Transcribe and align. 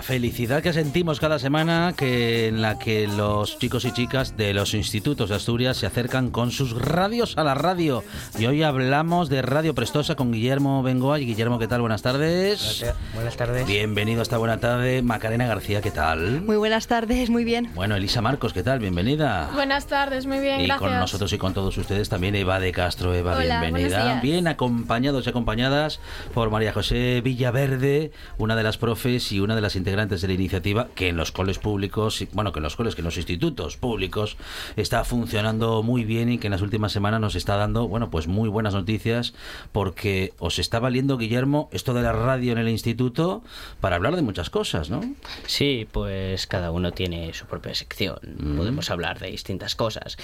La 0.00 0.04
felicidad 0.04 0.62
que 0.62 0.72
sentimos 0.72 1.20
cada 1.20 1.38
semana 1.38 1.92
que 1.94 2.48
en 2.48 2.62
la 2.62 2.78
que 2.78 3.06
los 3.06 3.58
chicos 3.58 3.84
y 3.84 3.92
chicas 3.92 4.34
de 4.34 4.54
los 4.54 4.72
institutos 4.72 5.28
de 5.28 5.34
Asturias 5.34 5.76
se 5.76 5.84
acercan 5.84 6.30
con 6.30 6.52
sus 6.52 6.72
radios 6.72 7.36
a 7.36 7.44
la 7.44 7.52
radio. 7.52 8.02
Y 8.38 8.46
hoy 8.46 8.62
hablamos 8.62 9.28
de 9.28 9.42
Radio 9.42 9.74
Prestosa 9.74 10.14
con 10.14 10.32
Guillermo 10.32 10.82
Bengoa. 10.82 11.20
Y 11.20 11.26
Guillermo, 11.26 11.58
¿qué 11.58 11.68
tal? 11.68 11.82
Buenas 11.82 12.00
tardes. 12.00 12.82
Buenas 13.12 13.36
tardes. 13.36 13.66
Bienvenido 13.66 14.20
a 14.20 14.22
esta 14.22 14.38
buena 14.38 14.58
tarde. 14.58 15.02
Macarena 15.02 15.46
García, 15.46 15.82
¿qué 15.82 15.90
tal? 15.90 16.40
Muy 16.40 16.56
buenas 16.56 16.86
tardes, 16.86 17.28
muy 17.28 17.44
bien. 17.44 17.70
Bueno, 17.74 17.94
Elisa 17.94 18.22
Marcos, 18.22 18.54
¿qué 18.54 18.62
tal? 18.62 18.78
Bienvenida. 18.78 19.50
Buenas 19.52 19.86
tardes, 19.86 20.24
muy 20.24 20.38
bien, 20.38 20.62
y 20.62 20.64
gracias. 20.64 20.80
con 20.80 20.98
nosotros 20.98 21.30
y 21.34 21.36
con 21.36 21.52
todos 21.52 21.76
ustedes 21.76 22.08
también 22.08 22.34
Eva 22.36 22.58
de 22.58 22.72
Castro. 22.72 23.14
Eva, 23.14 23.36
Hola, 23.36 23.60
bienvenida. 23.60 24.18
Bien 24.22 24.48
acompañados 24.48 25.26
y 25.26 25.28
acompañadas 25.28 26.00
por 26.32 26.48
María 26.48 26.72
José 26.72 27.20
Villaverde, 27.22 28.12
una 28.38 28.56
de 28.56 28.62
las 28.62 28.78
profes 28.78 29.30
y 29.32 29.40
una 29.40 29.54
de 29.54 29.60
las 29.60 29.76
integrantes 29.76 29.89
de 29.96 30.28
la 30.28 30.34
iniciativa 30.34 30.88
que 30.94 31.08
en 31.08 31.16
los 31.16 31.32
coles 31.32 31.58
públicos, 31.58 32.24
bueno, 32.32 32.52
que 32.52 32.58
en 32.58 32.62
los 32.62 32.76
coles, 32.76 32.94
que 32.94 33.00
en 33.00 33.06
los 33.06 33.16
institutos 33.16 33.76
públicos 33.76 34.36
está 34.76 35.04
funcionando 35.04 35.82
muy 35.82 36.04
bien 36.04 36.30
y 36.30 36.38
que 36.38 36.46
en 36.46 36.52
las 36.52 36.62
últimas 36.62 36.92
semanas 36.92 37.20
nos 37.20 37.34
está 37.34 37.56
dando, 37.56 37.88
bueno, 37.88 38.10
pues 38.10 38.26
muy 38.26 38.48
buenas 38.48 38.74
noticias 38.74 39.34
porque 39.72 40.32
os 40.38 40.58
está 40.58 40.78
valiendo, 40.78 41.18
Guillermo, 41.18 41.68
esto 41.72 41.94
de 41.94 42.02
la 42.02 42.12
radio 42.12 42.52
en 42.52 42.58
el 42.58 42.68
instituto 42.68 43.42
para 43.80 43.96
hablar 43.96 44.16
de 44.16 44.22
muchas 44.22 44.50
cosas, 44.50 44.90
¿no? 44.90 45.00
Sí, 45.46 45.86
pues 45.90 46.46
cada 46.46 46.70
uno 46.70 46.92
tiene 46.92 47.32
su 47.34 47.46
propia 47.46 47.74
sección. 47.74 48.18
Mm. 48.38 48.56
Podemos 48.56 48.90
hablar 48.90 49.18
de 49.18 49.30
distintas 49.30 49.74
cosas. 49.74 50.16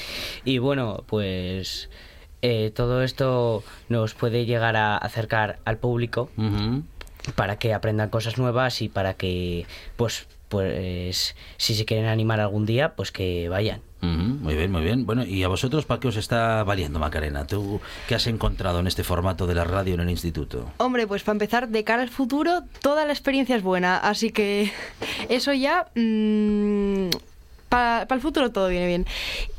Y 0.44 0.58
bueno, 0.58 1.04
pues 1.06 1.90
eh, 2.42 2.70
todo 2.74 3.02
esto 3.02 3.64
nos 3.88 4.14
puede 4.14 4.46
llegar 4.46 4.76
a 4.76 4.96
acercar 4.96 5.58
al 5.64 5.78
público. 5.78 6.30
Para 7.34 7.58
que 7.58 7.74
aprendan 7.74 8.10
cosas 8.10 8.38
nuevas 8.38 8.82
y 8.82 8.88
para 8.88 9.14
que, 9.14 9.66
pues, 9.96 10.28
pues, 10.48 11.34
si 11.56 11.74
se 11.74 11.84
quieren 11.84 12.06
animar 12.06 12.40
algún 12.40 12.66
día, 12.66 12.94
pues 12.94 13.10
que 13.10 13.48
vayan. 13.48 13.80
Muy 14.02 14.54
bien, 14.54 14.70
muy 14.70 14.82
bien. 14.82 15.04
Bueno, 15.04 15.24
¿y 15.24 15.42
a 15.42 15.48
vosotros 15.48 15.84
para 15.84 15.98
qué 15.98 16.08
os 16.08 16.16
está 16.16 16.62
valiendo, 16.62 16.98
Macarena? 16.98 17.46
¿Tú 17.46 17.80
qué 18.06 18.14
has 18.14 18.26
encontrado 18.26 18.78
en 18.78 18.86
este 18.86 19.02
formato 19.02 19.46
de 19.46 19.54
la 19.54 19.64
radio 19.64 19.94
en 19.94 20.00
el 20.00 20.10
instituto? 20.10 20.70
Hombre, 20.76 21.06
pues 21.06 21.22
para 21.22 21.34
empezar, 21.34 21.68
de 21.68 21.82
cara 21.82 22.02
al 22.02 22.10
futuro, 22.10 22.62
toda 22.80 23.04
la 23.04 23.12
experiencia 23.12 23.56
es 23.56 23.62
buena, 23.62 23.96
así 23.98 24.30
que 24.30 24.70
eso 25.28 25.52
ya... 25.52 25.88
para 27.68 28.06
el 28.08 28.20
futuro 28.20 28.50
todo 28.50 28.68
viene 28.68 28.86
bien. 28.86 29.06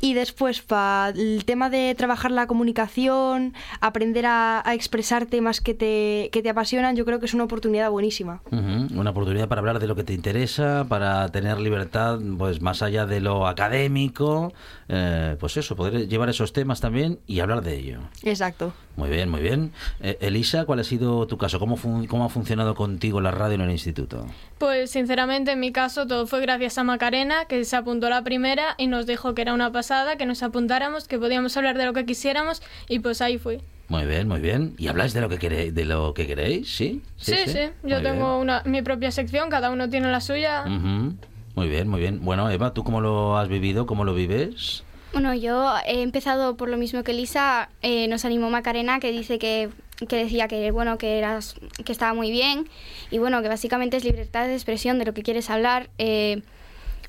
Y 0.00 0.14
después, 0.14 0.62
para 0.62 1.10
el 1.10 1.44
tema 1.44 1.70
de 1.70 1.94
trabajar 1.94 2.30
la 2.30 2.46
comunicación, 2.46 3.54
aprender 3.80 4.26
a, 4.26 4.62
a 4.68 4.74
expresar 4.74 5.26
temas 5.26 5.60
que 5.60 5.74
te, 5.74 6.30
que 6.32 6.42
te 6.42 6.50
apasionan, 6.50 6.96
yo 6.96 7.04
creo 7.04 7.20
que 7.20 7.26
es 7.26 7.34
una 7.34 7.44
oportunidad 7.44 7.90
buenísima. 7.90 8.40
Una 8.50 9.10
oportunidad 9.10 9.48
para 9.48 9.60
hablar 9.60 9.78
de 9.78 9.86
lo 9.86 9.94
que 9.94 10.04
te 10.04 10.14
interesa, 10.14 10.86
para 10.88 11.28
tener 11.28 11.58
libertad, 11.60 12.18
pues 12.38 12.60
más 12.60 12.82
allá 12.82 13.06
de 13.06 13.20
lo 13.20 13.46
académico, 13.46 14.52
eh, 14.88 15.36
pues 15.38 15.56
eso, 15.56 15.76
poder 15.76 16.08
llevar 16.08 16.28
esos 16.28 16.52
temas 16.52 16.80
también 16.80 17.18
y 17.26 17.40
hablar 17.40 17.62
de 17.62 17.76
ello. 17.76 18.00
Exacto. 18.22 18.72
Muy 18.98 19.10
bien, 19.10 19.30
muy 19.30 19.40
bien. 19.40 19.70
Eh, 20.00 20.18
Elisa, 20.22 20.64
¿cuál 20.64 20.80
ha 20.80 20.84
sido 20.84 21.24
tu 21.28 21.38
caso? 21.38 21.60
¿Cómo, 21.60 21.78
¿Cómo 22.08 22.24
ha 22.24 22.28
funcionado 22.28 22.74
contigo 22.74 23.20
la 23.20 23.30
radio 23.30 23.54
en 23.54 23.60
el 23.60 23.70
instituto? 23.70 24.26
Pues 24.58 24.90
sinceramente 24.90 25.52
en 25.52 25.60
mi 25.60 25.70
caso 25.70 26.08
todo 26.08 26.26
fue 26.26 26.40
gracias 26.40 26.78
a 26.78 26.82
Macarena, 26.82 27.44
que 27.44 27.64
se 27.64 27.76
apuntó 27.76 28.10
la 28.10 28.24
primera 28.24 28.74
y 28.76 28.88
nos 28.88 29.06
dijo 29.06 29.36
que 29.36 29.42
era 29.42 29.54
una 29.54 29.70
pasada, 29.70 30.16
que 30.16 30.26
nos 30.26 30.42
apuntáramos, 30.42 31.06
que 31.06 31.16
podíamos 31.16 31.56
hablar 31.56 31.78
de 31.78 31.84
lo 31.84 31.92
que 31.92 32.06
quisiéramos 32.06 32.60
y 32.88 32.98
pues 32.98 33.22
ahí 33.22 33.38
fui. 33.38 33.60
Muy 33.86 34.04
bien, 34.04 34.26
muy 34.26 34.40
bien. 34.40 34.74
¿Y 34.78 34.88
habláis 34.88 35.14
de 35.14 35.20
lo 35.20 35.28
que 35.28 35.38
queréis? 35.38 35.72
¿De 35.72 35.84
lo 35.84 36.12
que 36.12 36.26
queréis? 36.26 36.68
¿Sí? 36.68 37.00
Sí, 37.18 37.36
sí, 37.46 37.70
yo 37.84 38.00
Muy 38.00 38.02
tengo 38.02 38.40
una, 38.40 38.64
mi 38.64 38.82
propia 38.82 39.12
sección, 39.12 39.48
cada 39.48 39.70
uno 39.70 39.88
tiene 39.88 40.10
la 40.10 40.20
suya. 40.20 40.64
Muy 40.64 41.68
bien, 41.68 41.86
muy 41.86 42.00
bien. 42.00 42.18
Bueno, 42.24 42.50
Eva, 42.50 42.74
¿tú 42.74 42.82
cómo 42.82 43.00
lo 43.00 43.38
has 43.38 43.48
vivido? 43.48 43.86
¿Cómo 43.86 44.04
lo 44.04 44.12
vives? 44.12 44.82
Bueno, 45.12 45.34
yo 45.34 45.74
he 45.86 46.02
empezado 46.02 46.56
por 46.56 46.68
lo 46.68 46.76
mismo 46.76 47.02
que 47.02 47.12
Lisa, 47.12 47.70
eh, 47.82 48.08
nos 48.08 48.24
animó 48.24 48.50
Macarena 48.50 49.00
que 49.00 49.10
dice 49.10 49.38
que, 49.38 49.70
que 50.06 50.16
decía 50.16 50.48
que 50.48 50.70
bueno 50.70 50.98
que 50.98 51.18
eras 51.18 51.56
que 51.84 51.92
estaba 51.92 52.14
muy 52.14 52.30
bien. 52.30 52.68
Y 53.10 53.18
bueno 53.18 53.40
que 53.42 53.48
básicamente 53.48 53.96
es 53.96 54.04
libertad 54.04 54.46
de 54.46 54.54
expresión 54.54 54.98
de 54.98 55.06
lo 55.06 55.14
que 55.14 55.22
quieres 55.22 55.50
hablar. 55.50 55.90
eh, 55.98 56.42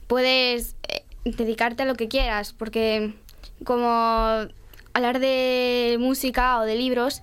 puedes 0.09 0.75
eh, 0.87 1.03
dedicarte 1.23 1.83
a 1.83 1.85
lo 1.85 1.93
que 1.93 2.07
quieras 2.07 2.53
porque 2.53 3.13
como 3.63 3.87
hablar 4.93 5.19
de 5.19 5.97
música 5.99 6.59
o 6.59 6.63
de 6.63 6.75
libros 6.75 7.21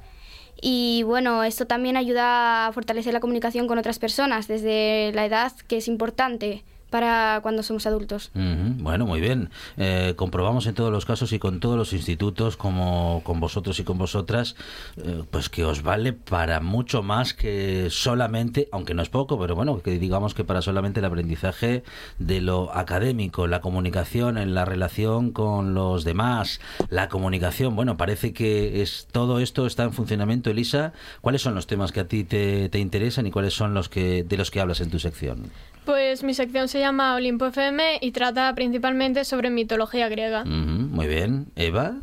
y 0.63 1.03
bueno 1.03 1.43
esto 1.43 1.67
también 1.67 1.97
ayuda 1.97 2.67
a 2.69 2.73
fortalecer 2.73 3.13
la 3.13 3.21
comunicación 3.21 3.67
con 3.67 3.79
otras 3.79 3.99
personas 3.99 4.47
desde 4.47 5.11
la 5.15 5.27
edad 5.27 5.53
que 5.67 5.79
es 5.79 5.89
importante 5.89 6.63
para 6.97 7.41
cuando 7.43 7.63
somos 7.63 7.87
adultos. 7.87 8.31
Bueno, 8.33 9.05
muy 9.05 9.21
bien. 9.21 9.51
Eh, 9.77 10.15
comprobamos 10.17 10.67
en 10.67 10.75
todos 10.75 10.91
los 10.91 11.05
casos 11.05 11.31
y 11.35 11.39
con 11.39 11.61
todos 11.61 11.77
los 11.77 11.93
institutos, 11.93 12.57
como 12.57 13.21
con 13.23 13.39
vosotros 13.39 13.79
y 13.81 13.85
con 13.85 13.99
vosotras, 13.99 14.57
eh, 14.97 15.23
pues 15.31 15.51
que 15.51 15.63
os 15.67 15.83
vale 15.83 16.15
para 16.15 16.61
mucho 16.61 17.03
más 17.03 17.35
que 17.35 17.89
solamente, 17.91 18.71
aunque 18.73 18.95
no 18.95 19.03
es 19.03 19.11
poco, 19.11 19.39
pero 19.39 19.55
bueno, 19.55 19.83
que 19.83 19.99
digamos 19.99 20.33
que 20.33 20.43
para 20.43 20.63
solamente 20.63 21.01
el 21.01 21.05
aprendizaje 21.05 21.85
de 22.19 22.41
lo 22.41 22.75
académico, 22.75 23.47
la 23.47 23.61
comunicación 23.61 24.39
en 24.39 24.55
la 24.55 24.65
relación 24.65 25.33
con 25.33 25.75
los 25.75 26.03
demás, 26.03 26.63
la 26.89 27.11
comunicación. 27.11 27.77
Bueno, 27.77 27.99
parece 27.99 28.33
que 28.33 28.81
es 28.81 29.07
todo 29.13 29.39
esto 29.41 29.67
está 29.67 29.83
en 29.83 29.93
funcionamiento. 29.93 30.49
Elisa, 30.49 30.95
¿cuáles 31.21 31.43
son 31.43 31.55
los 31.55 31.67
temas 31.67 31.93
que 31.93 32.01
a 32.01 32.09
ti 32.09 32.25
te, 32.25 32.71
te 32.71 32.79
interesan 32.79 33.27
y 33.27 33.31
cuáles 33.31 33.53
son 33.53 33.75
los 33.75 33.91
que 33.91 34.25
de 34.25 34.37
los 34.39 34.51
que 34.51 34.63
hablas 34.63 34.81
en 34.81 34.89
tu 34.89 34.99
sección? 34.99 35.51
Pues 35.87 36.23
mi 36.25 36.35
sección 36.35 36.69
se 36.69 36.81
llama 36.81 37.15
Olimpo 37.15 37.47
FM 37.47 37.99
y 38.03 38.11
trata 38.11 38.53
principalmente 38.55 39.25
sobre 39.25 39.49
mitología 39.51 40.09
griega. 40.09 40.45
Muy 40.45 41.07
bien. 41.07 41.47
Eva. 41.57 41.95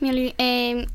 Mi, 0.00 0.34
eh, 0.38 0.86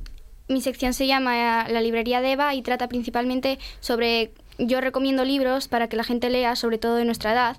mi 0.48 0.62
sección 0.62 0.94
se 0.94 1.06
llama 1.08 1.68
La 1.70 1.82
librería 1.82 2.22
de 2.22 2.32
Eva 2.34 2.54
y 2.56 2.62
trata 2.62 2.88
principalmente 2.90 3.60
sobre... 3.80 4.32
Yo 4.58 4.80
recomiendo 4.80 5.26
libros 5.26 5.68
para 5.68 5.90
que 5.90 5.98
la 5.98 6.06
gente 6.06 6.30
lea, 6.30 6.56
sobre 6.56 6.78
todo 6.78 6.96
de 6.96 7.04
nuestra 7.04 7.34
edad, 7.34 7.58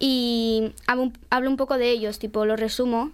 y 0.00 0.72
hablo, 0.86 1.02
un- 1.04 1.18
hablo 1.28 1.50
un 1.50 1.58
poco 1.58 1.76
de 1.76 1.90
ellos, 1.90 2.18
tipo, 2.18 2.46
los 2.46 2.58
resumo. 2.58 3.10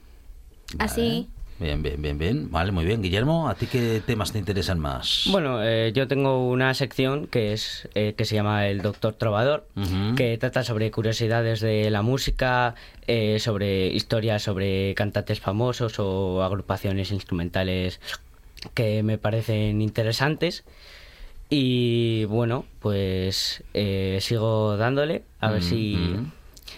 Así. 0.78 1.28
Bien, 1.60 1.82
bien, 1.82 2.00
bien, 2.00 2.16
bien. 2.16 2.50
Vale, 2.50 2.72
muy 2.72 2.86
bien. 2.86 3.02
Guillermo, 3.02 3.50
¿a 3.50 3.54
ti 3.54 3.66
qué 3.66 4.02
temas 4.04 4.32
te 4.32 4.38
interesan 4.38 4.78
más? 4.78 5.28
Bueno, 5.30 5.62
eh, 5.62 5.92
yo 5.92 6.08
tengo 6.08 6.48
una 6.48 6.72
sección 6.72 7.26
que 7.26 7.52
es 7.52 7.86
eh, 7.94 8.14
que 8.16 8.24
se 8.24 8.34
llama 8.34 8.66
El 8.66 8.80
Doctor 8.80 9.12
Trovador, 9.12 9.66
que 10.16 10.38
trata 10.38 10.64
sobre 10.64 10.90
curiosidades 10.90 11.60
de 11.60 11.90
la 11.90 12.00
música, 12.00 12.74
eh, 13.06 13.38
sobre 13.40 13.88
historias 13.88 14.42
sobre 14.42 14.94
cantantes 14.94 15.38
famosos 15.40 15.98
o 15.98 16.42
agrupaciones 16.42 17.12
instrumentales 17.12 18.00
que 18.72 19.02
me 19.02 19.18
parecen 19.18 19.82
interesantes. 19.82 20.64
Y 21.50 22.24
bueno, 22.24 22.64
pues 22.78 23.64
eh, 23.74 24.16
sigo 24.22 24.78
dándole 24.78 25.24
a 25.40 25.50
ver 25.50 25.62
si. 25.62 26.16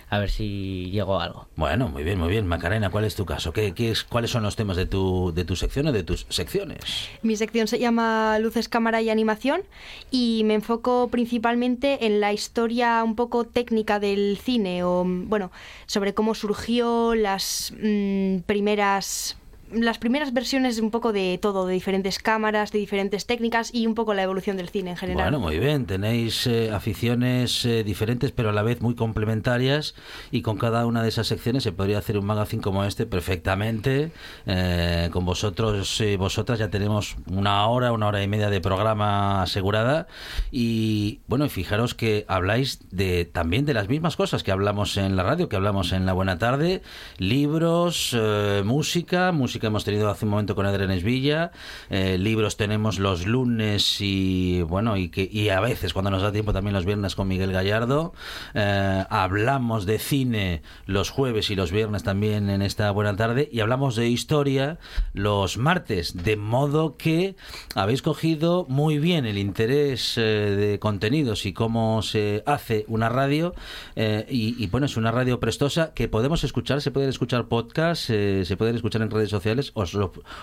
A 0.08 0.18
ver 0.18 0.30
si 0.30 0.90
llego 0.90 1.20
a 1.20 1.24
algo. 1.24 1.48
Bueno, 1.56 1.88
muy 1.88 2.04
bien, 2.04 2.18
muy 2.18 2.28
bien. 2.28 2.46
Macarena, 2.46 2.90
¿cuál 2.90 3.04
es 3.04 3.14
tu 3.14 3.24
caso? 3.24 3.52
¿Qué, 3.52 3.72
qué 3.72 3.90
es, 3.90 4.04
¿Cuáles 4.04 4.30
son 4.30 4.42
los 4.42 4.56
temas 4.56 4.76
de 4.76 4.86
tu, 4.86 5.32
de 5.34 5.44
tu 5.44 5.56
sección 5.56 5.86
o 5.86 5.92
de 5.92 6.02
tus 6.02 6.26
secciones? 6.28 6.80
Mi 7.22 7.36
sección 7.36 7.66
se 7.66 7.78
llama 7.78 8.38
Luces, 8.38 8.68
Cámara 8.68 9.02
y 9.02 9.10
Animación 9.10 9.62
y 10.10 10.42
me 10.44 10.54
enfoco 10.54 11.08
principalmente 11.08 12.06
en 12.06 12.20
la 12.20 12.32
historia 12.32 13.02
un 13.04 13.16
poco 13.16 13.44
técnica 13.44 13.98
del 13.98 14.38
cine 14.42 14.84
o, 14.84 15.04
bueno, 15.06 15.50
sobre 15.86 16.14
cómo 16.14 16.34
surgió 16.34 17.14
las 17.14 17.72
mm, 17.80 18.38
primeras 18.46 19.36
las 19.74 19.98
primeras 19.98 20.32
versiones 20.32 20.78
un 20.78 20.90
poco 20.90 21.12
de 21.12 21.38
todo, 21.40 21.66
de 21.66 21.74
diferentes 21.74 22.18
cámaras, 22.18 22.72
de 22.72 22.78
diferentes 22.78 23.26
técnicas 23.26 23.72
y 23.72 23.86
un 23.86 23.94
poco 23.94 24.14
la 24.14 24.22
evolución 24.22 24.56
del 24.56 24.68
cine 24.68 24.90
en 24.90 24.96
general. 24.96 25.24
Bueno, 25.24 25.40
muy 25.40 25.58
bien. 25.58 25.86
Tenéis 25.86 26.46
eh, 26.46 26.70
aficiones 26.70 27.64
eh, 27.64 27.84
diferentes, 27.84 28.32
pero 28.32 28.50
a 28.50 28.52
la 28.52 28.62
vez 28.62 28.80
muy 28.80 28.94
complementarias. 28.94 29.94
Y 30.30 30.42
con 30.42 30.58
cada 30.58 30.86
una 30.86 31.02
de 31.02 31.08
esas 31.08 31.26
secciones 31.26 31.62
se 31.62 31.72
podría 31.72 31.98
hacer 31.98 32.18
un 32.18 32.26
magazine 32.26 32.62
como 32.62 32.84
este 32.84 33.06
perfectamente. 33.06 34.12
Eh, 34.46 35.08
con 35.12 35.24
vosotros 35.24 36.00
y 36.00 36.16
vosotras 36.16 36.58
ya 36.58 36.68
tenemos 36.68 37.16
una 37.30 37.66
hora, 37.66 37.92
una 37.92 38.08
hora 38.08 38.22
y 38.22 38.28
media 38.28 38.50
de 38.50 38.60
programa 38.60 39.42
asegurada. 39.42 40.06
Y 40.50 41.20
bueno, 41.26 41.48
fijaros 41.48 41.94
que 41.94 42.24
habláis 42.28 42.80
de 42.90 43.24
también 43.24 43.64
de 43.64 43.74
las 43.74 43.88
mismas 43.88 44.16
cosas 44.16 44.42
que 44.42 44.52
hablamos 44.52 44.96
en 44.96 45.16
la 45.16 45.22
radio, 45.22 45.48
que 45.48 45.56
hablamos 45.56 45.92
en 45.92 46.06
la 46.06 46.12
Buena 46.12 46.38
Tarde: 46.38 46.82
libros, 47.18 48.16
música, 48.64 49.32
música 49.32 49.61
que 49.62 49.68
hemos 49.68 49.84
tenido 49.84 50.10
hace 50.10 50.24
un 50.26 50.32
momento 50.32 50.54
con 50.56 50.66
Adrián 50.66 50.90
Esvilla. 50.90 51.52
Eh, 51.88 52.18
libros 52.18 52.56
tenemos 52.56 52.98
los 52.98 53.26
lunes 53.26 54.00
y 54.00 54.60
bueno, 54.62 54.96
y, 54.96 55.08
que, 55.08 55.28
y 55.30 55.50
a 55.50 55.60
veces 55.60 55.92
cuando 55.92 56.10
nos 56.10 56.20
da 56.20 56.32
tiempo 56.32 56.52
también 56.52 56.74
los 56.74 56.84
viernes 56.84 57.14
con 57.14 57.28
Miguel 57.28 57.52
Gallardo. 57.52 58.12
Eh, 58.54 59.04
hablamos 59.08 59.86
de 59.86 60.00
cine 60.00 60.62
los 60.84 61.10
jueves 61.10 61.50
y 61.50 61.54
los 61.54 61.70
viernes 61.70 62.02
también 62.02 62.50
en 62.50 62.60
esta 62.60 62.90
buena 62.90 63.14
tarde 63.14 63.48
y 63.52 63.60
hablamos 63.60 63.94
de 63.94 64.08
historia 64.08 64.78
los 65.14 65.58
martes. 65.58 66.24
De 66.24 66.36
modo 66.36 66.96
que 66.96 67.36
habéis 67.76 68.02
cogido 68.02 68.66
muy 68.68 68.98
bien 68.98 69.24
el 69.24 69.38
interés 69.38 70.18
eh, 70.18 70.22
de 70.22 70.78
contenidos 70.80 71.46
y 71.46 71.52
cómo 71.52 72.02
se 72.02 72.42
hace 72.46 72.84
una 72.88 73.08
radio. 73.08 73.54
y, 73.96 74.56
y 74.58 74.66
bueno, 74.66 74.86
es 74.86 74.96
una 74.96 75.12
radio 75.12 75.38
prestosa 75.38 75.94
que 75.94 76.08
podemos 76.08 76.42
escuchar, 76.42 76.82
se 76.82 76.90
pueden 76.90 77.10
escuchar 77.10 77.46
podcasts, 77.46 78.06
se 78.06 78.56
pueden 78.58 78.74
escuchar 78.74 79.02
en 79.02 79.10
redes 79.10 79.30
sociales 79.30 79.51
¿os, 79.74 79.96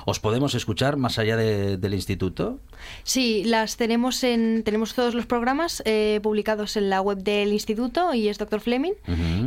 os 0.05 0.19
podemos 0.19 0.55
escuchar 0.55 0.97
más 0.97 1.19
allá 1.19 1.37
del 1.37 1.93
instituto? 1.93 2.59
Sí, 3.03 3.43
las 3.45 3.77
tenemos 3.77 4.23
en 4.23 4.63
tenemos 4.63 4.93
todos 4.93 5.13
los 5.13 5.25
programas 5.25 5.81
eh, 5.85 6.19
publicados 6.23 6.77
en 6.77 6.89
la 6.89 7.01
web 7.01 7.17
del 7.17 7.51
instituto 7.53 8.13
y 8.13 8.27
es 8.27 8.37
Dr. 8.37 8.59
Fleming 8.61 8.93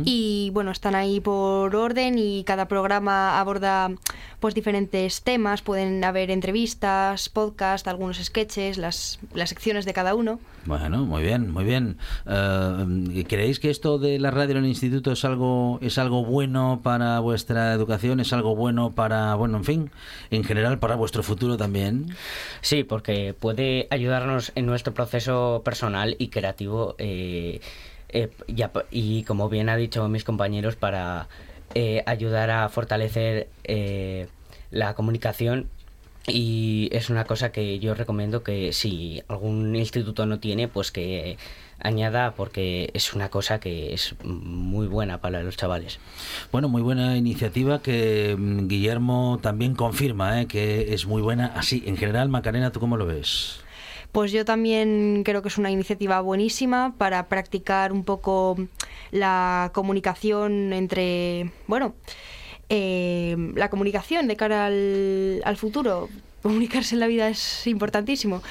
y 0.05 0.51
bueno 0.53 0.71
están 0.71 0.95
ahí 0.95 1.19
por 1.19 1.75
orden 1.75 2.17
y 2.17 2.43
cada 2.43 2.67
programa 2.67 3.39
aborda 3.39 3.91
pues 4.39 4.55
diferentes 4.55 5.21
temas, 5.21 5.61
pueden 5.61 6.03
haber 6.03 6.29
entrevistas, 6.29 7.29
podcast, 7.29 7.87
algunos 7.87 8.17
sketches, 8.17 8.77
las, 8.77 9.19
las 9.33 9.47
secciones 9.47 9.85
de 9.85 9.93
cada 9.93 10.15
uno. 10.15 10.41
Bueno, 10.65 11.05
muy 11.05 11.23
bien, 11.23 11.49
muy 11.49 11.63
bien. 11.63 11.97
Eh, 12.25 13.25
¿Creéis 13.27 13.61
que 13.61 13.69
esto 13.69 13.99
de 13.99 14.19
la 14.19 14.31
radio 14.31 14.57
en 14.57 14.65
el 14.65 14.69
instituto 14.69 15.13
es 15.13 15.23
algo 15.23 15.79
es 15.81 15.97
algo 15.97 16.25
bueno 16.25 16.81
para 16.83 17.19
vuestra 17.19 17.71
educación, 17.73 18.19
es 18.19 18.33
algo 18.33 18.53
bueno 18.53 18.91
para 18.91 19.35
bueno, 19.35 19.52
en 19.57 19.63
fin, 19.63 19.91
en 20.31 20.43
general 20.43 20.79
para 20.79 20.95
vuestro 20.95 21.23
futuro 21.23 21.57
también? 21.57 22.15
Sí, 22.61 22.83
porque 22.83 23.33
puede 23.33 23.87
ayudarnos 23.89 24.51
en 24.55 24.65
nuestro 24.65 24.93
proceso 24.93 25.61
personal 25.63 26.15
y 26.19 26.29
creativo 26.29 26.95
eh, 26.97 27.61
eh, 28.09 28.29
y 28.91 29.23
como 29.23 29.49
bien 29.49 29.69
ha 29.69 29.75
dicho 29.75 30.07
mis 30.07 30.23
compañeros 30.23 30.75
para 30.75 31.27
ayudar 32.05 32.51
a 32.51 32.69
fortalecer 32.69 33.47
la 34.69 34.93
comunicación 34.93 35.69
y 36.27 36.89
es 36.93 37.09
una 37.09 37.25
cosa 37.25 37.51
que 37.51 37.79
yo 37.79 37.95
recomiendo 37.95 38.43
que 38.43 38.71
si 38.71 39.21
algún 39.27 39.75
instituto 39.75 40.25
no 40.25 40.39
tiene, 40.39 40.67
pues 40.67 40.91
que 40.91 41.37
añada 41.83 42.33
porque 42.35 42.89
es 42.93 43.13
una 43.13 43.29
cosa 43.29 43.59
que 43.59 43.93
es 43.93 44.15
muy 44.23 44.87
buena 44.87 45.21
para 45.21 45.43
los 45.43 45.57
chavales. 45.57 45.99
Bueno, 46.51 46.69
muy 46.69 46.81
buena 46.81 47.15
iniciativa 47.17 47.81
que 47.81 48.35
mm, 48.37 48.67
Guillermo 48.67 49.39
también 49.41 49.75
confirma 49.75 50.41
¿eh? 50.41 50.47
que 50.47 50.93
es 50.93 51.05
muy 51.05 51.21
buena. 51.21 51.53
Así, 51.55 51.83
en 51.85 51.97
general, 51.97 52.29
Macarena, 52.29 52.71
¿tú 52.71 52.79
cómo 52.79 52.97
lo 52.97 53.05
ves? 53.05 53.59
Pues 54.11 54.31
yo 54.31 54.45
también 54.45 55.23
creo 55.25 55.41
que 55.41 55.47
es 55.47 55.57
una 55.57 55.71
iniciativa 55.71 56.21
buenísima 56.21 56.93
para 56.97 57.27
practicar 57.27 57.91
un 57.91 58.03
poco 58.03 58.57
la 59.11 59.71
comunicación 59.73 60.71
entre, 60.71 61.51
bueno, 61.65 61.95
eh, 62.69 63.35
la 63.55 63.69
comunicación 63.69 64.27
de 64.27 64.35
cara 64.35 64.67
al, 64.67 65.57
futuro. 65.57 66.09
Comunicarse 66.43 66.95
en 66.95 66.99
la 66.99 67.07
vida 67.07 67.29
es 67.29 67.65
importantísimo. 67.67 68.43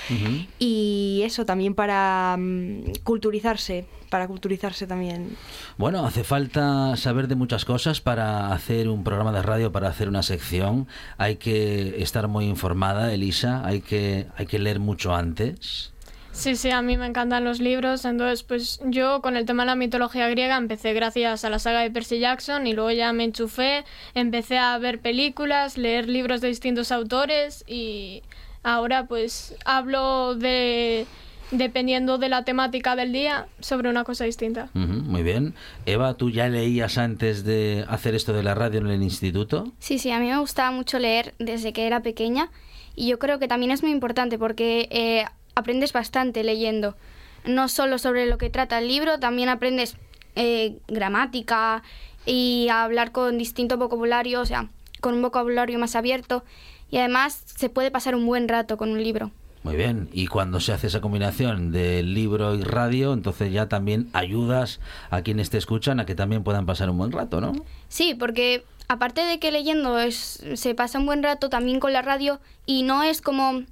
Y 0.58 1.20
eso 1.24 1.44
también 1.44 1.74
para 1.74 2.36
mm, 2.38 3.02
culturizarse, 3.04 3.84
para 4.08 4.26
culturizarse 4.26 4.86
también. 4.86 5.36
Bueno, 5.76 6.04
hace 6.06 6.24
falta 6.24 6.96
saber 6.96 7.28
de 7.28 7.34
muchas 7.34 7.64
cosas 7.64 8.00
para 8.00 8.52
hacer 8.52 8.88
un 8.88 9.04
programa 9.04 9.30
de 9.30 9.42
radio, 9.42 9.72
para 9.72 9.88
hacer 9.88 10.08
una 10.08 10.22
sección. 10.22 10.88
Hay 11.18 11.36
que 11.36 12.02
estar 12.02 12.28
muy 12.28 12.46
informada, 12.46 13.12
Elisa, 13.12 13.62
hay 13.64 13.82
que, 13.82 14.26
hay 14.36 14.46
que 14.46 14.58
leer 14.58 14.80
mucho 14.80 15.14
antes. 15.14 15.92
Sí, 16.32 16.56
sí, 16.56 16.70
a 16.70 16.82
mí 16.82 16.96
me 16.96 17.06
encantan 17.06 17.44
los 17.44 17.61
libros, 17.61 18.05
entonces 18.05 18.43
pues 18.43 18.81
yo 18.84 19.20
con 19.20 19.37
el 19.37 19.44
tema 19.44 19.64
de 19.64 19.67
la 19.69 19.75
mitología 19.76 20.29
griega 20.29 20.56
empecé 20.56 20.94
gracias 20.94 21.44
a 21.44 21.50
la 21.50 21.58
saga 21.58 21.81
de 21.81 21.90
Percy 21.90 22.19
Jackson 22.19 22.67
y 22.67 22.73
luego 22.73 22.90
ya 22.90 23.12
me 23.12 23.25
enchufé, 23.25 23.84
empecé 24.14 24.58
a 24.58 24.76
ver 24.79 25.00
películas, 25.00 25.76
leer 25.76 26.08
libros 26.08 26.40
de 26.40 26.49
distintos 26.49 26.90
autores 26.90 27.64
y 27.69 28.23
ahora 28.62 29.06
pues 29.06 29.55
hablo 29.64 30.34
de 30.34 31.06
dependiendo 31.52 32.17
de 32.17 32.31
la 32.31 32.44
temática 32.44 32.96
del 32.96 33.12
día, 33.12 33.46
sobre 33.61 33.90
una 33.90 34.05
cosa 34.05 34.25
distinta. 34.25 34.70
muy 34.73 35.23
bien. 35.23 35.55
Eva, 35.84 36.14
¿tú 36.14 36.31
ya 36.31 36.49
leías 36.49 36.96
antes 36.96 37.44
de 37.44 37.84
hacer 37.88 38.14
esto 38.14 38.32
de 38.32 38.43
la 38.43 38.55
radio 38.55 38.81
en 38.81 38.87
el 38.87 39.02
instituto? 39.02 39.70
Sí, 39.79 39.99
sí, 39.99 40.11
a 40.11 40.19
mí 40.19 40.29
me 40.29 40.38
gustaba 40.38 40.70
mucho 40.70 40.99
leer 40.99 41.34
desde 41.38 41.75
que 41.75 41.87
era 41.87 42.00
pequeña 42.00 42.49
y 42.96 43.08
yo 43.08 43.19
creo 43.19 43.38
que 43.38 43.49
también 43.49 43.70
es 43.70 43.82
muy 43.82 43.93
importante 43.93 44.38
porque 44.38 44.88
eh, 44.90 45.26
aprendes 45.54 45.93
bastante 45.93 46.44
leyendo. 46.44 46.96
No 47.44 47.69
solo 47.69 47.99
sobre 47.99 48.26
lo 48.26 48.38
que 48.38 48.50
trata 48.50 48.78
el 48.78 48.88
libro, 48.88 49.19
también 49.19 49.49
aprendes 49.49 49.96
eh, 50.37 50.78
gramática 50.88 51.82
y 52.25 52.69
a 52.70 52.84
hablar 52.84 53.12
con 53.12 53.38
distinto 53.38 53.76
vocabulario, 53.76 54.40
o 54.40 54.46
sea, 54.46 54.69
con 55.00 55.14
un 55.14 55.22
vocabulario 55.22 55.78
más 55.78 55.96
abierto. 55.96 56.44
Y 56.90 56.99
además 56.99 57.43
se 57.46 57.69
puede 57.69 57.90
pasar 57.90 58.14
un 58.14 58.26
buen 58.26 58.49
rato 58.49 58.76
con 58.76 58.90
un 58.90 59.02
libro. 59.02 59.31
Muy 59.62 59.76
bien, 59.76 60.08
y 60.12 60.26
cuando 60.26 60.58
se 60.58 60.72
hace 60.72 60.88
esa 60.88 61.00
combinación 61.00 61.70
de 61.70 62.02
libro 62.02 62.55
y 62.56 62.62
radio, 62.62 63.12
entonces 63.12 63.52
ya 63.52 63.69
también 63.69 64.08
ayudas 64.12 64.81
a 65.10 65.22
quienes 65.22 65.50
te 65.50 65.58
escuchan 65.58 66.00
a 66.00 66.06
que 66.06 66.16
también 66.16 66.43
puedan 66.43 66.66
pasar 66.66 66.90
un 66.90 66.98
buen 66.98 67.12
rato, 67.12 67.41
¿no? 67.41 67.53
Sí, 67.88 68.15
porque 68.15 68.65
aparte 68.88 69.20
de 69.20 69.38
que 69.38 69.53
leyendo 69.53 70.00
es, 70.00 70.43
se 70.55 70.74
pasa 70.74 70.98
un 70.98 71.06
buen 71.06 71.22
rato 71.22 71.48
también 71.48 71.79
con 71.79 71.93
la 71.93 72.03
radio 72.03 72.41
y 72.67 72.82
no 72.82 73.05
es 73.05 73.22
como 73.22 73.62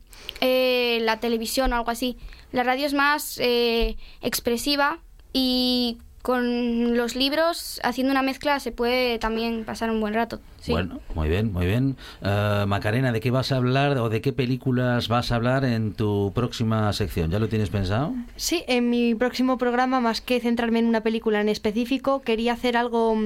eh, 0.41 0.99
la 1.03 1.21
televisión 1.21 1.73
o 1.73 1.77
algo 1.77 1.91
así. 1.91 2.17
La 2.53 2.63
radio 2.63 2.87
es 2.87 2.95
más 2.95 3.39
eh, 3.39 3.97
expresiva 4.23 4.99
y 5.33 5.99
con 6.23 6.97
los 6.97 7.17
libros, 7.17 7.81
haciendo 7.83 8.11
una 8.11 8.23
mezcla, 8.23 8.61
se 8.61 8.73
puede 8.73 9.19
también 9.19 9.65
pasar 9.65 9.91
un 9.91 10.01
buen 10.01 10.15
rato. 10.15 10.41
Bueno, 10.69 11.01
muy 11.15 11.29
bien, 11.29 11.53
muy 11.53 11.67
bien. 11.67 11.97
Uh, 12.23 12.67
Macarena, 12.67 13.13
¿de 13.13 13.21
qué 13.21 13.31
vas 13.31 13.53
a 13.53 13.57
hablar 13.57 13.97
o 13.99 14.09
de 14.09 14.21
qué 14.21 14.33
películas 14.33 15.09
vas 15.09 15.33
a 15.33 15.37
hablar 15.37 15.65
en 15.65 15.95
tu 15.95 16.33
próxima 16.35 16.93
sección? 16.93 17.31
¿Ya 17.31 17.39
lo 17.39 17.49
tienes 17.49 17.71
pensado? 17.71 18.13
Sí, 18.37 18.65
en 18.67 18.91
mi 18.91 19.15
próximo 19.15 19.59
programa, 19.59 20.01
más 20.01 20.21
que 20.21 20.41
centrarme 20.41 20.81
en 20.81 20.87
una 20.87 21.03
película 21.03 21.41
en 21.41 21.49
específico, 21.49 22.21
quería 22.21 22.53
hacer 22.53 22.77
algo 22.77 23.17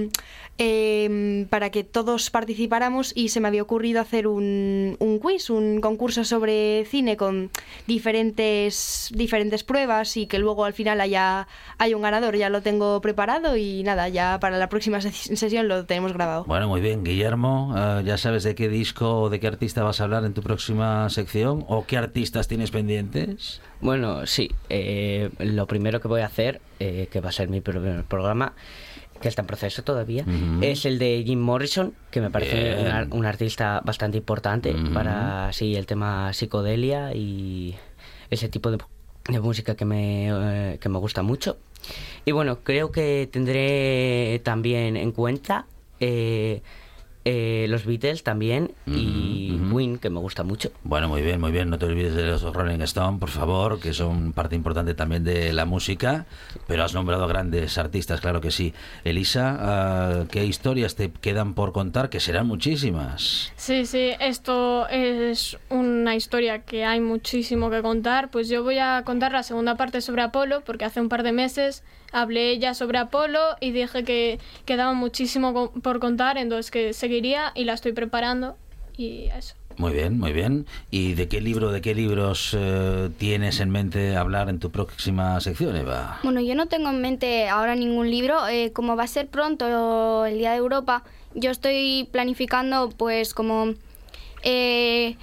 eh, 0.58 1.46
para 1.50 1.70
que 1.70 1.82
todos 1.82 2.30
participáramos 2.30 3.12
y 3.16 3.30
se 3.30 3.40
me 3.40 3.48
había 3.48 3.62
ocurrido 3.62 4.00
hacer 4.00 4.26
un, 4.26 4.96
un 5.00 5.18
quiz, 5.18 5.50
un 5.50 5.80
concurso 5.80 6.24
sobre 6.24 6.84
cine 6.84 7.16
con 7.16 7.50
diferentes, 7.86 9.10
diferentes 9.12 9.64
pruebas 9.64 10.16
y 10.16 10.26
que 10.26 10.38
luego 10.38 10.64
al 10.64 10.72
final 10.72 11.00
haya, 11.00 11.48
haya 11.78 11.96
un 11.96 12.02
ganador. 12.02 12.36
Ya 12.36 12.48
lo 12.48 12.62
tengo 12.62 13.00
preparado 13.00 13.56
y 13.56 13.82
nada, 13.82 14.08
ya 14.08 14.38
para 14.40 14.58
la 14.58 14.68
próxima 14.68 15.00
sesión 15.00 15.68
lo 15.68 15.84
tenemos 15.84 16.12
grabado. 16.12 16.44
Bueno, 16.44 16.68
muy 16.68 16.80
bien, 16.80 17.02
Guillermo. 17.02 17.23
Guillermo, 17.24 17.74
eh, 17.74 18.02
ya 18.04 18.18
sabes 18.18 18.42
de 18.42 18.54
qué 18.54 18.68
disco 18.68 19.22
o 19.22 19.30
de 19.30 19.40
qué 19.40 19.46
artista 19.46 19.82
vas 19.82 19.98
a 20.02 20.04
hablar 20.04 20.26
en 20.26 20.34
tu 20.34 20.42
próxima 20.42 21.08
sección 21.08 21.64
o 21.68 21.86
qué 21.86 21.96
artistas 21.96 22.48
tienes 22.48 22.70
pendientes. 22.70 23.62
Bueno, 23.80 24.26
sí, 24.26 24.50
eh, 24.68 25.30
lo 25.38 25.66
primero 25.66 26.02
que 26.02 26.08
voy 26.08 26.20
a 26.20 26.26
hacer, 26.26 26.60
eh, 26.80 27.08
que 27.10 27.22
va 27.22 27.30
a 27.30 27.32
ser 27.32 27.48
mi 27.48 27.62
primer 27.62 28.04
programa, 28.04 28.52
que 29.22 29.28
está 29.28 29.40
en 29.40 29.46
proceso 29.46 29.82
todavía, 29.82 30.26
es 30.60 30.84
el 30.84 30.98
de 30.98 31.22
Jim 31.24 31.40
Morrison, 31.40 31.94
que 32.10 32.20
me 32.20 32.30
parece 32.30 32.76
un, 33.10 33.24
artista 33.24 33.80
bastante 33.82 34.18
importante 34.18 34.74
para 34.92 35.50
sí, 35.54 35.76
el 35.76 35.86
tema 35.86 36.30
psicodelia 36.34 37.14
y 37.14 37.74
ese 38.28 38.50
tipo 38.50 38.70
de 38.70 38.76
de 39.30 39.40
música 39.40 39.74
que 39.74 39.86
me, 39.86 40.28
eh, 40.28 40.78
que 40.78 40.90
me 40.90 40.98
gusta 40.98 41.22
mucho. 41.22 41.56
Y 42.26 42.32
bueno, 42.32 42.58
creo 42.62 42.92
que 42.92 43.26
tendré 43.32 44.42
también 44.44 44.98
en 44.98 45.12
cuenta 45.12 45.64
eh, 46.00 46.60
eh, 47.24 47.66
los 47.68 47.86
Beatles 47.86 48.22
también 48.22 48.72
y 48.86 49.58
ujú. 49.58 49.76
Queen, 49.76 49.98
que 49.98 50.10
me 50.10 50.20
gusta 50.20 50.42
mucho. 50.42 50.70
Bueno, 50.82 51.08
muy 51.08 51.22
bien, 51.22 51.40
muy 51.40 51.52
bien. 51.52 51.70
No 51.70 51.78
te 51.78 51.86
olvides 51.86 52.14
de 52.14 52.24
los 52.24 52.42
Rolling 52.42 52.80
Stone, 52.82 53.18
por 53.18 53.30
favor, 53.30 53.80
que 53.80 53.94
son 53.94 54.32
parte 54.32 54.54
importante 54.54 54.94
también 54.94 55.24
de 55.24 55.52
la 55.52 55.64
música. 55.64 56.26
Pero 56.66 56.84
has 56.84 56.94
nombrado 56.94 57.26
grandes 57.26 57.78
artistas, 57.78 58.20
claro 58.20 58.40
que 58.40 58.50
sí. 58.50 58.74
Elisa, 59.04 59.56
ah, 59.58 60.24
¿qué 60.30 60.44
historias 60.44 60.96
te 60.96 61.10
quedan 61.10 61.54
por 61.54 61.72
contar? 61.72 62.10
Que 62.10 62.20
serán 62.20 62.46
muchísimas. 62.46 63.52
Sí, 63.56 63.86
sí, 63.86 64.10
esto 64.20 64.86
es 64.88 65.56
una 65.70 66.14
historia 66.16 66.60
que 66.60 66.84
hay 66.84 67.00
muchísimo 67.00 67.70
que 67.70 67.82
contar. 67.82 68.30
Pues 68.30 68.48
yo 68.48 68.62
voy 68.62 68.78
a 68.78 69.02
contar 69.04 69.32
la 69.32 69.42
segunda 69.42 69.76
parte 69.76 70.00
sobre 70.00 70.22
Apolo, 70.22 70.62
porque 70.62 70.84
hace 70.84 71.00
un 71.00 71.08
par 71.08 71.22
de 71.22 71.32
meses 71.32 71.82
hablé 72.14 72.58
ya 72.58 72.74
sobre 72.74 72.98
Apolo 72.98 73.40
y 73.60 73.72
dije 73.72 74.04
que 74.04 74.38
quedaba 74.64 74.94
muchísimo 74.94 75.70
por 75.70 75.98
contar, 75.98 76.38
entonces 76.38 76.70
que 76.70 76.92
seguiría 76.92 77.52
y 77.54 77.64
la 77.64 77.74
estoy 77.74 77.92
preparando 77.92 78.56
y 78.96 79.24
eso. 79.36 79.54
Muy 79.76 79.92
bien, 79.92 80.20
muy 80.20 80.32
bien. 80.32 80.66
¿Y 80.92 81.14
de 81.14 81.26
qué 81.26 81.40
libro, 81.40 81.72
de 81.72 81.80
qué 81.80 81.96
libros 81.96 82.56
eh, 82.56 83.10
tienes 83.18 83.58
en 83.58 83.70
mente 83.70 84.16
hablar 84.16 84.48
en 84.48 84.60
tu 84.60 84.70
próxima 84.70 85.40
sección, 85.40 85.74
Eva? 85.74 86.20
Bueno, 86.22 86.40
yo 86.40 86.54
no 86.54 86.66
tengo 86.66 86.90
en 86.90 87.00
mente 87.00 87.48
ahora 87.48 87.74
ningún 87.74 88.08
libro. 88.08 88.46
eh, 88.46 88.70
como 88.72 88.94
va 88.94 89.02
a 89.02 89.08
ser 89.08 89.26
pronto 89.26 90.24
el 90.26 90.38
Día 90.38 90.52
de 90.52 90.58
Europa, 90.58 91.02
yo 91.34 91.50
estoy 91.50 92.08
planificando 92.12 92.90
pues 92.96 93.34
como 93.34 93.74
eh, 94.44 95.16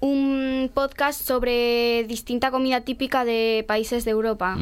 un 0.00 0.70
podcast 0.72 1.20
sobre 1.20 2.04
distinta 2.04 2.50
comida 2.50 2.80
típica 2.80 3.26
de 3.26 3.64
países 3.68 4.06
de 4.06 4.12
Europa 4.12 4.56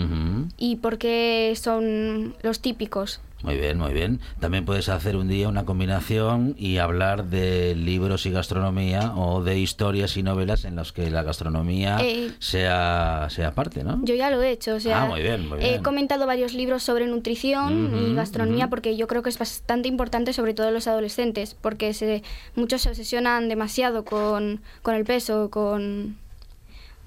Ujú. 0.46 0.54
y 0.58 0.76
por 0.76 0.98
qué 0.98 1.52
son 1.60 2.34
los 2.42 2.60
típicos. 2.60 3.20
Muy 3.42 3.56
bien, 3.58 3.78
muy 3.78 3.92
bien. 3.92 4.18
También 4.40 4.64
puedes 4.64 4.88
hacer 4.88 5.14
un 5.14 5.28
día 5.28 5.46
una 5.48 5.66
combinación 5.66 6.54
y 6.58 6.78
hablar 6.78 7.26
de 7.26 7.74
libros 7.76 8.24
y 8.24 8.30
gastronomía 8.30 9.12
o 9.14 9.42
de 9.44 9.58
historias 9.58 10.16
y 10.16 10.22
novelas 10.22 10.64
en 10.64 10.74
las 10.74 10.90
que 10.92 11.10
la 11.10 11.22
gastronomía 11.22 11.98
Eh, 12.00 12.30
sea, 12.38 13.26
sea 13.30 13.52
parte, 13.52 13.84
¿no? 13.84 14.00
Yo 14.02 14.14
ya 14.14 14.30
lo 14.30 14.42
he 14.42 14.50
hecho, 14.50 14.74
o 14.76 14.80
sea, 14.80 15.02
Ah, 15.02 15.06
muy 15.06 15.20
bien, 15.20 15.46
muy 15.48 15.58
he 15.58 15.68
bien. 15.68 15.82
comentado 15.82 16.26
varios 16.26 16.54
libros 16.54 16.82
sobre 16.82 17.06
nutrición 17.06 17.94
y 17.94 18.06
Ujú, 18.06 18.16
gastronomía 18.16 18.64
ujú. 18.64 18.70
porque 18.70 18.96
yo 18.96 19.06
creo 19.06 19.22
que 19.22 19.28
es 19.28 19.38
bastante 19.38 19.86
importante, 19.86 20.32
sobre 20.32 20.54
todo 20.54 20.68
en 20.68 20.74
los 20.74 20.86
adolescentes, 20.88 21.54
porque 21.60 21.92
se, 21.92 22.22
muchos 22.54 22.80
se 22.82 22.88
obsesionan 22.88 23.48
demasiado 23.50 24.04
con, 24.06 24.62
con 24.82 24.94
el 24.94 25.04
peso, 25.04 25.50
con, 25.50 26.16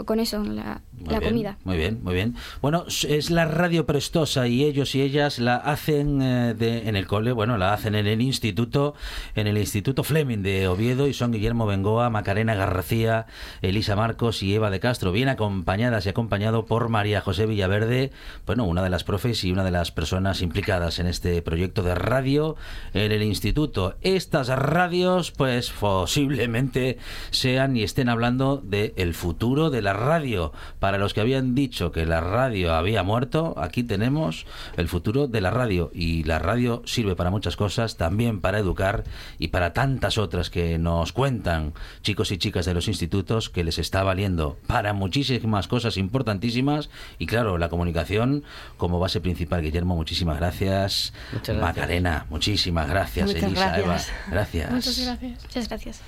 con 0.06 0.20
eso, 0.20 0.44
la, 0.44 0.82
Muy 0.98 1.10
la 1.10 1.20
bien, 1.20 1.32
comida. 1.32 1.58
Muy 1.64 1.78
bien, 1.78 2.00
muy 2.04 2.14
bien. 2.14 2.36
Bueno, 2.62 2.86
es 2.88 3.30
la 3.32 3.46
radio 3.46 3.86
prestosa 3.86 4.48
y 4.48 4.64
ellos 4.64 4.96
y 4.96 5.02
ellas 5.02 5.40
la 5.40 5.56
hacen 5.58 6.22
eh, 6.22 6.54
de- 6.54 6.88
en 6.88 6.96
el 6.96 7.06
cole, 7.08 7.32
bueno, 7.32 7.58
la 7.58 7.74
hacen 7.74 7.96
en 7.96 8.08
el 8.08 8.22
instituto, 8.22 8.96
en 9.36 9.48
el 9.48 9.58
Instituto 9.58 10.04
Fleming 10.04 10.40
de 10.42 10.68
Oviedo 10.68 11.08
y 11.08 11.14
son 11.14 11.32
Guillermo 11.32 11.66
Bengoa, 11.66 12.10
Macarena 12.10 12.56
García, 12.56 13.26
Elisa 13.62 13.96
Marcos 13.96 14.42
y 14.44 14.54
Eva 14.56 14.70
de 14.70 14.80
Castro, 14.80 15.12
bien 15.12 15.30
acompañadas 15.30 16.06
y 16.06 16.10
acompañado 16.10 16.66
por 16.66 16.90
María 16.90 17.22
José 17.22 17.46
Villaverde, 17.46 18.12
bueno, 18.46 18.64
una 18.66 18.82
de 18.84 18.90
las 18.90 19.04
profes 19.04 19.44
y 19.44 19.52
una 19.52 19.64
de 19.64 19.72
las 19.72 19.92
personas 19.92 20.42
implicadas 20.42 21.00
en 21.00 21.08
este 21.08 21.42
proyecto 21.42 21.84
de 21.84 21.96
radio 21.96 22.56
en 22.94 23.12
el 23.12 23.24
instituto. 23.24 23.96
Estas 24.02 24.48
radios, 24.50 25.32
pues 25.32 25.72
posiblemente 25.72 26.98
sean 27.32 27.76
y 27.78 27.84
estén 27.84 28.10
hablando 28.10 28.58
del 28.58 29.14
futuro 29.14 29.70
de 29.70 29.82
la 29.82 29.89
radio. 29.94 30.52
Para 30.80 30.98
los 30.98 31.14
que 31.14 31.22
habían 31.22 31.56
dicho 31.56 31.92
que 31.92 32.06
la 32.06 32.22
radio 32.22 32.74
había 32.74 33.04
muerto, 33.04 33.56
aquí 33.58 33.84
tenemos 33.84 34.46
el 34.78 34.88
futuro 34.88 35.28
de 35.28 35.42
la 35.42 35.52
radio. 35.52 35.92
Y 35.94 36.24
la 36.24 36.40
radio 36.40 36.82
sirve 36.86 37.16
para 37.16 37.30
muchas 37.30 37.56
cosas, 37.56 37.98
también 37.98 38.42
para 38.42 38.60
educar 38.60 39.04
y 39.38 39.50
para 39.50 39.74
tantas 39.74 40.18
otras 40.18 40.50
que 40.50 40.78
nos 40.78 41.14
cuentan 41.14 41.74
chicos 42.02 42.32
y 42.32 42.38
chicas 42.38 42.66
de 42.66 42.74
los 42.74 42.88
institutos 42.88 43.50
que 43.50 43.64
les 43.64 43.80
está 43.80 44.04
valiendo 44.04 44.58
para 44.68 44.94
muchísimas 44.94 45.68
cosas 45.68 45.98
importantísimas. 45.98 46.90
Y 47.18 47.26
claro, 47.26 47.58
la 47.58 47.70
comunicación 47.70 48.44
como 48.78 49.00
base 49.00 49.22
principal. 49.22 49.62
Guillermo, 49.62 49.96
muchísimas 49.96 50.38
gracias. 50.38 51.14
Muchas 51.34 51.56
gracias. 51.56 51.76
Macarena, 51.76 52.26
muchísimas 52.30 52.90
gracias. 52.90 53.28
Muchas 53.28 53.44
Elisa, 53.44 53.78
gracias. 53.78 54.10
Eva, 54.10 54.32
gracias. 54.32 54.72
Muchas 54.72 55.00
gracias. 55.00 55.44
Muchas 55.44 55.68
gracias. 55.70 56.02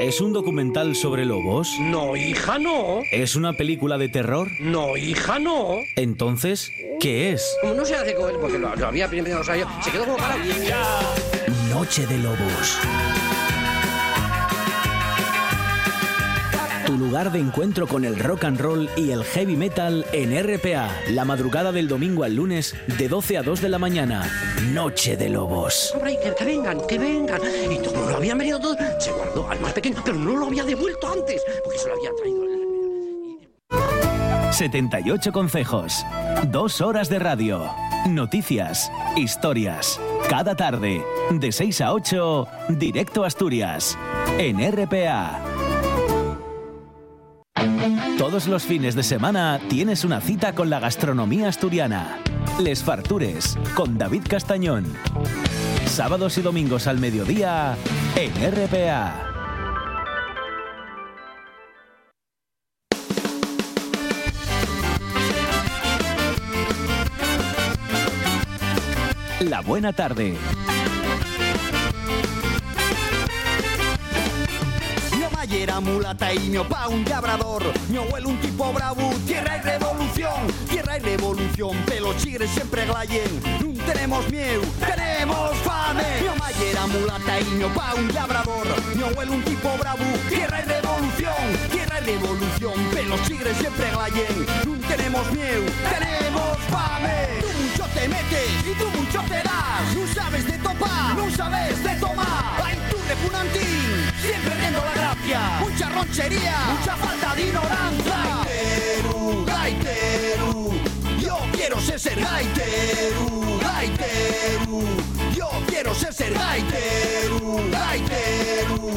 ¿Es 0.00 0.20
un 0.22 0.32
documental 0.32 0.96
sobre 0.96 1.26
lobos? 1.26 1.59
No, 1.80 2.16
hija, 2.16 2.58
no. 2.58 3.02
¿Es 3.10 3.36
una 3.36 3.52
película 3.52 3.98
de 3.98 4.08
terror? 4.08 4.48
No, 4.60 4.96
hija, 4.96 5.38
no. 5.38 5.76
Entonces, 5.96 6.72
¿qué 7.00 7.32
es? 7.32 7.56
Como 7.60 7.74
no 7.74 7.84
se 7.84 7.94
hace 7.94 8.14
con 8.14 8.30
él, 8.30 8.36
porque 8.40 8.58
lo, 8.58 8.74
lo 8.74 8.86
había 8.86 9.04
empezado, 9.04 9.40
o 9.40 9.44
sea, 9.44 9.56
yo, 9.56 9.66
se 9.82 9.90
quedó 9.90 10.04
como 10.04 10.16
parado. 10.16 10.40
Noche 11.70 12.06
de 12.06 12.18
Lobos. 12.18 12.78
Tu 16.86 16.96
lugar 16.96 17.30
de 17.30 17.38
encuentro 17.38 17.86
con 17.86 18.04
el 18.04 18.18
rock 18.18 18.44
and 18.44 18.60
roll 18.60 18.88
y 18.96 19.10
el 19.12 19.22
heavy 19.24 19.56
metal 19.56 20.04
en 20.12 20.32
RPA. 20.42 20.88
La 21.10 21.24
madrugada 21.24 21.70
del 21.72 21.86
domingo 21.88 22.24
al 22.24 22.34
lunes 22.34 22.74
de 22.98 23.08
12 23.08 23.38
a 23.38 23.42
2 23.42 23.60
de 23.60 23.68
la 23.68 23.78
mañana. 23.78 24.28
Noche 24.72 25.16
de 25.16 25.28
Lobos. 25.28 25.92
Hombre, 25.94 26.18
que, 26.22 26.34
que 26.34 26.44
vengan, 26.44 26.78
que 26.88 26.98
vengan. 26.98 27.40
Y 27.70 27.76
como 27.86 28.08
lo 28.10 28.16
habían 28.16 28.38
venido 28.38 28.58
todos, 28.58 28.76
se 28.98 29.12
guardó 29.12 29.48
al 29.48 29.60
más 29.60 29.72
pequeño, 29.72 30.02
pero 30.04 30.18
no 30.18 30.36
lo 30.36 30.46
había 30.46 30.64
devuelto 30.64 31.06
antes, 31.12 31.42
porque 31.64 31.78
se 31.78 31.88
lo 31.88 31.94
habían 31.94 32.16
traído. 32.16 32.44
el- 32.44 32.50
78 34.52 35.32
consejos. 35.32 36.04
Dos 36.48 36.80
horas 36.80 37.08
de 37.08 37.18
radio. 37.18 37.70
Noticias. 38.08 38.90
Historias. 39.16 40.00
Cada 40.28 40.54
tarde. 40.56 41.02
De 41.30 41.52
6 41.52 41.80
a 41.82 41.92
8. 41.94 42.48
Directo 42.70 43.22
a 43.24 43.28
Asturias. 43.28 43.96
En 44.38 44.58
RPA. 44.72 45.40
Todos 48.18 48.46
los 48.46 48.64
fines 48.64 48.94
de 48.94 49.02
semana 49.02 49.60
tienes 49.68 50.04
una 50.04 50.20
cita 50.20 50.54
con 50.54 50.70
la 50.70 50.80
gastronomía 50.80 51.48
asturiana. 51.48 52.18
Les 52.60 52.82
Fartures, 52.82 53.58
con 53.74 53.98
David 53.98 54.22
Castañón. 54.28 54.86
Sábados 55.86 56.38
y 56.38 56.42
domingos 56.42 56.86
al 56.86 56.98
mediodía, 56.98 57.76
en 58.16 58.32
RPA. 58.52 59.30
La 69.40 69.62
buena 69.62 69.92
tarde. 69.92 70.36
Era 75.52 75.80
mulata 75.80 76.32
y 76.32 76.38
mi 76.48 76.58
opa 76.58 76.88
un 76.88 77.04
labrador. 77.04 77.62
Mi 77.88 77.96
abuelo 77.98 78.28
un 78.28 78.40
tipo 78.40 78.72
bravo, 78.72 79.12
tierra 79.26 79.58
y 79.58 79.60
revolución. 79.60 80.46
Tierra 80.68 80.96
y 80.96 81.00
revolución, 81.00 81.76
pelos 81.86 82.16
chigres 82.18 82.50
siempre 82.50 82.86
glayen. 82.86 83.40
No 83.60 83.84
tenemos 83.84 84.28
miedo, 84.30 84.62
tenemos 84.78 85.56
fame. 85.58 86.04
Mi 86.20 86.28
mamá 86.28 86.50
era 86.62 86.86
mulata 86.86 87.40
y 87.40 87.44
mi 87.44 87.64
opa 87.64 87.94
un 87.94 88.14
labrador. 88.14 88.66
Mi 88.94 89.02
abuelo 89.02 89.32
un 89.32 89.42
tipo 89.42 89.76
bravo, 89.78 90.04
tierra 90.28 90.60
y 90.60 90.68
revolución. 90.68 91.70
Tierra 91.70 92.00
y 92.00 92.04
revolución, 92.04 92.74
pelos 92.94 93.22
chigres 93.24 93.56
siempre 93.58 93.90
glayen. 93.90 94.46
No 94.64 94.88
tenemos 94.88 95.32
miedo, 95.32 95.64
tenemos 95.90 96.58
fame. 96.70 97.40
Tú 97.40 97.48
mucho 97.62 97.84
te 97.92 98.08
metes 98.08 98.50
y 98.64 98.78
tú 98.78 98.88
mucho 98.98 99.20
te 99.28 99.42
das. 99.42 99.96
No 99.96 100.14
sabes 100.14 100.46
de 100.46 100.58
topar, 100.58 101.16
no 101.16 101.30
sabes 101.36 101.82
de 101.82 101.94
tomar. 101.96 102.62
Ay, 102.64 102.78
tú 102.90 102.96
repugnantín, 103.08 104.10
siempre 104.22 104.54
riendo 104.54 104.84
la 104.84 104.99
Mucha 105.30 105.88
ronchería, 105.90 106.56
mucha 106.76 106.96
falta 106.96 107.36
de 107.36 107.42
ignorancia. 107.42 108.16
Gaiteru, 108.42 109.44
gaiteru, 109.46 110.72
yo 111.22 111.38
quiero 111.52 111.80
ser 111.80 112.00
ser 112.00 112.18
gaiteru, 112.20 113.60
gaiteru. 113.60 114.82
Yo 115.36 115.48
quiero 115.68 115.94
ser 115.94 116.12
ser 116.12 116.34
gaiteru, 116.34 117.60
gaiteru. 117.70 118.90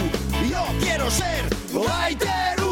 Yo 0.49 0.65
quiero 0.79 1.11
ser 1.11 1.47
gaiteru. 1.71 2.62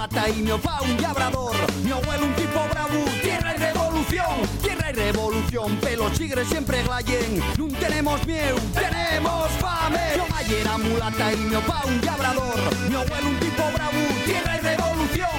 Mulata 0.00 0.28
y 0.30 0.42
mi 0.42 0.50
opa 0.50 0.80
un 0.82 1.02
labrador. 1.02 1.54
Mi 1.84 1.90
abuelo 1.90 2.26
un 2.26 2.34
tipo 2.34 2.60
bravo, 2.70 3.04
tierra 3.22 3.54
y 3.54 3.58
revolución, 3.58 4.34
tierra 4.62 4.90
y 4.90 4.92
revolución. 4.94 5.76
Pelos 5.76 6.12
chigres 6.12 6.48
siempre 6.48 6.82
glayen, 6.82 7.42
no 7.58 7.68
tenemos 7.78 8.26
miedo, 8.26 8.56
tenemos 8.72 9.50
fame. 9.60 10.00
Mi 10.12 10.18
mamá 10.18 10.40
era 10.42 10.78
mulata 10.78 11.32
y 11.32 11.36
mi 11.36 11.54
opa 11.54 11.82
un 11.86 12.00
labrador. 12.06 12.56
Mi 12.88 12.94
abuelo 12.94 13.28
un 13.28 13.40
tipo 13.40 13.62
bravo, 13.74 13.98
tierra 14.24 14.56
y 14.56 14.60
revolución, 14.60 15.38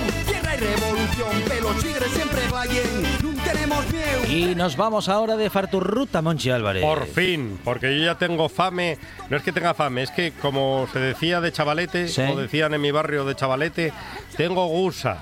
revolución, 0.61 1.41
pelos 1.47 1.77
chigres 1.83 2.11
siempre 2.11 2.41
glayen, 2.49 3.03
no 3.23 3.43
tenemos 3.43 3.85
miedo. 3.91 4.25
Y 4.29 4.55
nos 4.55 4.77
vamos 4.77 5.09
ahora 5.09 5.35
de 5.35 5.49
Farturruta, 5.49 6.21
Monchi 6.21 6.49
Álvarez. 6.51 6.83
Por 6.83 7.05
fin, 7.07 7.59
porque 7.63 7.97
yo 7.97 8.05
ya 8.05 8.15
tengo 8.17 8.47
fame. 8.49 8.97
No 9.29 9.37
es 9.37 9.43
que 9.43 9.51
tenga 9.51 9.73
fame, 9.73 10.03
es 10.03 10.11
que 10.11 10.31
como 10.41 10.87
se 10.93 10.99
decía 10.99 11.41
de 11.41 11.51
chavalete, 11.51 12.07
Sí. 12.07 12.21
o 12.21 12.35
decían 12.37 12.73
en 12.73 12.81
mi 12.81 12.91
barrio 12.91 13.25
de 13.25 13.35
chavalete, 13.35 13.91
tengo 14.37 14.65
gusa. 14.67 15.17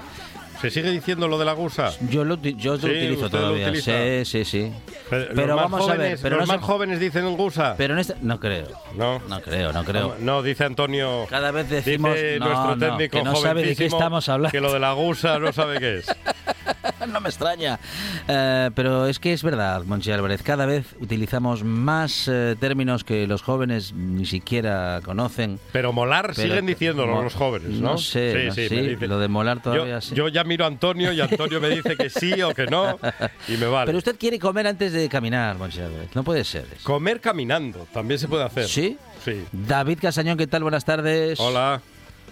¿Se 0.61 0.69
sigue 0.69 0.91
diciendo 0.91 1.27
lo 1.27 1.37
de 1.39 1.45
la 1.45 1.53
gusa? 1.53 1.91
Yo 2.09 2.23
lo, 2.25 2.35
yo 2.35 2.71
lo 2.73 2.77
utilizo 2.77 3.21
lo 3.23 3.29
todavía. 3.29 3.67
utiliza. 3.69 3.91
Sí, 4.25 4.25
sí, 4.25 4.45
sí. 4.45 4.71
Pero, 5.09 5.27
Pero 5.33 5.55
vamos 5.55 5.81
a 5.81 5.85
ver, 5.91 5.97
jóvenes, 5.97 6.19
pero 6.21 6.37
los 6.37 6.47
no 6.47 6.53
más 6.53 6.61
se- 6.61 6.67
jóvenes 6.67 6.99
dicen 6.99 7.37
gusa. 7.37 7.75
Pero 7.77 7.93
en 7.93 7.99
este 7.99 8.15
no 8.21 8.39
creo. 8.39 8.67
no, 8.95 9.19
No 9.27 9.41
creo, 9.41 9.71
no 9.73 9.83
creo. 9.83 10.15
no, 10.19 10.43
dice 10.43 10.65
Antonio. 10.65 11.25
Cada 11.29 11.51
vez 11.51 11.69
decimos 11.69 12.13
dice 12.13 12.39
no, 12.39 12.45
nuestro 12.47 12.77
técnico 12.77 13.17
que 13.17 13.23
no 13.23 13.35
sabe 13.37 13.63
de 13.65 13.75
qué 13.75 13.85
estamos 13.85 14.27
hablando. 14.29 14.51
Que 14.51 14.61
lo 14.61 14.73
de 14.73 14.79
la 14.79 14.93
gusa 14.93 15.39
no 15.39 15.51
sabe 15.53 15.79
qué 15.79 15.97
es. 15.99 16.05
no 17.07 17.21
me 17.21 17.29
extraña. 17.29 17.79
Eh, 18.27 18.69
pero 18.75 19.07
es 19.07 19.19
que 19.19 19.33
es 19.33 19.43
verdad, 19.43 19.83
Monchi 19.85 20.11
Álvarez. 20.11 20.43
Cada 20.43 20.65
vez 20.65 20.95
utilizamos 20.99 21.63
más 21.63 22.27
eh, 22.27 22.55
términos 22.59 23.03
que 23.03 23.27
los 23.27 23.41
jóvenes 23.41 23.93
ni 23.93 24.25
siquiera 24.25 25.01
conocen. 25.03 25.59
Pero 25.71 25.93
molar 25.93 26.31
Pero 26.35 26.47
siguen 26.47 26.65
diciéndolo 26.65 27.13
mo- 27.15 27.23
los 27.23 27.33
jóvenes, 27.33 27.69
¿no? 27.79 27.91
no 27.91 27.97
sé, 27.97 28.45
no, 28.47 28.53
sí, 28.53 28.67
me 28.69 28.81
dice- 28.81 29.07
lo 29.07 29.19
de 29.19 29.27
molar 29.27 29.61
todavía 29.61 29.95
yo, 29.95 30.01
sí. 30.01 30.15
yo 30.15 30.27
ya 30.27 30.43
miro 30.43 30.65
a 30.65 30.67
Antonio 30.67 31.11
y 31.13 31.21
Antonio 31.21 31.59
me 31.61 31.69
dice 31.69 31.95
que 31.97 32.09
sí 32.09 32.41
o 32.41 32.53
que 32.53 32.65
no 32.67 32.99
y 33.47 33.53
me 33.57 33.65
vale. 33.67 33.85
Pero 33.87 33.97
usted 33.97 34.15
quiere 34.17 34.37
comer 34.39 34.67
antes 34.67 34.93
de 34.93 35.07
caminar, 35.09 35.57
Monchi 35.57 35.79
Álvarez. 35.81 36.09
No 36.15 36.23
puede 36.23 36.43
ser. 36.43 36.65
eso. 36.75 36.83
Comer 36.83 37.19
caminando 37.21 37.87
también 37.93 38.19
se 38.19 38.27
puede 38.27 38.43
hacer. 38.43 38.65
¿Sí? 38.65 38.97
Sí. 39.23 39.43
David 39.51 39.99
Casañón, 40.01 40.37
¿qué 40.37 40.47
tal? 40.47 40.63
Buenas 40.63 40.85
tardes. 40.85 41.39
Hola. 41.39 41.81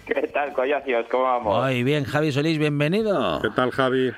¿Qué 0.06 0.30
tal, 0.32 0.52
collacios? 0.54 1.04
¿Cómo 1.10 1.24
vamos? 1.24 1.64
Muy 1.64 1.82
bien, 1.82 2.04
Javi 2.04 2.32
Solís, 2.32 2.58
bienvenido. 2.58 3.40
¿Qué 3.42 3.50
tal, 3.50 3.70
Javi? 3.70 4.10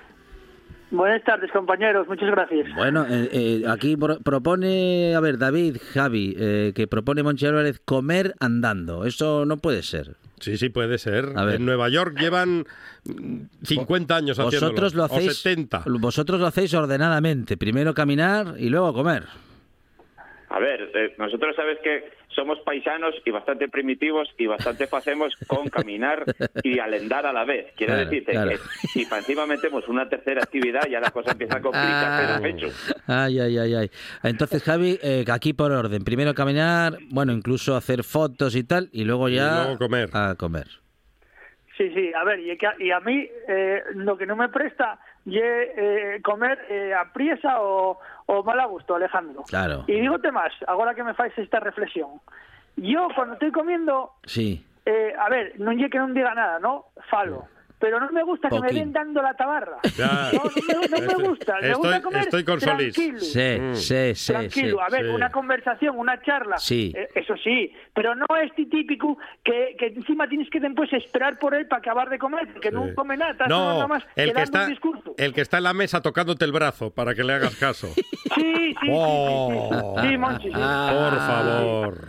Buenas 0.91 1.23
tardes, 1.23 1.51
compañeros. 1.53 2.09
Muchas 2.09 2.31
gracias. 2.31 2.67
Bueno, 2.75 3.07
eh, 3.09 3.29
eh, 3.33 3.63
aquí 3.69 3.97
pro- 3.97 4.19
propone, 4.19 5.15
a 5.15 5.21
ver, 5.21 5.39
David, 5.39 5.77
Javi, 5.95 6.35
eh, 6.37 6.73
que 6.75 6.89
propone 6.89 7.23
Monchi 7.23 7.47
Álvarez 7.47 7.81
comer 7.85 8.35
andando. 8.41 9.05
Eso 9.05 9.45
no 9.47 9.59
puede 9.59 9.83
ser. 9.83 10.17
Sí, 10.41 10.57
sí, 10.57 10.69
puede 10.69 10.99
ser. 10.99 11.27
A 11.37 11.45
ver. 11.45 11.57
En 11.57 11.67
Nueva 11.67 11.89
York 11.91 12.19
llevan 12.19 12.65
mm, 13.05 13.41
50 13.63 14.17
años 14.17 14.39
haciéndolo. 14.39 14.73
Vosotros 14.73 14.95
lo 14.95 15.03
O 15.03 15.07
hacéis, 15.07 15.39
70. 15.39 15.85
vosotros 16.01 16.41
lo 16.41 16.47
hacéis 16.47 16.75
ordenadamente. 16.75 17.57
Primero 17.57 17.95
caminar 17.95 18.55
y 18.59 18.69
luego 18.69 18.93
comer. 18.93 19.25
A 20.49 20.59
ver, 20.59 20.91
eh, 20.95 21.15
nosotros 21.19 21.55
sabes 21.55 21.79
que 21.85 22.11
somos 22.41 22.59
paisanos 22.61 23.15
y 23.25 23.31
bastante 23.31 23.69
primitivos 23.69 24.29
y 24.39 24.47
bastante 24.47 24.89
hacemos 24.91 25.35
con 25.47 25.69
caminar 25.69 26.25
y 26.63 26.79
alendar 26.79 27.27
a 27.27 27.33
la 27.35 27.45
vez. 27.45 27.67
Quiero 27.77 27.93
Claro, 27.95 28.09
decirte 28.09 28.33
claro. 28.33 28.51
que 28.51 28.57
si 28.89 29.05
para 29.05 29.19
encima 29.19 29.45
metemos 29.47 29.87
una 29.89 30.09
tercera 30.09 30.43
actividad 30.43 30.83
ya 30.91 31.01
la 31.01 31.11
cosa 31.11 31.33
empieza 31.33 31.59
a 31.59 31.61
complicarse 31.61 32.33
Ah. 32.33 32.39
de 32.41 32.53
pecho. 32.53 32.67
Ay, 33.07 33.39
ay, 33.41 33.59
ay, 33.59 33.75
ay. 33.75 33.91
Entonces, 34.23 34.63
Javi, 34.63 34.99
eh, 35.03 35.25
aquí 35.31 35.53
por 35.53 35.71
orden. 35.71 36.03
Primero 36.03 36.33
caminar, 36.35 36.97
bueno, 37.11 37.33
incluso 37.33 37.77
hacer 37.77 38.05
fotos 38.05 38.57
y 38.57 38.65
tal, 38.65 38.89
y 38.93 39.05
luego 39.05 39.29
ya 39.29 39.65
luego 39.65 39.79
comer. 39.79 40.09
a 40.15 40.35
comer. 40.37 40.67
Sí, 41.77 41.91
sí, 41.95 42.11
a 42.15 42.25
ver, 42.25 42.41
y, 42.41 42.57
que- 42.59 42.85
y 42.85 42.91
a 42.91 43.01
mí 43.01 43.27
eh, 43.49 43.83
lo 43.95 44.17
que 44.17 44.27
no 44.27 44.37
me 44.37 44.49
presta 44.49 44.99
es 45.27 45.69
eh, 45.77 46.21
comer 46.23 46.59
eh, 46.69 46.95
a 46.95 47.13
priesa 47.13 47.61
o, 47.61 47.99
o 48.27 48.43
mal 48.43 48.59
a 48.61 48.65
gusto, 48.67 48.95
Alejandro. 48.95 49.43
Claro. 49.49 49.85
Y 49.87 50.01
digote 50.01 50.33
más, 50.33 50.53
ahora 50.67 50.95
que 50.95 51.03
me 51.05 51.15
fais 51.15 51.37
esta 51.37 51.61
reflexión. 51.61 52.09
Yo 52.77 53.09
cuando 53.15 53.35
estoy 53.35 53.53
comiendo, 53.53 54.13
Sí. 54.25 54.65
eh, 54.87 55.15
a 55.19 55.29
ver, 55.29 55.55
no 55.61 55.73
lle 55.73 55.91
que 55.91 55.99
no 55.99 56.09
diga 56.09 56.35
nada, 56.35 56.59
¿no? 56.59 56.87
Falo. 57.11 57.45
Pero 57.81 57.99
no 57.99 58.11
me 58.13 58.23
gusta 58.23 58.49
que 58.51 58.57
me 58.57 58.61
Poquín. 58.69 58.77
den 58.79 58.93
dando 58.93 59.23
la 59.23 59.35
tabarra. 59.35 59.79
Ya. 59.97 60.31
No, 60.33 60.43
no 60.45 60.81
me, 60.81 60.89
no 60.89 60.91
me 60.91 61.07
Estoy- 61.07 61.25
gusta. 61.29 61.57
Me 61.61 61.73
gusta 61.75 61.97
estoy- 61.97 62.03
comer 62.03 62.21
estoy 62.23 62.45
con 62.45 62.61
Solís. 62.61 62.95
tranquilo. 62.95 63.21
Sí, 63.21 63.41
Mm. 63.61 63.75
sí, 63.75 64.15
sí, 64.15 64.33
Tranquilo, 64.33 64.77
sí. 64.79 64.85
a 64.87 64.89
ver, 64.97 65.07
sí. 65.07 65.13
una 65.13 65.31
conversación, 65.31 65.99
una 65.99 66.21
charla, 66.23 66.59
Sí. 66.59 66.93
eh, 66.95 67.09
eso 67.15 67.35
sí, 67.43 67.73
pero 67.95 68.15
no 68.15 68.27
es 68.43 68.55
típico 68.55 69.17
que, 69.43 69.75
que 69.79 69.87
encima 69.87 70.29
tienes 70.29 70.49
que 70.51 70.61
después 70.61 70.93
esperar 70.93 71.39
por 71.39 71.55
él 71.55 71.67
para 71.69 71.81
acabar 71.81 72.09
de 72.11 72.19
comer, 72.19 72.53
porque 72.53 72.71
no 72.71 72.87
Sí. 72.89 72.95
come 72.95 73.17
nada, 73.17 73.47
No, 73.49 73.73
nada 73.73 73.87
más 73.87 74.05
el 74.15 74.33
que, 74.35 74.43
está, 74.43 74.69
el 75.17 75.33
que 75.35 75.41
está 75.41 75.57
en 75.59 75.65
la 75.65 75.73
mesa 75.75 76.01
tocándote 76.03 76.45
el 76.45 76.53
brazo 76.53 76.91
para 76.93 77.15
que 77.15 77.25
le 77.25 77.33
hagas 77.33 77.57
caso. 77.57 77.89
Sí, 77.97 78.15
sí, 78.35 78.75
sí, 78.83 78.89
Oh. 78.91 79.95
sí, 79.97 80.03
sí, 80.03 80.09
sí, 80.11 80.19
Monchi, 80.19 80.49
sí. 80.49 80.53
Por 80.53 81.17
favor. 81.19 82.09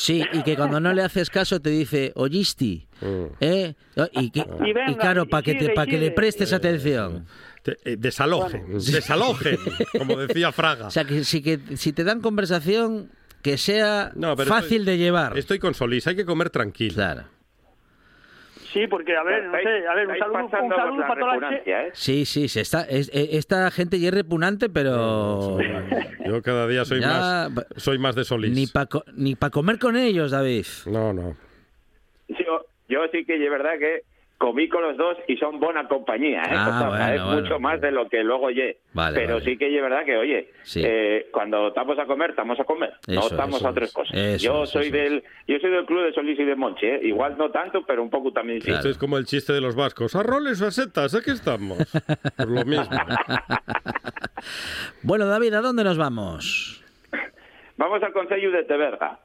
Sí, 0.00 0.24
y 0.32 0.42
que 0.42 0.56
cuando 0.56 0.80
no 0.80 0.94
le 0.94 1.02
haces 1.02 1.28
caso 1.28 1.60
te 1.60 1.68
dice, 1.70 2.12
oyisti, 2.14 2.86
Mm. 3.02 3.24
¿eh? 3.40 3.74
Y, 4.12 4.30
que- 4.30 4.40
Y 4.64 4.72
venga, 4.72 4.90
y 4.92 4.94
claro, 4.94 5.26
para 5.26 5.42
que, 5.42 5.54
te, 5.54 5.70
pa' 5.70 5.84
que 5.86 5.98
le 5.98 6.10
prestes 6.10 6.52
atención. 6.54 7.26
Te- 7.62 7.76
eh, 7.84 7.96
desalojen, 7.98 8.64
desalojen, 8.78 9.58
como 9.98 10.16
decía 10.16 10.52
Fraga. 10.52 10.86
O 10.86 10.90
sea, 10.90 11.04
que 11.04 11.24
si, 11.24 11.42
que 11.42 11.60
si 11.76 11.92
te 11.92 12.04
dan 12.04 12.20
conversación, 12.22 13.10
que 13.42 13.58
sea 13.58 14.12
No, 14.14 14.34
fácil 14.36 14.80
estoy- 14.82 14.84
de 14.86 14.96
llevar. 14.98 15.36
Estoy 15.38 15.58
con 15.58 15.74
Solís, 15.74 16.06
hay 16.06 16.16
que 16.16 16.24
comer 16.24 16.48
tranquilo. 16.50 16.94
Claro. 16.94 17.24
Sí, 18.72 18.86
porque, 18.86 19.16
a 19.16 19.22
ver, 19.22 19.44
no 19.44 19.52
sé, 19.52 19.86
a 19.88 19.94
ver, 19.94 20.06
un 20.08 20.18
saludo, 20.18 20.92
un 20.92 21.00
para 21.00 21.20
toda 21.20 21.36
la 21.38 21.48
gente. 21.50 21.70
¿eh? 21.72 21.90
Sí, 21.92 22.24
sí, 22.24 22.48
se 22.48 22.60
está, 22.60 22.82
es- 22.82 23.10
eh, 23.12 23.30
esta 23.32 23.70
gente 23.70 23.98
ya 23.98 24.08
es 24.08 24.14
repugnante, 24.14 24.68
pero 24.68 25.58
Yo 26.26 26.42
cada 26.42 26.66
día 26.68 26.84
soy 26.84 27.00
Ya, 27.00 27.06
más 27.08 27.66
soy 27.76 27.98
más 27.98 28.14
de 28.14 28.24
Solís. 28.24 28.52
ni 28.54 28.66
para 28.66 28.88
ni 29.16 29.34
pa 29.34 29.50
comer 29.50 29.78
con 29.78 29.96
ellos, 29.96 30.30
David. 30.30 30.66
No, 30.86 31.12
no. 31.12 31.34
Yo, 32.28 32.64
yo 32.88 33.00
sí 33.12 33.24
que 33.24 33.42
es 33.44 33.50
verdad 33.50 33.78
que 33.78 34.02
comí 34.40 34.70
con 34.70 34.80
los 34.80 34.96
dos 34.96 35.18
y 35.28 35.36
son 35.36 35.60
buena 35.60 35.86
compañía, 35.86 36.40
¿eh? 36.44 36.48
Ah, 36.56 36.68
O 36.74 36.78
sea, 36.78 36.88
bueno, 36.88 37.12
es 37.12 37.22
bueno. 37.24 37.40
mucho 37.42 37.60
más 37.60 37.78
de 37.82 37.90
lo 37.92 38.08
que 38.08 38.24
luego 38.24 38.46
oye. 38.46 38.78
Vale, 38.94 39.14
Pero 39.20 39.34
vale. 39.34 39.44
sí 39.44 39.58
que 39.58 39.66
es 39.76 39.82
verdad 39.82 40.02
que, 40.06 40.16
oye, 40.16 40.48
Sí. 40.62 40.80
eh, 40.82 41.28
cuando 41.30 41.68
estamos 41.68 41.98
a 41.98 42.06
comer, 42.06 42.30
estamos 42.30 42.58
a 42.58 42.64
comer. 42.64 42.94
no 43.06 43.20
estamos 43.26 43.62
a 43.62 43.68
otras 43.68 43.90
es. 43.90 43.94
cosas. 43.94 44.16
Eso 44.16 44.44
yo 44.46 44.64
soy 44.66 44.86
eso 44.86 44.96
del 44.96 45.22
yo 45.46 45.58
soy 45.60 45.70
del 45.70 45.84
club 45.84 46.04
de 46.04 46.14
Solís 46.14 46.40
y 46.40 46.44
de 46.44 46.56
Monchi, 46.56 46.86
¿eh? 46.86 47.00
Igual 47.02 47.36
no 47.36 47.50
tanto, 47.50 47.82
pero 47.86 48.02
un 48.02 48.08
poco 48.08 48.32
también 48.32 48.60
sí. 48.62 48.66
Claro. 48.68 48.78
Esto 48.78 48.88
es 48.88 48.96
como 48.96 49.18
el 49.18 49.26
chiste 49.26 49.52
de 49.52 49.60
los 49.60 49.76
vascos. 49.76 50.16
A 50.16 50.22
roles 50.22 50.62
o 50.62 50.68
a 50.68 50.70
setas, 50.70 51.14
aquí 51.14 51.32
estamos. 51.32 51.76
Por 52.36 52.48
lo 52.50 52.64
mismo. 52.64 52.88
Bueno, 55.02 55.26
David, 55.26 55.54
¿a 55.54 55.60
dónde 55.60 55.84
nos 55.84 55.98
vamos? 55.98 56.82
Vamos 57.76 58.02
al 58.02 58.12
Concello 58.12 58.50
de 58.50 58.64
Teberga. 58.64 59.18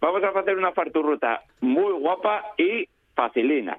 Vamos 0.00 0.22
a 0.22 0.28
hacer 0.38 0.56
una 0.56 0.72
farturruta 0.72 1.42
muy 1.60 1.92
guapa 1.92 2.42
y 2.56 2.88
facilina. 3.14 3.78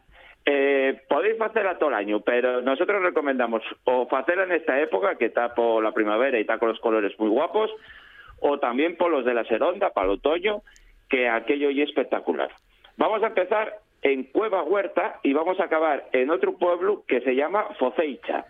Eh, 0.52 1.02
podéis 1.08 1.40
hacerla 1.40 1.78
todo 1.78 1.90
el 1.90 1.96
año, 1.96 2.22
pero 2.22 2.60
nosotros 2.64 3.04
recomendamos 3.04 3.62
o 3.84 4.08
hacerla 4.10 4.46
en 4.46 4.54
esta 4.54 4.82
época, 4.82 5.14
que 5.14 5.26
está 5.26 5.54
por 5.54 5.84
la 5.84 5.92
primavera 5.92 6.40
y 6.40 6.42
está 6.42 6.58
con 6.58 6.70
los 6.70 6.80
colores 6.80 7.14
muy 7.20 7.30
guapos, 7.30 7.70
o 8.40 8.58
también 8.58 8.98
por 8.98 9.12
los 9.12 9.24
de 9.26 9.36
la 9.36 9.44
Seronda, 9.44 9.92
para 9.92 10.08
el 10.08 10.14
otoño, 10.14 10.64
que 11.08 11.30
aquello 11.30 11.70
y 11.70 11.84
espectacular. 11.84 12.50
Vamos 12.98 13.22
a 13.22 13.28
empezar 13.28 13.76
en 14.02 14.24
Cueva 14.24 14.64
Huerta 14.64 15.20
y 15.22 15.34
vamos 15.34 15.60
a 15.60 15.66
acabar 15.66 16.06
en 16.14 16.32
otro 16.32 16.58
pueblo 16.58 17.04
que 17.08 17.22
se 17.22 17.36
llama 17.36 17.66
Foceicha. 17.78 18.46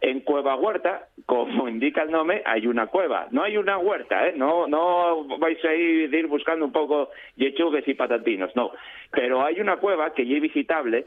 En 0.00 0.22
Cueva 0.22 0.56
Huerta, 0.56 1.06
como 1.24 1.68
indica 1.68 2.02
el 2.02 2.10
nombre, 2.10 2.42
hay 2.44 2.66
una 2.66 2.88
cueva. 2.88 3.28
No 3.30 3.44
hay 3.44 3.58
una 3.58 3.78
huerta, 3.78 4.26
¿eh? 4.26 4.32
No, 4.34 4.66
no 4.66 5.24
vais 5.38 5.64
a 5.64 5.72
ir 5.72 6.26
buscando 6.26 6.64
un 6.64 6.72
poco 6.72 7.10
yechugues 7.36 7.86
y 7.86 7.94
patatinos, 7.94 8.50
no. 8.56 8.72
Pero 9.12 9.44
hay 9.44 9.60
una 9.60 9.76
cueva 9.76 10.12
que 10.14 10.26
ya 10.26 10.34
es 10.34 10.42
visitable 10.42 11.06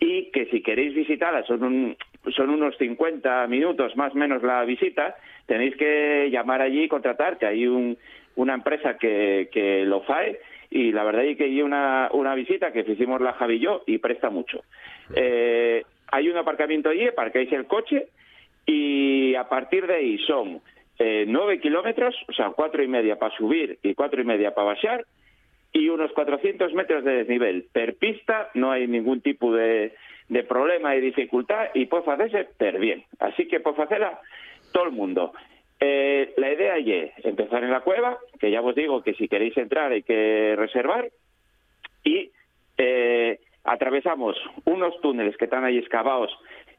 y 0.00 0.30
que 0.30 0.46
si 0.46 0.62
queréis 0.62 0.94
visitarla 0.94 1.42
son, 1.44 1.62
un- 1.64 1.96
son 2.36 2.50
unos 2.50 2.76
50 2.78 3.46
minutos 3.48 3.96
más 3.96 4.12
o 4.14 4.18
menos 4.18 4.42
la 4.42 4.64
visita, 4.64 5.16
tenéis 5.46 5.76
que 5.76 6.28
llamar 6.30 6.62
allí 6.62 6.84
y 6.84 6.88
contratar, 6.88 7.38
que 7.38 7.46
hay 7.46 7.66
un- 7.66 7.96
una 8.36 8.54
empresa 8.54 8.96
que, 8.98 9.48
que 9.52 9.84
lo 9.84 10.02
fae 10.02 10.38
y 10.70 10.92
la 10.92 11.02
verdad 11.02 11.24
es 11.24 11.36
que 11.36 11.44
hay 11.44 11.62
una, 11.62 12.08
una 12.12 12.34
visita 12.34 12.72
que 12.72 12.84
hicimos 12.86 13.20
la 13.20 13.32
Javi 13.32 13.54
y 13.56 13.60
yo 13.60 13.82
y 13.86 13.98
presta 13.98 14.30
mucho. 14.30 14.62
Eh, 15.14 15.82
hay 16.12 16.28
un 16.28 16.36
aparcamiento 16.36 16.90
allí, 16.90 17.06
parquéis 17.16 17.50
el 17.52 17.66
coche 17.66 18.08
y 18.66 19.34
a 19.34 19.48
partir 19.48 19.86
de 19.86 19.94
ahí 19.94 20.18
son 20.18 20.60
eh, 20.98 21.24
nueve 21.26 21.60
kilómetros, 21.60 22.14
o 22.28 22.32
sea, 22.32 22.50
cuatro 22.50 22.82
y 22.82 22.88
media 22.88 23.16
para 23.18 23.34
subir 23.36 23.78
y 23.82 23.94
cuatro 23.94 24.20
y 24.20 24.24
media 24.24 24.54
para 24.54 24.68
bajar, 24.68 25.04
y 25.72 25.88
unos 25.88 26.12
400 26.12 26.72
metros 26.74 27.04
de 27.04 27.12
desnivel. 27.12 27.66
Per 27.72 27.96
pista 27.96 28.50
no 28.54 28.70
hay 28.70 28.86
ningún 28.86 29.20
tipo 29.20 29.54
de, 29.54 29.94
problema 30.48 30.94
y 30.94 31.00
dificultad 31.00 31.68
y 31.74 31.86
puede 31.86 32.10
hacerse 32.10 32.44
per 32.56 32.78
bien. 32.78 33.04
Así 33.18 33.46
que 33.46 33.60
puede 33.60 33.82
hacerla 33.82 34.20
todo 34.72 34.84
el 34.84 34.92
mundo. 34.92 35.32
Eh, 35.80 36.34
la 36.36 36.52
idea 36.52 36.76
es 36.76 37.24
empezar 37.24 37.62
en 37.62 37.70
la 37.70 37.80
cueva, 37.80 38.18
que 38.40 38.50
ya 38.50 38.60
os 38.60 38.74
digo 38.74 39.02
que 39.02 39.14
si 39.14 39.28
queréis 39.28 39.56
entrar 39.56 39.92
hay 39.92 40.02
que 40.02 40.54
reservar, 40.56 41.08
y 42.04 42.30
eh, 42.78 43.38
atravesamos 43.64 44.36
unos 44.64 45.00
túneles 45.00 45.36
que 45.36 45.44
están 45.44 45.64
ahí 45.64 45.78
excavados 45.78 46.30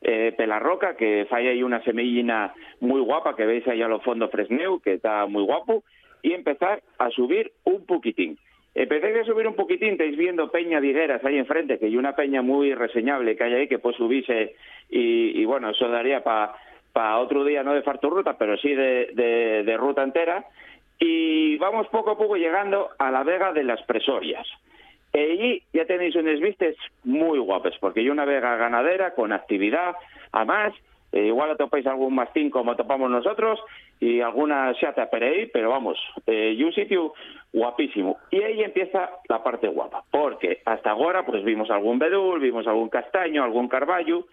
eh, 0.01 0.33
pela 0.37 0.59
roca, 0.59 0.95
que 0.95 1.27
falla 1.29 1.51
ahí 1.51 1.61
una 1.61 1.83
semillina 1.83 2.53
muy 2.79 3.01
guapa 3.01 3.35
que 3.35 3.45
veis 3.45 3.67
ahí 3.67 3.81
a 3.81 3.87
lo 3.87 3.99
fondo 3.99 4.29
Fresneu, 4.29 4.79
que 4.79 4.93
está 4.93 5.25
muy 5.25 5.43
guapo, 5.43 5.83
y 6.21 6.33
empezar 6.33 6.81
a 6.97 7.09
subir 7.09 7.51
un 7.63 7.85
poquitín. 7.85 8.37
Empecéis 8.79 9.17
a 9.17 9.23
subir 9.25 9.45
un 9.45 9.55
poquitín, 9.55 9.91
estáis 9.91 10.15
viendo 10.15 10.49
Peña 10.49 10.79
Vigueras 10.79 11.21
ahí 11.25 11.37
enfrente, 11.37 11.77
que 11.77 11.87
hay 11.87 11.97
una 11.97 12.15
peña 12.15 12.41
muy 12.41 12.73
reseñable 12.73 13.35
que 13.35 13.43
hay 13.43 13.53
ahí, 13.53 13.67
que 13.67 13.77
puede 13.77 13.97
subirse 13.97 14.55
y, 14.89 15.43
bueno, 15.43 15.71
eso 15.71 15.89
daría 15.89 16.23
para 16.23 17.19
otro 17.19 17.43
día, 17.43 17.61
no 17.61 17.73
de 17.73 17.81
farturruta, 17.81 18.37
pero 18.37 18.55
sí 18.55 18.73
de, 18.73 19.75
ruta 19.77 20.01
entera. 20.01 20.45
Y 20.97 21.57
vamos 21.57 21.87
poco 21.89 22.11
a 22.11 22.17
poco 22.17 22.37
llegando 22.37 22.91
a 22.97 23.11
la 23.11 23.25
Vega 23.25 23.51
de 23.51 23.65
las 23.65 23.81
Presorias. 23.83 24.47
Y 25.13 25.17
allí 25.19 25.63
ya 25.73 25.83
tenéis 25.83 26.15
unas 26.15 26.39
vistas 26.39 26.75
muy 27.03 27.37
guapas, 27.37 27.73
porque 27.81 27.99
hay 27.99 28.09
una 28.09 28.23
vega 28.23 28.55
ganadera 28.55 29.13
con 29.13 29.33
actividad, 29.33 29.93
además, 30.31 30.73
eh, 31.11 31.25
igual 31.25 31.57
topáis 31.57 31.85
algún 31.87 32.15
mastín 32.15 32.49
como 32.49 32.75
topamos 32.75 33.09
nosotros 33.09 33.59
y 33.99 34.21
alguna 34.21 34.73
chata 34.75 35.09
ahí, 35.11 35.47
pero 35.47 35.69
vamos, 35.69 35.97
eh, 36.27 36.53
y 36.55 36.63
un 36.63 36.73
sitio 36.73 37.13
guapísimo. 37.51 38.17
Y 38.31 38.41
ahí 38.41 38.61
empieza 38.61 39.09
la 39.27 39.43
parte 39.43 39.67
guapa, 39.67 40.03
porque 40.11 40.61
hasta 40.65 40.91
ahora 40.91 41.25
pues 41.25 41.43
vimos 41.43 41.69
algún 41.71 41.99
bedul, 41.99 42.39
vimos 42.39 42.67
algún 42.67 42.89
castaño, 42.89 43.43
algún 43.43 43.67
carballo, 43.67 44.25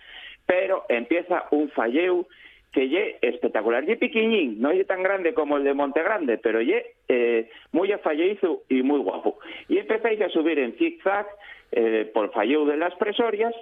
pero 0.46 0.84
empieza 0.88 1.44
un 1.50 1.70
falleu 1.70 2.26
que 2.72 2.88
ye 2.90 3.16
espectacular. 3.22 3.86
Ye 3.86 3.96
piquiñín, 3.96 4.60
no 4.60 4.70
ye 4.70 4.84
tan 4.84 5.02
grande 5.02 5.32
como 5.32 5.56
el 5.56 5.64
de 5.64 5.72
Monte 5.72 6.02
Grande, 6.02 6.36
pero 6.36 6.60
ye 6.60 6.94
eh, 7.08 7.48
muy 7.72 7.90
afalleizo 7.90 8.64
y 8.68 8.82
muy 8.82 9.00
guapo. 9.00 9.38
Y 9.68 9.78
empezáis 9.78 10.20
a 10.20 10.28
subir 10.28 10.58
en 10.58 10.74
zigzag 10.74 11.26
eh, 11.72 12.10
por 12.12 12.30
falleu 12.32 12.66
de 12.66 12.76
las 12.76 12.94
presorias 12.96 13.54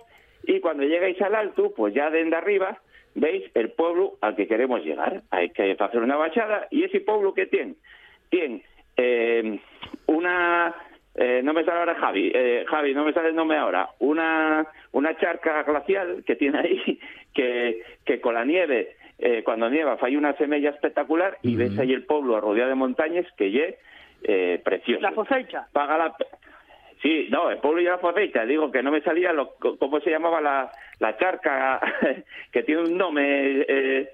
y 0.42 0.58
cuando 0.58 0.82
llegáis 0.82 1.20
al 1.22 1.36
alto, 1.36 1.72
pues 1.76 1.94
ya 1.94 2.10
desde 2.10 2.34
arriba 2.34 2.78
veis 3.14 3.44
el 3.54 3.70
pueblo 3.72 4.14
al 4.20 4.36
que 4.36 4.46
queremos 4.46 4.84
llegar. 4.84 5.22
Hay 5.30 5.50
que 5.50 5.76
hacer 5.78 6.00
una 6.00 6.16
bachada 6.16 6.68
y 6.70 6.84
ese 6.84 7.00
pueblo 7.00 7.34
que 7.34 7.46
tiene, 7.46 7.74
tiene 8.30 8.62
eh, 8.96 9.58
una 10.06 10.74
eh, 11.16 11.42
no 11.44 11.52
me 11.52 11.64
sale 11.64 11.78
ahora 11.78 11.94
Javi, 11.94 12.32
eh, 12.34 12.64
Javi, 12.68 12.92
no 12.92 13.04
me 13.04 13.12
sale 13.12 13.28
el 13.28 13.36
nombre 13.36 13.56
ahora, 13.56 13.88
una, 14.00 14.66
una 14.90 15.16
charca 15.16 15.62
glacial 15.62 16.24
que 16.26 16.34
tiene 16.34 16.58
ahí, 16.58 16.98
que, 17.34 17.82
que 18.04 18.20
con 18.20 18.34
la 18.34 18.44
nieve, 18.44 18.96
eh, 19.18 19.42
cuando 19.44 19.70
nieva, 19.70 19.96
hay 20.00 20.16
una 20.16 20.36
semilla 20.36 20.70
espectacular 20.70 21.38
y 21.42 21.54
ves 21.54 21.78
ahí 21.78 21.92
el 21.92 22.04
pueblo 22.04 22.40
rodeado 22.40 22.70
de 22.70 22.74
montañas 22.74 23.26
que 23.36 23.52
ye 23.52 23.78
eh, 24.24 24.60
precioso. 24.64 25.02
La 25.02 25.12
Fosecha. 25.12 25.68
Paga 25.72 25.98
la... 25.98 26.16
Sí, 27.04 27.28
no, 27.30 27.50
el 27.50 27.58
pueblo 27.58 27.82
y 27.82 27.84
la 27.84 27.98
Fosecha, 27.98 28.46
digo 28.46 28.72
que 28.72 28.82
no 28.82 28.90
me 28.90 29.02
salía 29.02 29.30
lo, 29.34 29.56
cómo 29.78 30.00
se 30.00 30.08
llamaba 30.08 30.40
la, 30.40 30.72
la 31.00 31.14
charca, 31.18 31.78
que 32.50 32.62
tiene 32.62 32.80
un 32.80 32.96
nombre, 32.96 33.60
eh, 33.68 34.08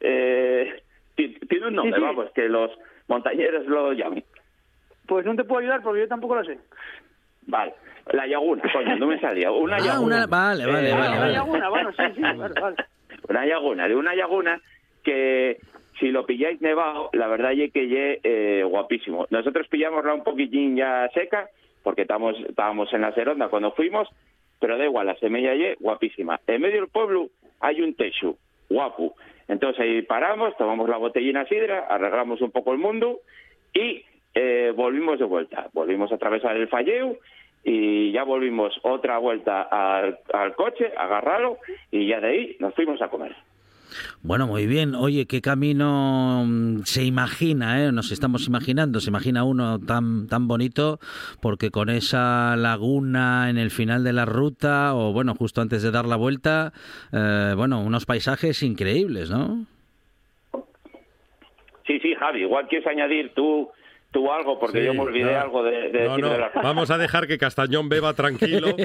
eh, 0.00 0.82
ti- 1.14 1.36
tiene 1.48 1.66
un 1.66 1.74
nombre, 1.74 1.96
Sí, 1.96 2.00
sí. 2.00 2.06
vamos, 2.06 2.30
que 2.32 2.48
los 2.48 2.70
montañeros 3.08 3.66
lo 3.66 3.92
llaman. 3.92 4.24
Pues 5.06 5.26
no 5.26 5.36
te 5.36 5.44
puedo 5.44 5.60
ayudar 5.60 5.82
porque 5.82 6.00
yo 6.00 6.08
tampoco 6.08 6.36
lo 6.36 6.44
sé. 6.44 6.58
Vale, 7.42 7.74
la 8.12 8.26
Yaguna, 8.26 8.62
coño, 8.72 8.96
no 8.96 9.06
me 9.08 9.20
salía. 9.20 9.50
Una 9.52 9.76
Ah, 9.76 9.80
Yaguna. 9.84 10.16
una- 10.16 10.26
vale, 10.26 10.64
vale, 10.64 10.88
Eh, 10.88 10.94
vale, 10.94 11.10
La 11.10 11.20
vale. 11.20 11.32
Laguna, 11.34 11.68
bueno, 11.68 11.90
sí, 11.92 12.02
sí, 12.16 12.22
vale, 12.22 12.54
vale. 12.58 12.76
Una 13.28 13.44
Yaguna, 13.46 13.86
de 13.86 13.96
una 13.96 14.14
Yaguna 14.14 14.60
que 15.04 15.58
si 15.98 16.08
lo 16.10 16.24
pilláis 16.24 16.58
nevado, 16.62 17.10
la 17.12 17.26
verdad 17.26 17.52
es 17.52 17.70
que 17.70 17.86
ye 17.86 18.20
eh, 18.24 18.62
guapísimo. 18.64 19.26
Nosotros 19.28 19.68
pillamosla 19.68 20.14
un 20.14 20.24
poquitín 20.24 20.74
ya 20.76 21.06
seca, 21.12 21.48
porque 21.82 22.02
estamos, 22.02 22.36
estábamos 22.48 22.92
en 22.92 23.02
la 23.02 23.12
Seronda 23.12 23.48
cuando 23.48 23.72
fuimos, 23.72 24.08
pero 24.58 24.76
da 24.76 24.84
igual, 24.84 25.06
la 25.06 25.16
semilla 25.16 25.54
ye 25.54 25.76
guapísima. 25.80 26.40
En 26.46 26.60
medio 26.60 26.80
del 26.80 26.90
pueblo 26.90 27.28
hay 27.60 27.80
un 27.80 27.94
techo, 27.94 28.36
guapo. 28.68 29.14
Entonces 29.48 29.80
ahí 29.80 30.02
paramos, 30.02 30.56
tomamos 30.56 30.88
la 30.88 30.96
botellina 30.96 31.44
sidra, 31.46 31.86
arreglamos 31.88 32.40
un 32.40 32.50
poco 32.50 32.72
el 32.72 32.78
mundo 32.78 33.20
y 33.74 34.04
eh, 34.34 34.72
volvimos 34.76 35.18
de 35.18 35.24
vuelta. 35.24 35.68
Volvimos 35.72 36.12
a 36.12 36.16
atravesar 36.16 36.56
el 36.56 36.68
falleu 36.68 37.18
y 37.64 38.12
ya 38.12 38.22
volvimos 38.22 38.78
otra 38.82 39.18
vuelta 39.18 39.62
al, 39.62 40.18
al 40.32 40.54
coche, 40.54 40.92
agarrarlo 40.96 41.58
y 41.90 42.06
ya 42.06 42.20
de 42.20 42.28
ahí 42.28 42.56
nos 42.60 42.74
fuimos 42.74 43.02
a 43.02 43.08
comer. 43.08 43.34
Bueno, 44.22 44.46
muy 44.46 44.66
bien. 44.66 44.94
Oye, 44.94 45.26
¿qué 45.26 45.40
camino 45.40 46.44
mm, 46.46 46.82
se 46.84 47.04
imagina? 47.04 47.84
Eh? 47.84 47.92
Nos 47.92 48.12
estamos 48.12 48.46
imaginando, 48.46 49.00
se 49.00 49.10
imagina 49.10 49.44
uno 49.44 49.78
tan, 49.80 50.26
tan 50.28 50.48
bonito, 50.48 51.00
porque 51.40 51.70
con 51.70 51.88
esa 51.90 52.56
laguna 52.56 53.50
en 53.50 53.58
el 53.58 53.70
final 53.70 54.04
de 54.04 54.12
la 54.12 54.24
ruta, 54.24 54.94
o 54.94 55.12
bueno, 55.12 55.34
justo 55.34 55.60
antes 55.60 55.82
de 55.82 55.90
dar 55.90 56.06
la 56.06 56.16
vuelta, 56.16 56.72
eh, 57.12 57.54
bueno, 57.56 57.80
unos 57.82 58.06
paisajes 58.06 58.62
increíbles, 58.62 59.30
¿no? 59.30 59.66
Sí, 61.86 61.98
sí, 62.00 62.14
Javi, 62.18 62.40
igual 62.42 62.68
quieres 62.68 62.86
añadir 62.86 63.32
tú, 63.34 63.68
tú 64.12 64.30
algo, 64.30 64.60
porque 64.60 64.80
Sí, 64.80 64.86
yo 64.86 64.94
me 64.94 65.00
olvidé 65.00 65.32
no. 65.32 65.40
algo 65.40 65.62
de, 65.64 65.90
de 65.90 66.04
No, 66.04 66.18
no, 66.18 66.30
de 66.30 66.38
la- 66.38 66.50
vamos 66.62 66.90
a 66.90 66.98
dejar 66.98 67.26
que 67.26 67.36
Castañón 67.38 67.88
beba 67.88 68.14
tranquilo 68.14 68.76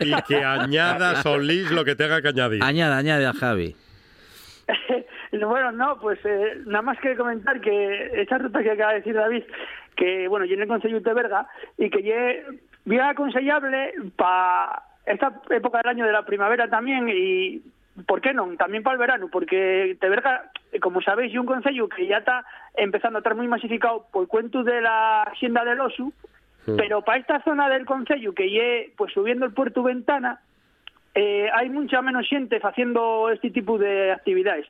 y 0.00 0.12
que 0.28 0.36
añada 0.44 1.22
Solís 1.22 1.70
lo 1.72 1.84
que 1.84 1.96
tenga 1.96 2.22
que 2.22 2.28
añadir. 2.28 2.62
Añade, 2.62 2.94
añade 2.94 3.26
a 3.26 3.32
Javi. 3.32 3.74
Bueno, 5.32 5.72
no, 5.72 5.98
pues 6.00 6.18
eh, 6.24 6.62
nada 6.66 6.82
más 6.82 6.98
que 7.00 7.16
comentar 7.16 7.60
que 7.60 8.20
esta 8.20 8.38
ruta 8.38 8.62
que 8.62 8.70
acaba 8.70 8.92
de 8.92 8.98
decir 8.98 9.14
David, 9.14 9.44
que 9.96 10.28
bueno, 10.28 10.46
yo 10.46 10.54
en 10.54 10.62
el 10.62 10.68
Consejo 10.68 11.00
de 11.00 11.14
Berga 11.14 11.46
y 11.76 11.90
que 11.90 12.02
ye 12.02 12.44
bien 12.84 13.02
aconsellable 13.02 13.94
para 14.16 14.82
esta 15.06 15.40
época 15.50 15.78
del 15.78 15.90
año 15.90 16.06
de 16.06 16.12
la 16.12 16.24
primavera 16.24 16.68
también 16.68 17.08
y 17.08 17.62
¿por 18.06 18.20
qué 18.20 18.32
no? 18.32 18.48
También 18.56 18.82
para 18.82 18.94
el 18.94 19.00
verano, 19.00 19.28
porque 19.30 19.96
te 20.00 20.08
verga, 20.08 20.50
como 20.80 21.00
sabéis, 21.00 21.32
y 21.32 21.38
un 21.38 21.46
concello 21.46 21.88
que 21.88 22.06
ya 22.06 22.18
está 22.18 22.44
empezando 22.74 23.18
a 23.18 23.20
estar 23.20 23.34
muy 23.34 23.46
masificado 23.46 24.06
por 24.12 24.26
cuento 24.26 24.64
de 24.64 24.80
la 24.80 25.22
hacienda 25.22 25.64
del 25.64 25.80
Osu, 25.80 26.12
pero 26.64 27.02
para 27.02 27.18
esta 27.18 27.42
zona 27.42 27.68
del 27.68 27.84
concello 27.84 28.32
que 28.32 28.48
lle 28.48 28.92
pues 28.96 29.12
subiendo 29.12 29.44
el 29.44 29.52
puerto 29.52 29.82
Ventana, 29.82 30.40
eh, 31.14 31.48
hay 31.52 31.68
mucha 31.70 32.02
menos 32.02 32.26
gente 32.28 32.58
haciendo 32.62 33.30
este 33.30 33.50
tipo 33.50 33.78
de 33.78 34.12
actividades. 34.12 34.66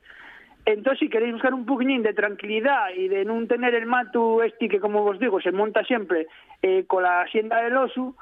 Entonces, 0.66 1.00
si 1.00 1.09
queréis 1.11 1.33
buscar 1.35 1.52
un 1.52 1.66
poquín 1.66 2.02
de 2.02 2.14
tranquilidad 2.14 2.88
y 2.96 3.09
de 3.09 3.24
no 3.24 3.46
tener 3.46 3.74
el 3.74 3.85
matu 3.87 4.40
este 4.40 4.68
que, 4.68 4.80
como 4.80 5.04
os 5.04 5.18
digo, 5.18 5.40
se 5.40 5.52
monta 5.52 5.85
siempre 5.85 6.26
eh, 6.62 6.85
con 6.87 7.02
la 7.02 7.20
hacienda 7.22 7.62
del 7.62 7.76
Osu, 7.76 8.16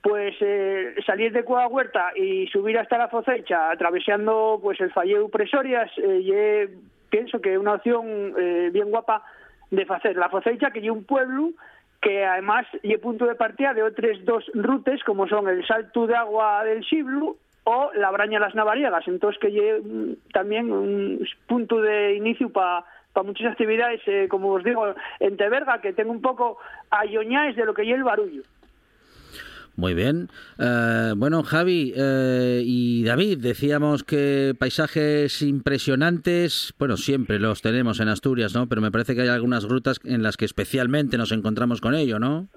pues 0.00 0.34
eh, 0.40 0.94
salir 1.06 1.32
de 1.32 1.44
Cueva 1.44 1.68
Huerta 1.68 2.12
y 2.16 2.46
subir 2.48 2.78
hasta 2.78 2.96
la 2.98 3.08
Focecha, 3.08 3.70
atravesando 3.70 4.58
pues 4.62 4.80
el 4.80 4.90
Falleu 4.90 5.30
Presorias, 5.30 5.90
eh, 5.98 6.22
ye- 6.22 6.68
pienso 7.10 7.40
que 7.42 7.52
es 7.52 7.58
una 7.58 7.74
opción 7.74 8.34
eh, 8.38 8.70
bien 8.72 8.90
guapa 8.90 9.22
de 9.70 9.86
hacer. 9.88 10.16
La 10.16 10.30
Focecha, 10.30 10.70
que 10.70 10.80
es 10.80 10.90
un 10.90 11.04
pueblo 11.04 11.50
que 12.00 12.24
además 12.24 12.66
es 12.82 12.98
punto 13.00 13.26
de 13.26 13.34
partida 13.34 13.74
de 13.74 13.82
otras 13.82 14.24
dos 14.24 14.44
rutas, 14.54 15.04
como 15.04 15.28
son 15.28 15.46
el 15.46 15.64
Salto 15.66 16.06
de 16.06 16.16
Agua 16.16 16.64
del 16.64 16.82
Siblu 16.84 17.36
o 17.64 17.90
la 17.94 18.10
Braña 18.10 18.38
de 18.38 18.46
las 18.46 18.54
Navariegas. 18.54 19.06
Entonces, 19.06 19.40
que 19.40 19.48
es 19.48 19.82
también 20.32 20.70
un 20.72 21.26
punto 21.46 21.80
de 21.80 22.16
inicio 22.16 22.50
para 22.50 22.84
muchas 23.24 23.52
actividades, 23.52 24.00
eh, 24.06 24.26
como 24.28 24.50
os 24.52 24.64
digo, 24.64 24.94
en 25.20 25.36
Teberga, 25.36 25.80
que 25.80 25.92
tengo 25.92 26.12
un 26.12 26.22
poco 26.22 26.58
ayoñáis 26.90 27.56
de 27.56 27.64
lo 27.64 27.74
que 27.74 27.82
es 27.82 27.88
el 27.88 28.04
barullo. 28.04 28.42
Muy 29.74 29.94
bien. 29.94 30.28
Eh, 30.58 31.12
bueno, 31.16 31.42
Javi 31.42 31.94
eh, 31.96 32.62
y 32.64 33.04
David, 33.04 33.38
decíamos 33.38 34.04
que 34.04 34.54
paisajes 34.58 35.40
impresionantes, 35.40 36.74
bueno, 36.78 36.98
siempre 36.98 37.38
los 37.38 37.62
tenemos 37.62 37.98
en 38.00 38.08
Asturias, 38.08 38.54
¿no? 38.54 38.68
Pero 38.68 38.82
me 38.82 38.90
parece 38.90 39.14
que 39.14 39.22
hay 39.22 39.28
algunas 39.28 39.66
rutas 39.66 39.98
en 40.04 40.22
las 40.22 40.36
que 40.36 40.44
especialmente 40.44 41.16
nos 41.16 41.32
encontramos 41.32 41.80
con 41.80 41.94
ello, 41.94 42.18
¿no? 42.18 42.48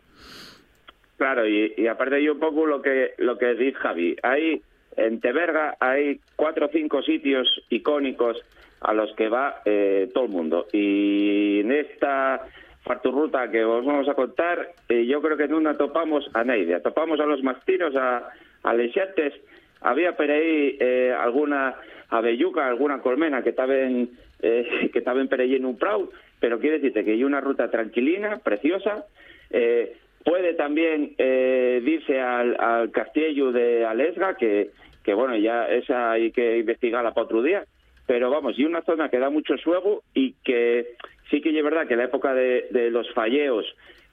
Claro, 1.18 1.48
y, 1.48 1.74
y 1.78 1.88
aparte 1.88 2.22
yo 2.22 2.34
un 2.34 2.40
poco 2.40 2.66
lo 2.66 2.82
que 2.82 3.14
lo 3.18 3.38
que 3.38 3.56
dice 3.56 3.78
Javi, 3.78 4.18
hay 4.22 4.62
en 4.98 5.20
Teberga 5.20 5.78
hay 5.80 6.20
cuatro 6.36 6.68
o 6.68 6.70
cinco 6.70 7.02
sitios 7.02 7.48
icónicos 7.70 8.38
a 8.82 8.94
los 8.94 9.14
que 9.16 9.30
va 9.30 9.62
eh, 9.66 10.10
todo 10.14 10.26
el 10.26 10.32
mundo. 10.32 10.68
Y 10.72 11.62
en 11.62 11.72
esta 11.72 12.48
farturruta 12.84 13.50
que 13.50 13.64
os 13.66 13.86
vamos 13.86 14.08
a 14.08 14.14
contar, 14.14 14.74
eh, 14.90 15.06
yo 15.06 15.22
creo 15.22 15.38
que 15.38 15.46
en 15.46 15.54
una 15.54 15.78
topamos 15.78 16.30
a 16.34 16.44
Neide, 16.44 16.80
topamos 16.82 17.20
a 17.20 17.26
los 17.26 17.42
mastiros, 17.42 17.96
a, 17.96 18.30
a 18.64 18.74
Leixates, 18.74 19.34
había 19.82 20.16
por 20.16 20.30
ahí 20.30 20.78
eh, 20.80 21.16
alguna 21.18 21.76
abelluca, 22.10 22.68
alguna 22.68 23.02
colmena 23.02 23.42
que 23.42 23.50
estaban 23.50 24.10
eh, 24.42 24.90
que 24.94 25.42
ahí 25.42 25.56
en 25.56 25.66
un 25.66 25.78
prau, 25.78 26.10
pero 26.40 26.60
quiere 26.60 26.78
decirte 26.78 27.04
que 27.04 27.12
hay 27.12 27.24
una 27.24 27.42
ruta 27.42 27.70
tranquilina, 27.70 28.38
preciosa, 28.44 29.06
eh, 29.50 29.98
puede 30.26 30.56
también 30.56 31.14
eh, 31.18 31.82
irse 31.86 32.20
al, 32.20 32.60
al 32.60 32.92
castillo 32.92 33.52
de 33.52 33.86
Alesga, 33.86 34.36
que, 34.36 34.72
que 35.04 35.14
bueno, 35.14 35.38
ya 35.38 35.68
esa 35.70 36.12
hay 36.12 36.32
que 36.32 36.58
investigarla 36.58 37.14
para 37.14 37.26
otro 37.26 37.44
día, 37.44 37.64
pero 38.08 38.30
vamos, 38.30 38.58
y 38.58 38.66
una 38.66 38.82
zona 38.82 39.10
que 39.10 39.20
da 39.20 39.30
mucho 39.30 39.56
suego 39.58 40.02
y 40.14 40.34
que 40.44 40.96
sí 41.30 41.42
que 41.42 41.58
es 41.58 41.64
verdad 41.64 41.88
que 41.88 41.96
la 41.96 42.06
época 42.06 42.34
de, 42.34 42.68
de 42.72 42.90
los 42.90 43.10
falleos 43.14 43.66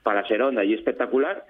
para 0.03 0.25
Seronda 0.27 0.63
y 0.63 0.73
espectacular, 0.73 1.45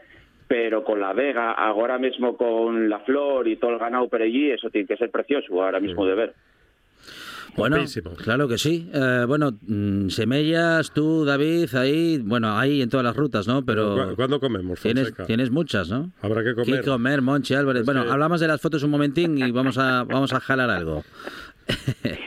pero 0.47 0.83
con 0.83 0.99
la 0.99 1.13
Vega, 1.13 1.51
ahora 1.51 1.97
mismo 1.97 2.37
con 2.37 2.89
la 2.89 2.99
flor 2.99 3.47
y 3.47 3.57
todo 3.57 3.71
el 3.71 3.79
ganado 3.79 4.07
por 4.07 4.21
allí, 4.21 4.49
eso 4.49 4.69
tiene 4.69 4.87
que 4.87 4.97
ser 4.97 5.11
precioso 5.11 5.61
ahora 5.61 5.79
mismo 5.79 6.05
de 6.05 6.15
ver. 6.15 6.33
Bueno, 7.55 7.75
Guapísimo. 7.77 8.11
claro 8.15 8.47
que 8.47 8.57
sí. 8.57 8.89
Eh, 8.93 9.25
bueno, 9.27 9.51
mm, 9.61 10.09
Semellas, 10.09 10.91
tú, 10.93 11.25
David, 11.25 11.73
ahí, 11.75 12.17
bueno, 12.23 12.57
ahí 12.57 12.81
en 12.81 12.89
todas 12.89 13.03
las 13.05 13.15
rutas, 13.15 13.47
¿no? 13.47 13.63
Pero 13.65 14.09
¿Cu- 14.09 14.15
¿Cuándo 14.15 14.39
comemos, 14.39 14.79
tienes, 14.81 15.13
tienes 15.27 15.51
muchas, 15.51 15.89
¿no? 15.89 16.11
Habrá 16.21 16.43
que 16.43 16.53
comer. 16.55 16.81
¿Qué 16.81 16.87
comer, 16.87 17.21
Monchi 17.21 17.53
Álvarez? 17.53 17.85
Bueno, 17.85 18.03
que- 18.05 18.11
hablamos 18.11 18.39
de 18.41 18.47
las 18.47 18.61
fotos 18.61 18.83
un 18.83 18.91
momentín 18.91 19.37
y 19.37 19.51
vamos 19.51 19.77
a, 19.77 20.03
vamos 20.07 20.33
a 20.33 20.39
jalar 20.39 20.69
algo. 20.69 21.03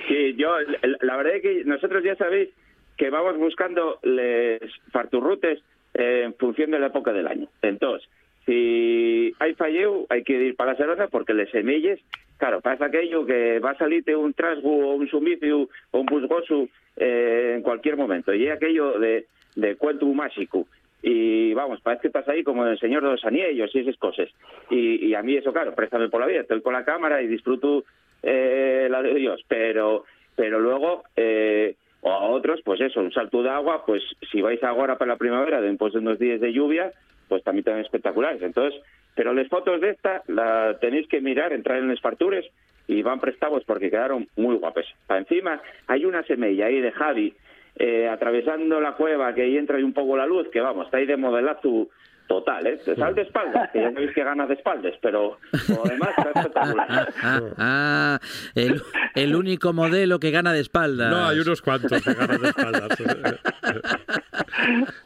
Sí, 0.08 0.34
yo, 0.36 0.48
la- 0.82 0.96
la 1.02 1.16
verdad 1.16 1.36
es 1.36 1.42
que 1.42 1.64
nosotros 1.64 2.02
ya 2.04 2.16
sabéis 2.16 2.50
que 2.96 3.10
vamos 3.10 3.36
buscando 3.36 3.98
les 4.02 4.60
farturrutes 4.90 5.60
eh, 5.94 6.22
en 6.24 6.34
función 6.34 6.70
de 6.70 6.78
la 6.78 6.86
época 6.86 7.12
del 7.12 7.26
año. 7.26 7.48
Entonces, 7.62 8.08
si 8.46 9.34
hay 9.40 9.54
falleu, 9.54 10.06
hay 10.08 10.22
que 10.22 10.32
ir 10.32 10.56
para 10.56 10.72
la 10.72 10.78
Serona 10.78 11.08
porque 11.08 11.34
les 11.34 11.50
semilles, 11.50 11.98
claro, 12.38 12.60
pasa 12.60 12.86
aquello 12.86 13.26
que 13.26 13.58
va 13.58 13.72
a 13.72 13.78
salirte 13.78 14.14
un 14.14 14.32
trasgu 14.32 14.84
o 14.84 14.94
un 14.94 15.08
sumicio 15.08 15.68
o 15.90 15.98
un 15.98 16.06
busgoso 16.06 16.68
eh, 16.96 17.54
en 17.56 17.62
cualquier 17.62 17.96
momento. 17.96 18.32
Y 18.32 18.48
aquello 18.48 18.98
de, 19.00 19.26
de 19.56 19.76
cuento 19.76 20.06
mágico. 20.06 20.66
Y 21.02 21.52
vamos, 21.54 21.80
parece 21.80 22.02
que 22.02 22.08
estás 22.08 22.28
ahí 22.28 22.42
como 22.42 22.64
el 22.64 22.78
Señor 22.78 23.02
de 23.02 23.10
los 23.10 23.24
Anillos 23.24 23.74
y 23.74 23.80
esas 23.80 23.96
cosas. 23.96 24.28
Y, 24.70 25.06
y 25.06 25.14
a 25.14 25.22
mí 25.22 25.36
eso, 25.36 25.52
claro, 25.52 25.74
préstame 25.74 26.08
por 26.08 26.20
la 26.20 26.26
vida. 26.26 26.40
Estoy 26.40 26.62
con 26.62 26.72
la 26.72 26.84
cámara 26.84 27.20
y 27.22 27.26
disfruto 27.26 27.84
eh, 28.22 28.86
la 28.90 29.02
de 29.02 29.14
Dios. 29.14 29.44
Pero, 29.48 30.04
pero 30.36 30.60
luego, 30.60 31.02
eh, 31.16 31.74
o 32.00 32.10
a 32.10 32.28
otros, 32.28 32.60
pues 32.64 32.80
eso, 32.80 33.00
un 33.00 33.12
salto 33.12 33.42
de 33.42 33.50
agua, 33.50 33.84
pues 33.84 34.02
si 34.30 34.40
vais 34.40 34.62
ahora 34.62 34.96
para 34.96 35.12
la 35.12 35.18
primavera, 35.18 35.60
después 35.60 35.92
de 35.92 35.98
unos 35.98 36.18
días 36.18 36.40
de 36.40 36.52
lluvia, 36.52 36.92
pues 37.28 37.42
también 37.42 37.60
están 37.60 37.80
espectaculares. 37.80 38.42
Entonces, 38.42 38.80
pero 39.14 39.32
las 39.32 39.48
fotos 39.48 39.80
de 39.80 39.90
esta 39.90 40.22
la 40.28 40.78
tenéis 40.80 41.08
que 41.08 41.20
mirar, 41.20 41.52
entrar 41.52 41.78
en 41.78 41.88
los 41.88 42.00
fartures 42.00 42.46
y 42.86 43.02
van 43.02 43.20
prestados 43.20 43.64
porque 43.64 43.90
quedaron 43.90 44.28
muy 44.36 44.56
guapes. 44.56 44.86
Encima 45.08 45.60
hay 45.86 46.04
una 46.04 46.22
semilla 46.24 46.66
ahí 46.66 46.80
de 46.80 46.92
Javi 46.92 47.34
eh, 47.78 48.08
atravesando 48.08 48.80
la 48.80 48.92
cueva 48.92 49.34
que 49.34 49.42
ahí 49.42 49.56
entra 49.56 49.78
y 49.80 49.82
un 49.82 49.92
poco 49.92 50.16
la 50.16 50.26
luz, 50.26 50.48
que 50.50 50.60
vamos, 50.60 50.86
está 50.86 50.98
ahí 50.98 51.06
de 51.06 51.16
modelazo 51.16 51.88
total, 52.26 52.66
¿eh? 52.66 52.80
Sal 52.98 53.14
de 53.14 53.22
espaldas, 53.22 53.70
que 53.72 53.80
ya 53.80 53.92
sabéis 53.92 54.12
que 54.14 54.24
ganas 54.24 54.48
de 54.48 54.54
espaldas, 54.54 54.94
pero 55.00 55.38
lo 55.68 55.82
demás 55.84 56.10
está 56.16 56.30
espectacular. 56.34 57.12
Ah, 57.22 57.40
ah, 57.58 58.18
el, 58.54 58.82
el 59.14 59.36
único 59.36 59.72
modelo 59.72 60.18
que 60.18 60.30
gana 60.30 60.52
de 60.52 60.60
espaldas. 60.60 61.10
No, 61.10 61.26
hay 61.28 61.38
unos 61.40 61.62
cuantos 61.62 62.02
que 62.02 62.12
ganan 62.14 62.40
de 62.40 62.48
espaldas. 62.48 62.88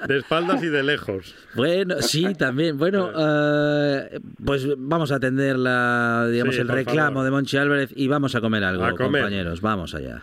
de 0.09 0.17
espaldas 0.19 0.63
y 0.63 0.69
de 0.69 0.83
lejos. 0.83 1.35
Bueno, 1.55 1.97
sí, 2.01 2.35
también. 2.35 2.77
Bueno, 2.79 3.11
eh, 3.17 4.21
pues 4.45 4.67
vamos 4.79 5.13
a 5.13 5.17
atender 5.17 5.57
la, 5.59 6.27
digamos, 6.31 6.55
Sí, 6.55 6.61
el 6.61 6.69
reclamo 6.69 7.11
favor. 7.11 7.25
de 7.25 7.31
Monchi 7.31 7.57
Álvarez 7.57 7.91
y 7.95 8.09
vamos 8.09 8.35
a 8.35 8.41
comer 8.41 8.65
algo, 8.65 8.85
A 8.85 8.91
comer. 8.93 9.23
compañeros. 9.23 9.61
Vamos 9.61 9.95
allá. 9.95 10.23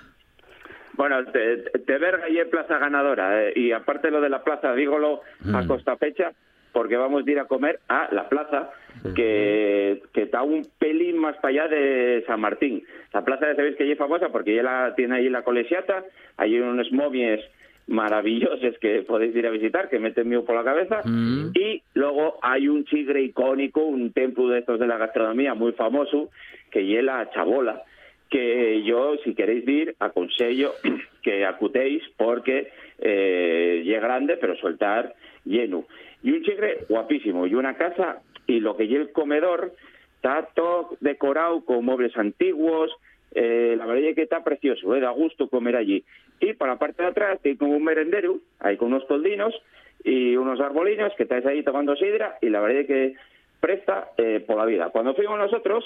Bueno, 0.93 1.23
te, 1.25 1.57
te 1.85 1.97
verga 1.99 2.27
y 2.29 2.39
es 2.39 2.47
plaza 2.47 2.77
ganadora. 2.79 3.43
eh, 3.45 3.53
y 3.55 3.71
aparte 3.71 4.09
lo 4.09 4.19
de 4.19 4.29
la 4.29 4.43
plaza, 4.43 4.73
dígolo 4.73 5.21
a 5.53 5.61
Mm. 5.61 5.67
costa 5.67 5.95
fecha, 5.97 6.31
porque 6.77 6.95
vamos 6.95 7.25
a 7.25 7.31
ir 7.31 7.39
a 7.39 7.45
comer 7.45 7.79
a 7.89 8.07
la 8.11 8.29
plaza, 8.29 8.69
que, 9.15 9.99
que 10.13 10.21
está 10.21 10.43
un 10.43 10.61
pelín 10.77 11.17
más 11.17 11.35
para 11.37 11.63
allá 11.63 11.67
de 11.75 12.23
San 12.27 12.39
Martín. 12.39 12.83
La 13.15 13.25
plaza 13.25 13.47
ya 13.47 13.55
sabéis 13.55 13.77
que 13.77 13.91
es 13.91 13.97
famosa 13.97 14.29
porque 14.29 14.53
ya 14.53 14.61
la 14.61 14.93
tiene 14.95 15.15
ahí 15.15 15.27
la 15.27 15.41
colegiata, 15.41 16.03
hay 16.37 16.59
unos 16.59 16.91
momies 16.91 17.39
maravillosos 17.87 18.77
que 18.79 19.01
podéis 19.01 19.35
ir 19.35 19.47
a 19.47 19.49
visitar, 19.49 19.89
que 19.89 19.97
meten 19.97 20.29
mío 20.29 20.45
por 20.45 20.55
la 20.55 20.63
cabeza. 20.63 21.01
Mm. 21.03 21.49
Y 21.55 21.81
luego 21.95 22.37
hay 22.43 22.67
un 22.67 22.85
chigre 22.85 23.23
icónico, 23.23 23.81
un 23.81 24.13
templo 24.13 24.47
de 24.49 24.59
estos 24.59 24.79
de 24.79 24.85
la 24.85 24.99
gastronomía 24.99 25.55
muy 25.55 25.71
famoso, 25.71 26.29
que 26.69 26.95
es 26.95 27.03
la 27.03 27.27
Chabola, 27.31 27.81
que 28.29 28.83
yo, 28.83 29.15
si 29.23 29.33
queréis 29.33 29.67
ir, 29.67 29.95
aconsello 29.97 30.73
que 31.23 31.43
acutéis 31.43 32.03
porque 32.17 32.71
eh, 32.99 33.81
es 33.83 33.99
grande, 33.99 34.37
pero 34.37 34.55
soltar 34.57 35.15
lleno. 35.43 35.85
Y 36.27 36.31
un 36.33 36.43
chigre 36.43 36.79
guapísimo, 36.89 37.47
y 37.47 37.55
una 37.55 37.77
casa, 37.77 38.21
y 38.47 38.59
lo 38.59 38.75
que 38.75 38.83
es 38.83 38.91
el 38.91 39.13
comedor, 39.13 39.71
está 40.17 40.45
todo 40.53 40.97
decorado 40.99 41.63
con 41.63 41.85
muebles 41.85 42.17
antiguos, 42.17 42.91
eh, 43.33 43.75
la 43.77 43.85
verdad 43.85 44.09
es 44.09 44.15
que 44.15 44.23
está 44.23 44.43
precioso, 44.43 44.93
eh, 44.93 44.99
da 44.99 45.11
gusto 45.11 45.47
comer 45.47 45.77
allí. 45.77 46.03
Y 46.41 46.51
para 46.51 46.73
la 46.73 46.79
parte 46.79 47.01
de 47.01 47.07
atrás 47.07 47.39
hay 47.45 47.55
como 47.55 47.77
un 47.77 47.83
merendero, 47.85 48.39
hay 48.59 48.75
con 48.75 48.89
unos 48.89 49.07
toldinos 49.07 49.55
y 50.03 50.35
unos 50.35 50.59
arbolinos 50.59 51.13
que 51.15 51.23
estáis 51.23 51.45
ahí 51.45 51.63
tomando 51.63 51.95
sidra 51.95 52.37
y 52.41 52.49
la 52.49 52.59
verdad 52.59 52.81
es 52.81 52.87
que 52.87 53.13
presta 53.61 54.09
eh, 54.17 54.43
por 54.45 54.57
la 54.57 54.65
vida. 54.65 54.89
Cuando 54.89 55.15
fuimos 55.15 55.39
nosotros, 55.39 55.85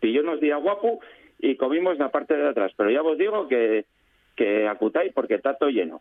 pilló 0.00 0.22
unos 0.22 0.40
días 0.40 0.60
guapo 0.60 0.98
y 1.38 1.54
comimos 1.54 1.96
la 1.96 2.08
parte 2.08 2.36
de 2.36 2.48
atrás, 2.48 2.72
pero 2.76 2.90
ya 2.90 3.02
os 3.02 3.16
digo 3.16 3.46
que, 3.46 3.84
que 4.34 4.66
acutáis 4.66 5.12
porque 5.12 5.36
está 5.36 5.56
todo 5.56 5.70
lleno. 5.70 6.00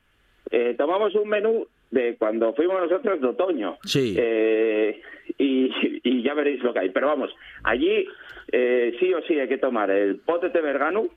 Eh, 0.49 0.75
tomamos 0.75 1.13
un 1.13 1.29
menú 1.29 1.67
de 1.91 2.15
cuando 2.17 2.53
fuimos 2.53 2.81
nosotros 2.81 3.21
de 3.21 3.27
otoño. 3.27 3.77
Sí. 3.83 4.15
Eh, 4.17 5.01
y, 5.37 5.71
y 6.03 6.23
ya 6.23 6.33
veréis 6.33 6.61
lo 6.63 6.73
que 6.73 6.79
hay. 6.79 6.89
Pero 6.89 7.07
vamos, 7.07 7.33
allí 7.63 8.07
eh, 8.51 8.95
sí 8.99 9.13
o 9.13 9.21
sí 9.23 9.39
hay 9.39 9.47
que 9.47 9.57
tomar 9.57 9.89
el 9.91 10.17
pote 10.17 10.49
de 10.49 10.61
vergano, 10.61 11.07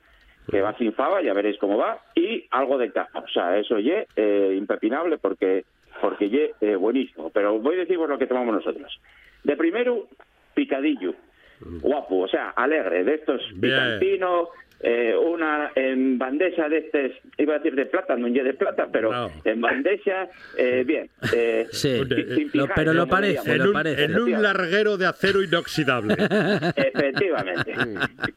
que 0.49 0.61
va 0.61 0.75
sin 0.77 0.93
fava, 0.93 1.21
ya 1.21 1.33
veréis 1.33 1.57
cómo 1.59 1.77
va, 1.77 1.99
y 2.15 2.45
algo 2.51 2.77
de 2.77 2.91
caja. 2.91 3.19
O 3.19 3.27
sea, 3.27 3.57
eso 3.57 3.79
ye 3.79 4.07
eh, 4.15 4.55
impepinable 4.57 5.17
porque 5.17 5.63
porque 6.01 6.29
ye 6.29 6.53
eh, 6.61 6.75
buenísimo. 6.75 7.29
Pero 7.29 7.59
voy 7.59 7.75
a 7.75 7.79
deciros 7.79 8.09
lo 8.09 8.17
que 8.17 8.27
tomamos 8.27 8.55
nosotros. 8.55 8.99
De 9.43 9.55
primero, 9.55 10.07
picadillo. 10.53 11.13
Guapo, 11.61 12.19
o 12.19 12.27
sea, 12.29 12.51
alegre, 12.51 13.03
de 13.03 13.15
estos 13.15 13.41
Bien. 13.55 13.73
picantino, 13.73 14.47
eh, 14.81 15.13
una 15.15 15.71
en 15.75 16.17
bandeja 16.17 16.69
de 16.69 16.77
estos, 16.77 17.11
iba 17.37 17.55
a 17.55 17.57
decir 17.57 17.75
de 17.75 17.85
plata, 17.85 18.15
no 18.15 18.27
ye 18.29 18.43
de 18.43 18.53
plata, 18.53 18.87
pero 18.91 19.11
No. 19.11 19.29
en 19.43 19.59
bandeja, 19.61 20.27
eh, 20.57 20.83
bien. 20.85 21.09
Eh, 21.35 21.67
Sí, 21.71 21.97
sin- 22.07 22.51
sin 22.51 22.67
pero 22.75 22.93
lo 22.93 23.07
parece, 23.07 23.57
lo 23.57 23.63
En 23.63 23.67
un, 23.69 23.73
parece. 23.73 24.03
en 24.05 24.19
un 24.19 24.41
larguero 24.41 24.97
de 24.97 25.05
acero 25.07 25.43
inoxidable. 25.43 26.15
Efectivamente. 26.75 27.73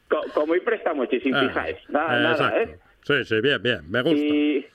Co- 0.09 0.25
como 0.35 0.55
y 0.57 0.61
préstamos 0.61 1.09
y 1.13 1.21
sin 1.21 1.35
Ah, 1.35 1.41
fijáis. 1.49 1.77
Nada, 1.89 2.19
eh, 2.19 2.23
nada. 2.23 2.63
¿eh? 2.63 2.77
Sí, 3.05 3.25
sí, 3.25 3.41
bien, 3.41 3.63
bien, 3.63 3.81
me 3.91 4.03
gusta. 4.03 4.17
Y, 4.19 4.67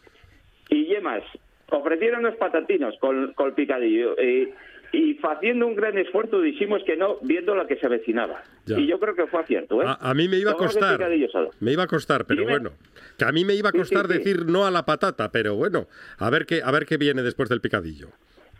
y 0.69 0.86
yemas, 0.88 1.23
ofrecieron 1.69 2.21
unos 2.21 2.36
patatinos 2.36 2.95
con, 2.99 3.34
con 3.34 3.47
el 3.49 3.53
picadillo. 3.53 4.15
Y, 4.21 4.53
y 4.93 5.19
haciendo 5.21 5.67
un 5.67 5.76
gran 5.76 5.97
esfuerzo 5.97 6.41
dijimos 6.41 6.82
que 6.86 6.95
no, 6.95 7.17
viendo 7.21 7.54
lo 7.56 7.67
que 7.67 7.76
se 7.78 7.86
avecinaba. 7.88 8.41
Ya. 8.65 8.80
Y 8.80 8.88
yo 8.88 9.00
creo 9.00 9.15
que 9.15 9.28
fue 9.28 9.41
acierto, 9.41 9.82
¿eh? 9.82 9.86
A, 9.88 10.10
a 10.10 10.13
mí 10.13 10.28
me 10.28 10.38
iba 10.38 10.52
a 10.52 10.56
costar. 10.56 10.97
picadillo. 10.97 11.28
Me 11.60 11.71
iba 11.73 11.84
a 11.84 11.88
costar, 11.88 12.26
pero 12.26 12.41
Dime. 12.41 12.52
bueno. 12.54 12.71
Que 13.17 13.26
a 13.26 13.32
mí 13.32 13.43
me 13.45 13.54
iba 13.56 13.69
a 13.69 13.71
Sí, 13.71 13.78
sí, 13.80 13.82
costar 13.84 14.08
sí. 14.08 14.17
decir 14.19 14.45
no 14.45 14.65
a 14.65 14.71
la 14.71 14.84
patata, 14.86 15.32
pero 15.32 15.56
bueno, 15.56 15.88
a 16.19 16.30
ver 16.30 16.45
qué, 16.45 16.62
a 16.63 16.71
ver 16.71 16.86
qué 16.86 16.97
viene 16.97 17.21
después 17.23 17.50
del 17.50 17.62
picadillo. 17.62 18.10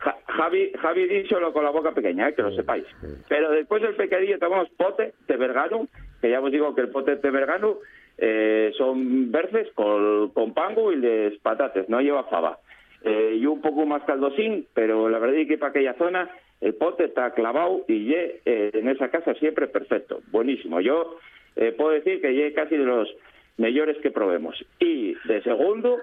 Ja- 0.00 0.16
Javi, 0.26 0.72
Javi 0.80 1.06
díselo 1.08 1.52
con 1.52 1.64
la 1.64 1.70
boca 1.70 1.92
pequeña, 1.92 2.28
eh, 2.28 2.34
que 2.34 2.42
lo 2.42 2.52
sepáis. 2.54 2.84
Pero 3.28 3.50
después 3.50 3.82
del 3.82 3.94
pecadillo 3.96 4.38
tomamos 4.38 4.68
pote 4.76 5.14
de 5.26 5.36
vergano, 5.36 5.88
que 6.20 6.30
ya 6.30 6.40
os 6.40 6.52
digo 6.52 6.74
que 6.74 6.82
el 6.82 6.88
pote 6.90 7.16
de 7.16 7.30
vergano 7.30 7.78
eh, 8.18 8.72
son 8.76 9.30
verdes 9.32 9.68
con, 9.74 10.30
con 10.30 10.52
pango 10.54 10.92
y 10.92 10.96
les 10.96 11.38
patates, 11.40 11.88
no 11.88 12.00
lleva 12.00 12.24
fava. 12.24 12.58
Eh, 13.04 13.38
y 13.40 13.46
un 13.46 13.60
poco 13.60 13.86
más 13.86 14.02
caldosín, 14.04 14.66
pero 14.74 15.08
la 15.08 15.18
verdad 15.18 15.36
es 15.36 15.48
que 15.48 15.56
para 15.58 15.70
aquella 15.70 15.94
zona 15.94 16.28
el 16.60 16.74
pote 16.74 17.04
está 17.04 17.32
clavado 17.32 17.84
y 17.86 18.06
ye, 18.06 18.40
eh, 18.44 18.70
en 18.74 18.88
esa 18.88 19.08
casa 19.10 19.34
siempre 19.34 19.68
perfecto, 19.68 20.20
buenísimo. 20.32 20.80
Yo 20.80 21.16
eh, 21.54 21.72
puedo 21.72 21.90
decir 21.90 22.20
que 22.20 22.34
ye 22.34 22.52
casi 22.52 22.76
de 22.76 22.84
los 22.84 23.08
mejores 23.56 23.96
que 23.98 24.10
probemos. 24.10 24.56
Y 24.80 25.14
de 25.28 25.42
segundo, 25.42 25.98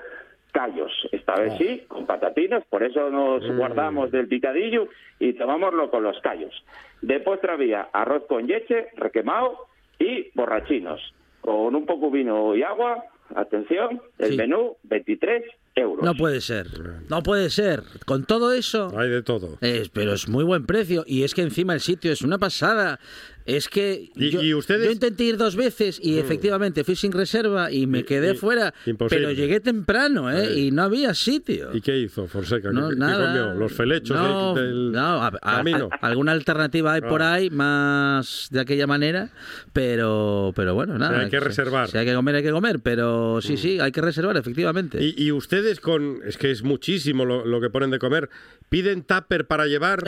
callos. 0.53 0.91
Esta 1.11 1.35
vez 1.35 1.53
sí, 1.57 1.83
con 1.89 2.05
patatinas, 2.05 2.63
por 2.69 2.81
eso 2.83 3.09
nos 3.09 3.45
guardamos 3.57 4.09
del 4.11 4.29
picadillo 4.29 4.87
y 5.19 5.33
tomámoslo 5.33 5.89
con 5.91 6.03
los 6.03 6.17
callos. 6.21 6.53
De 7.01 7.19
postre 7.19 7.51
había 7.51 7.89
arroz 7.91 8.23
con 8.27 8.47
leche, 8.47 8.87
requemado 8.95 9.57
y 9.99 10.29
borrachinos. 10.33 11.13
Con 11.41 11.75
un 11.75 11.85
poco 11.85 12.09
vino 12.09 12.55
y 12.55 12.63
agua, 12.63 13.03
atención, 13.35 14.01
el 14.17 14.31
Sí. 14.31 14.37
menú 14.37 14.77
23 14.83 15.43
euros. 15.75 16.03
No 16.05 16.15
puede 16.15 16.41
ser. 16.41 16.67
No 17.09 17.21
puede 17.23 17.49
ser. 17.49 17.83
Con 18.05 18.23
todo 18.25 18.53
eso. 18.53 18.97
Hay 18.97 19.09
de 19.09 19.21
todo. 19.23 19.57
Es, 19.61 19.89
pero 19.89 20.13
es 20.13 20.27
muy 20.29 20.43
buen 20.43 20.65
precio. 20.65 21.03
Y 21.07 21.23
es 21.23 21.33
que 21.33 21.41
encima 21.41 21.73
el 21.73 21.81
sitio 21.81 22.11
es 22.11 22.21
una 22.21 22.37
pasada. 22.37 22.99
Es 23.45 23.69
que 23.69 24.09
Y- 24.15 24.31
yo, 24.31 24.41
y 24.41 24.55
ustedes- 24.55 24.85
yo 24.87 24.91
intenté 24.91 25.23
ir 25.25 25.37
dos 25.37 25.55
veces 25.55 25.99
y 26.01 26.17
efectivamente 26.17 26.83
fui 26.83 26.95
sin 26.95 27.11
reserva 27.11 27.71
y 27.71 27.85
me 27.85 28.03
quedé 28.03 28.33
y- 28.33 28.37
fuera. 28.37 28.73
imposible. 28.87 29.23
Pero 29.27 29.33
llegué 29.39 29.59
temprano, 29.59 30.31
¿eh? 30.31 30.49
Sí. 30.51 30.59
Y 30.67 30.71
no 30.71 30.81
había 30.81 31.13
sitio. 31.13 31.69
¿Y 31.71 31.79
qué 31.81 31.95
hizo 31.99 32.25
Fonseca? 32.27 32.71
No, 32.71 32.89
¿Qué, 32.89 32.95
qué 32.95 32.99
nada. 32.99 33.27
comió? 33.27 33.53
¿Los 33.59 33.71
felechos 33.71 34.17
no, 34.17 34.55
del, 34.55 34.65
del 34.65 34.91
no, 34.93 34.99
a- 35.21 35.27
a- 35.27 35.57
camino? 35.57 35.89
a- 35.91 36.07
alguna 36.07 36.31
alternativa 36.31 36.93
hay 36.93 37.01
por 37.01 37.21
Ah. 37.21 37.33
ahí 37.33 37.51
más 37.51 38.47
de 38.49 38.61
aquella 38.61 38.87
manera, 38.87 39.29
pero 39.73 40.51
pero 40.55 40.73
bueno, 40.73 40.97
nada. 40.97 41.19
hay 41.19 41.29
que 41.29 41.39
reservar. 41.39 41.87
Mm. 41.87 41.91
Si 41.91 41.97
hay 41.97 42.05
que 42.07 42.13
comer, 42.15 42.35
hay 42.35 42.43
que 42.43 42.51
comer, 42.51 42.79
pero 42.79 43.41
sí, 43.41 43.57
sí, 43.57 43.79
hay 43.79 43.91
que 43.91 44.01
reservar, 44.01 44.37
efectivamente. 44.37 45.03
Y, 45.03 45.13
y 45.23 45.31
ustedes 45.31 45.64
con... 45.81 46.19
Es 46.25 46.37
que 46.37 46.51
es 46.51 46.63
muchísimo 46.63 47.25
lo, 47.25 47.45
lo 47.45 47.59
que 47.61 47.69
ponen 47.69 47.91
de 47.91 47.99
comer. 47.99 48.29
¿Piden 48.69 49.03
tupper 49.03 49.45
para 49.47 49.65
llevar 49.67 50.03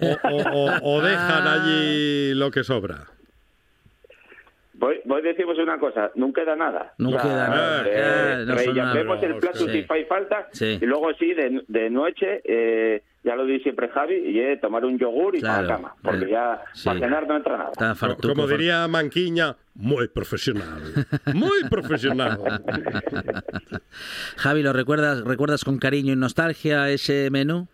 o, 0.00 0.06
o- 0.28 0.42
o- 0.52 0.96
o 0.98 1.02
dejan 1.02 1.46
allí 1.46 2.34
lo 2.34 2.50
que 2.50 2.64
sobra? 2.64 3.11
Voy, 4.82 5.00
voy 5.04 5.20
a 5.20 5.22
deciros 5.22 5.56
una 5.60 5.78
cosa, 5.78 6.10
no 6.16 6.32
queda 6.32 6.56
nada. 6.56 6.92
No 6.98 7.10
queda 7.12 7.46
nada, 7.48 7.86
Eh, 7.86 7.92
eh, 7.94 8.44
no 8.44 8.54
rellamemos 8.56 9.14
nada. 9.14 9.26
el 9.28 9.36
plato 9.36 9.58
Sí. 9.58 9.68
si 9.70 9.82
fai 9.84 10.04
falta 10.06 10.48
Sí. 10.50 10.76
y 10.82 10.84
luego 10.86 11.12
sí, 11.20 11.32
de, 11.34 11.62
de 11.68 11.88
noche, 11.88 12.40
eh, 12.44 13.00
ya 13.22 13.36
lo 13.36 13.44
di 13.44 13.60
siempre 13.60 13.88
Javi, 13.90 14.16
y 14.16 14.40
eh, 14.40 14.56
tomar 14.60 14.84
un 14.84 14.98
yogur 14.98 15.36
y 15.36 15.40
Claro, 15.40 15.54
para 15.54 15.62
la 15.68 15.74
cama, 15.76 15.94
porque 16.02 16.24
eh, 16.24 16.30
ya 16.30 16.62
sí. 16.74 16.88
para 16.88 16.98
cenar 16.98 17.28
no 17.28 17.36
entra 17.36 17.56
nada. 17.58 17.94
Fartuco, 17.94 18.34
Como 18.34 18.48
diría 18.48 18.88
Manquiña, 18.88 19.54
muy 19.76 20.08
profesional. 20.08 20.82
Muy 21.32 21.62
profesional. 21.70 22.40
Javi, 24.36 24.62
¿lo 24.64 24.72
recuerdas, 24.72 25.22
recuerdas 25.22 25.62
con 25.64 25.78
cariño 25.78 26.12
y 26.12 26.16
nostalgia 26.16 26.90
ese 26.90 27.30
menú? 27.30 27.68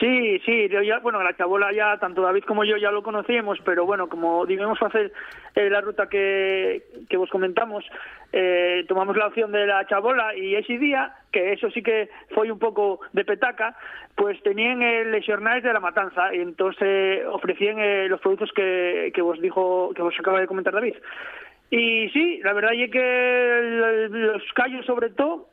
Sí, 0.00 0.40
sí, 0.44 0.68
yo 0.68 0.82
ya, 0.82 0.98
bueno, 0.98 1.22
la 1.22 1.36
chabola 1.36 1.72
ya, 1.72 1.98
tanto 1.98 2.22
David 2.22 2.44
como 2.44 2.64
yo 2.64 2.76
ya 2.76 2.90
lo 2.90 3.02
conocíamos, 3.02 3.58
pero 3.64 3.86
bueno, 3.86 4.08
como 4.08 4.44
debemos 4.44 4.80
hacer 4.82 5.12
eh, 5.54 5.70
la 5.70 5.80
ruta 5.80 6.08
que, 6.08 6.82
que 7.08 7.16
vos 7.16 7.30
comentamos, 7.30 7.84
eh, 8.32 8.84
tomamos 8.88 9.16
la 9.16 9.28
opción 9.28 9.52
de 9.52 9.66
la 9.66 9.86
chabola 9.86 10.34
y 10.34 10.56
ese 10.56 10.78
día, 10.78 11.14
que 11.30 11.52
eso 11.52 11.70
sí 11.70 11.82
que 11.82 12.08
fue 12.30 12.50
un 12.50 12.58
poco 12.58 13.00
de 13.12 13.24
petaca, 13.24 13.76
pues 14.16 14.42
tenían 14.42 14.82
el 14.82 15.24
jornales 15.24 15.62
de 15.62 15.72
la 15.72 15.80
matanza 15.80 16.34
y 16.34 16.40
entonces 16.40 17.24
ofrecían 17.30 17.78
eh, 17.78 18.08
los 18.08 18.20
productos 18.20 18.50
que, 18.52 19.12
que 19.14 19.22
vos 19.22 19.40
dijo, 19.40 19.92
que 19.94 20.02
vos 20.02 20.14
acaba 20.18 20.40
de 20.40 20.48
comentar 20.48 20.74
David. 20.74 20.94
Y 21.70 22.08
sí, 22.10 22.40
la 22.42 22.52
verdad 22.52 22.72
es 22.74 22.90
que 22.90 24.08
los 24.10 24.42
callos 24.54 24.84
sobre 24.86 25.10
todo 25.10 25.48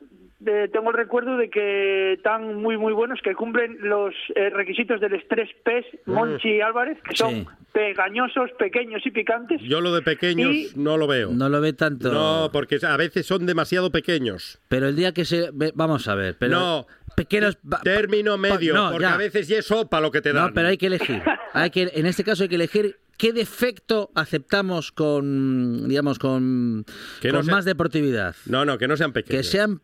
eh, 0.46 0.70
tengo 0.72 0.90
el 0.92 0.96
recuerdo 0.98 1.38
de 1.38 1.50
que 1.50 2.14
están 2.14 2.56
muy 2.56 2.78
muy 2.78 2.94
buenos, 2.94 3.20
que 3.24 3.34
cumplen 3.36 3.78
los 3.82 4.14
eh, 4.36 4.50
requisitos 4.50 5.00
del 5.02 5.14
estrés 5.14 5.50
PES 5.64 5.86
Monchi 6.06 6.62
Álvarez, 6.62 6.98
que 7.08 7.16
son 7.16 7.32
Sí. 7.32 7.48
pegañosos, 7.74 8.52
pequeños 8.60 9.02
y 9.06 9.12
picantes. 9.12 9.62
Yo 9.64 9.82
lo 9.82 9.94
de 9.94 10.02
pequeños 10.02 10.54
Y- 10.54 10.72
no 10.76 10.98
lo 10.98 11.08
veo. 11.08 11.32
No 11.32 11.50
lo 11.50 11.62
ve 11.62 11.74
tanto. 11.74 12.12
No, 12.12 12.50
porque 12.52 12.78
a 12.86 12.98
veces 12.98 13.26
son 13.26 13.46
demasiado 13.46 13.92
pequeños. 13.92 14.60
Pero 14.68 14.88
el 14.88 14.96
día 14.96 15.14
que 15.14 15.26
se... 15.26 15.50
Vamos 15.74 16.08
a 16.08 16.16
ver, 16.16 16.36
pero... 16.40 16.60
No. 16.60 16.88
Pequeños... 17.16 17.58
Término 17.84 18.38
medio, 18.38 18.74
no, 18.74 18.90
porque 18.92 19.04
ya. 19.04 19.14
a 19.14 19.18
veces 19.18 19.48
ya 19.48 19.58
es 19.60 19.66
sopa 19.66 20.00
lo 20.02 20.12
que 20.12 20.22
te 20.22 20.32
dan. 20.34 20.48
No, 20.48 20.54
pero 20.54 20.68
hay 20.70 20.78
que 20.78 20.88
elegir. 20.88 21.22
Hay 21.54 21.70
que, 21.70 21.92
en 21.94 22.06
este 22.06 22.24
caso 22.24 22.44
hay 22.44 22.50
que 22.50 22.56
elegir 22.56 23.00
qué 23.18 23.34
defecto 23.34 24.10
aceptamos 24.16 24.92
con, 24.94 25.88
digamos, 25.90 26.18
con, 26.20 26.86
Que 27.22 27.28
no 27.30 27.40
con 27.40 27.46
sea- 27.46 27.56
más 27.56 27.66
deportividad. 27.66 28.36
No, 28.46 28.64
no, 28.66 28.78
que 28.78 28.88
no 28.88 28.96
sean 28.96 29.12
pequeños. 29.12 29.46
Que 29.46 29.50
sean 29.50 29.82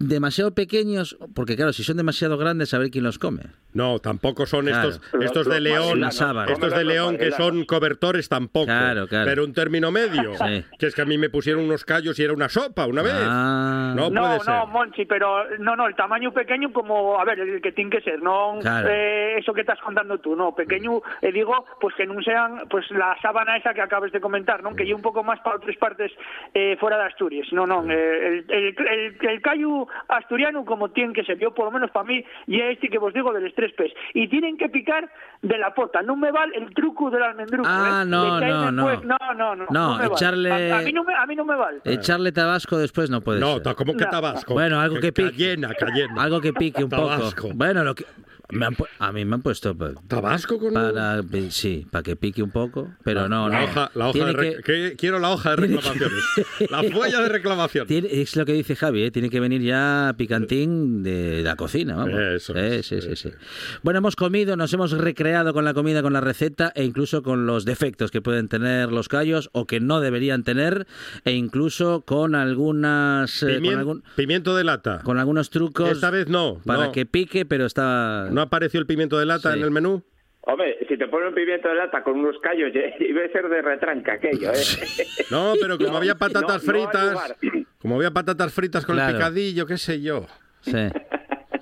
demasiado 0.00 0.54
pequeños, 0.54 1.16
porque 1.34 1.54
claro, 1.56 1.72
si 1.72 1.84
son 1.84 1.96
demasiado 1.98 2.36
grandes, 2.38 2.74
a 2.74 2.78
ver 2.78 2.90
quién 2.90 3.04
los 3.04 3.18
come. 3.18 3.42
No, 3.72 4.00
tampoco 4.00 4.46
son 4.46 4.66
Claro. 4.66 4.88
estos, 4.88 5.22
estos 5.22 5.46
de 5.46 5.60
Los 5.60 5.62
León, 5.62 5.76
magellanos, 6.00 6.00
La 6.00 6.10
sábana. 6.10 6.52
estos 6.52 6.74
de 6.74 6.84
León 6.84 7.16
que 7.18 7.30
son 7.30 7.64
cobertores 7.66 8.28
tampoco. 8.28 8.66
Claro, 8.66 9.06
claro. 9.06 9.26
Pero 9.26 9.44
un 9.44 9.52
término 9.52 9.92
medio. 9.92 10.32
Sí. 10.40 10.64
Que 10.78 10.86
es 10.86 10.94
que 10.94 11.02
a 11.02 11.04
mí 11.04 11.18
me 11.18 11.28
pusieron 11.28 11.62
unos 11.64 11.84
callos 11.84 12.18
y 12.18 12.22
era 12.24 12.32
una 12.32 12.48
sopa 12.48 12.86
una 12.86 13.02
vez. 13.02 13.12
Ah. 13.14 13.92
No 13.94 14.08
No, 14.10 14.40
ser. 14.40 14.54
no, 14.54 14.66
Monchi, 14.68 15.04
pero 15.04 15.44
no, 15.58 15.76
no, 15.76 15.86
el 15.86 15.94
tamaño 15.94 16.32
pequeño 16.32 16.72
como, 16.72 17.20
a 17.20 17.24
ver, 17.24 17.38
el 17.40 17.60
que 17.60 17.72
tiene 17.72 17.90
que 17.90 18.00
ser, 18.00 18.22
no 18.22 18.58
Claro. 18.60 18.88
eh, 18.90 19.38
eso 19.38 19.52
que 19.52 19.60
estás 19.60 19.78
contando 19.80 20.18
tú, 20.18 20.34
no, 20.34 20.54
pequeño, 20.54 21.02
eh, 21.20 21.30
digo, 21.30 21.66
pues 21.80 21.94
que 21.94 22.06
no 22.06 22.20
sean, 22.22 22.66
pues 22.70 22.90
la 22.90 23.16
sábana 23.20 23.56
esa 23.58 23.74
que 23.74 23.82
acabas 23.82 24.10
de 24.12 24.20
comentar, 24.20 24.62
¿no? 24.62 24.74
Que 24.74 24.84
lleve 24.84 24.94
un 24.96 25.02
poco 25.02 25.22
más 25.22 25.38
para 25.40 25.56
otras 25.56 25.76
partes 25.76 26.10
eh, 26.54 26.76
fuera 26.80 26.96
de 26.96 27.04
Asturias, 27.04 27.46
no, 27.52 27.66
no, 27.66 27.84
eh, 27.90 28.38
el, 28.38 28.44
el, 28.48 28.74
el, 28.88 29.28
el 29.28 29.42
callo 29.42 29.86
asturiano 30.08 30.64
como 30.64 30.90
tiene 30.90 31.12
que 31.12 31.24
ser, 31.24 31.38
yo 31.38 31.52
por 31.54 31.66
lo 31.66 31.70
menos 31.72 31.90
para 31.90 32.04
mí, 32.06 32.24
y 32.46 32.60
este 32.60 32.88
que 32.88 32.98
vos 32.98 33.12
digo 33.14 33.32
del 33.32 33.46
estrés 33.46 33.72
pes, 33.74 33.92
y 34.14 34.28
tienen 34.28 34.56
que 34.56 34.68
picar 34.68 35.10
de 35.42 35.58
la 35.58 35.74
pota, 35.74 36.02
no 36.02 36.16
me 36.16 36.30
vale 36.32 36.56
el 36.56 36.72
truco 36.74 37.10
del 37.10 37.22
almendruco, 37.22 37.68
Ah, 37.70 38.02
¿eh? 38.02 38.06
no, 38.08 38.40
no, 38.40 38.70
no. 38.72 38.86
después- 38.88 39.06
no, 39.06 39.16
no, 39.34 39.56
no, 39.56 39.66
No, 39.70 39.92
me 39.98 40.08
vale. 40.08 40.14
echarle- 40.14 40.72
A, 40.72 40.78
a 40.78 40.82
mí 40.82 40.92
no 40.92 41.04
me, 41.04 41.14
a 41.14 41.26
mí 41.26 41.36
no 41.36 41.44
me 41.44 41.54
vale. 41.56 41.80
Echarle 41.84 42.32
tabasco 42.32 42.76
después 42.78 43.10
no 43.10 43.20
puede 43.20 43.40
No, 43.40 43.54
ser. 43.54 43.62
ta- 43.62 43.74
¿cómo 43.74 43.94
que 43.96 44.04
No. 44.04 44.10
tabasco? 44.10 44.54
Bueno, 44.54 44.80
algo 44.80 44.96
que 45.00 45.12
pique. 45.12 45.30
Cayena, 45.30 45.74
cayena. 45.74 46.22
Algo 46.22 46.40
que 46.40 46.52
pique 46.52 46.84
un 46.84 46.90
Tabasco. 46.90 47.42
poco. 47.48 47.54
Bueno, 47.54 47.84
lo 47.84 47.94
que 47.94 48.04
me 48.52 48.66
han 48.66 48.76
a 48.98 49.12
mí 49.12 49.24
me 49.24 49.34
han 49.34 49.42
puesto 49.42 49.76
¿Tabasco 50.08 50.58
con 50.58 50.74
para 50.74 51.22
sí, 51.50 51.86
para 51.90 52.02
que 52.02 52.16
pique 52.16 52.42
un 52.42 52.50
poco, 52.50 52.90
pero 53.04 53.28
no, 53.28 53.48
la 53.48 53.58
no. 53.60 53.64
hoja, 53.64 53.90
la 53.94 54.04
hoja 54.08 54.12
Tiene 54.12 54.32
de 54.32 54.38
rec- 54.38 54.56
que- 54.56 54.90
que- 54.90 54.96
Quiero 54.96 55.18
la 55.18 55.30
hoja 55.30 55.50
de 55.50 55.56
reclamaciones. 55.56 56.24
La 56.70 56.82
folla 56.82 57.20
de 57.22 57.28
reclamación. 57.28 57.86
tiene- 57.86 58.08
es 58.10 58.36
lo 58.36 58.44
que 58.44 58.52
dice 58.52 58.76
Javi, 58.76 59.04
¿eh? 59.04 59.10
tiene 59.10 59.30
que 59.30 59.40
venir 59.40 59.62
ya 59.62 60.14
picantín 60.16 61.02
de 61.02 61.42
la 61.42 61.56
cocina, 61.56 61.96
vamos. 61.96 62.18
Eso 62.18 62.54
Eh, 62.56 62.76
es, 62.78 62.86
sí, 62.86 63.00
sí, 63.00 63.08
eso 63.12 63.28
sí. 63.30 63.34
Bueno, 63.82 63.98
hemos 63.98 64.16
comido, 64.16 64.56
nos 64.56 64.72
hemos 64.72 64.92
recreado 64.92 65.52
con 65.52 65.64
la 65.64 65.74
comida, 65.74 66.02
con 66.02 66.12
la 66.12 66.20
receta 66.20 66.72
e 66.74 66.84
incluso 66.84 67.22
con 67.22 67.46
los 67.46 67.64
defectos 67.64 68.10
que 68.10 68.20
pueden 68.20 68.48
tener 68.48 68.92
los 68.92 69.08
callos 69.08 69.48
o 69.52 69.66
que 69.66 69.80
no 69.80 70.00
deberían 70.00 70.42
tener 70.44 70.86
e 71.24 71.32
incluso 71.32 72.02
con 72.02 72.34
algunas 72.34 73.42
eh, 73.42 73.46
con, 73.54 73.62
Pimien- 73.62 73.78
algún- 73.78 74.02
Pimiento 74.16 74.56
de 74.56 74.64
lata. 74.64 75.00
con 75.02 75.18
algunos 75.18 75.50
trucos 75.50 75.90
Esta 75.90 76.10
vez 76.10 76.28
no. 76.28 76.58
para 76.64 76.86
no. 76.86 76.92
que 76.92 77.06
pique, 77.06 77.44
pero 77.44 77.66
está 77.66 78.28
¿No 78.30 78.39
apareció 78.42 78.80
el 78.80 78.86
pimiento 78.86 79.18
de 79.18 79.26
lata 79.26 79.52
Sí. 79.52 79.58
en 79.58 79.64
el 79.64 79.70
menú? 79.70 80.02
Hombre, 80.42 80.78
si 80.88 80.96
te 80.96 81.06
ponen 81.06 81.28
un 81.28 81.34
pimiento 81.34 81.68
de 81.68 81.74
lata 81.74 82.02
con 82.02 82.18
unos 82.18 82.36
callos, 82.40 82.70
iba 83.00 83.24
a 83.24 83.28
ser 83.28 83.48
de 83.48 83.62
retranca 83.62 84.14
aquello, 84.14 84.50
¿eh? 84.52 85.06
No, 85.30 85.52
pero 85.60 85.76
como 85.76 85.90
No, 85.92 85.96
había 85.98 86.14
patatas 86.14 86.64
no, 86.64 86.72
no 86.72 86.78
fritas, 86.78 87.12
lugar. 87.12 87.36
como 87.78 87.96
había 87.96 88.10
patatas 88.10 88.52
fritas 88.52 88.84
con 88.86 88.96
Claro. 88.96 89.10
el 89.10 89.16
picadillo, 89.16 89.66
qué 89.66 89.76
sé 89.78 90.00
yo. 90.00 90.26
Sí. 90.62 90.72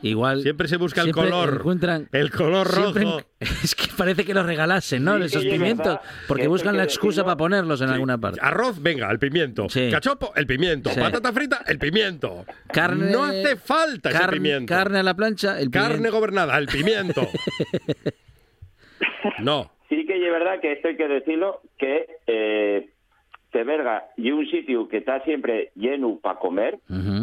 Igual. 0.03 0.43
Siempre 0.43 0.69
se 0.69 0.77
busca 0.77 1.03
el 1.03 1.13
color. 1.13 1.55
Encuentran, 1.59 2.09
El 2.13 2.31
color 2.31 2.69
siempre 2.73 3.05
rojo. 3.05 3.21
es 3.41 3.75
que 3.75 3.87
parece 3.97 4.25
que 4.25 4.35
los 4.35 4.47
regalasen, 4.47 5.05
¿no? 5.05 5.17
Sí, 5.19 5.25
Esos 5.25 5.43
sí, 5.43 5.51
pimientos. 5.51 5.87
verdad. 5.87 6.01
Porque 6.27 6.43
Que 6.43 6.49
buscan 6.49 6.77
la 6.77 6.85
excusa 6.85 7.25
para 7.25 7.37
ponerlos 7.37 7.81
en 7.81 7.91
alguna 7.91 8.19
parte. 8.19 8.41
Arroz, 8.43 8.81
venga, 8.83 9.11
el 9.11 9.19
pimiento. 9.19 9.69
Sí. 9.69 9.89
Cachopo, 9.91 10.33
el 10.37 10.47
pimiento. 10.47 10.91
Sí. 10.91 11.01
Patata 11.01 11.33
frita, 11.33 11.63
el 11.67 11.79
pimiento. 11.79 12.45
Carne. 12.73 13.11
No 13.11 13.25
hace 13.25 13.57
falta 13.57 14.11
ese 14.11 14.19
carne, 14.19 14.37
pimiento. 14.37 14.75
Carne 14.75 14.99
a 14.99 15.03
la 15.03 15.15
plancha, 15.15 15.61
el 15.61 15.71
Carne 15.71 15.97
pimiento. 15.97 16.17
gobernada, 16.17 16.59
el 16.59 16.67
pimiento. 16.67 17.29
no. 19.41 19.73
Sí 19.89 20.05
que 20.07 20.15
es 20.17 20.33
verdad 20.33 20.61
que 20.61 20.73
esto 20.73 20.89
hay 20.89 20.97
que 20.97 21.09
decirlo, 21.09 21.61
que 21.79 22.07
eh, 22.27 22.91
Teberga 23.59 24.05
y 24.17 24.31
un 24.31 24.47
sitio 24.49 24.89
que 24.89 24.99
está 24.99 25.21
siempre 25.25 25.71
lleno 25.75 26.19
para 26.23 26.39
comer, 26.39 26.79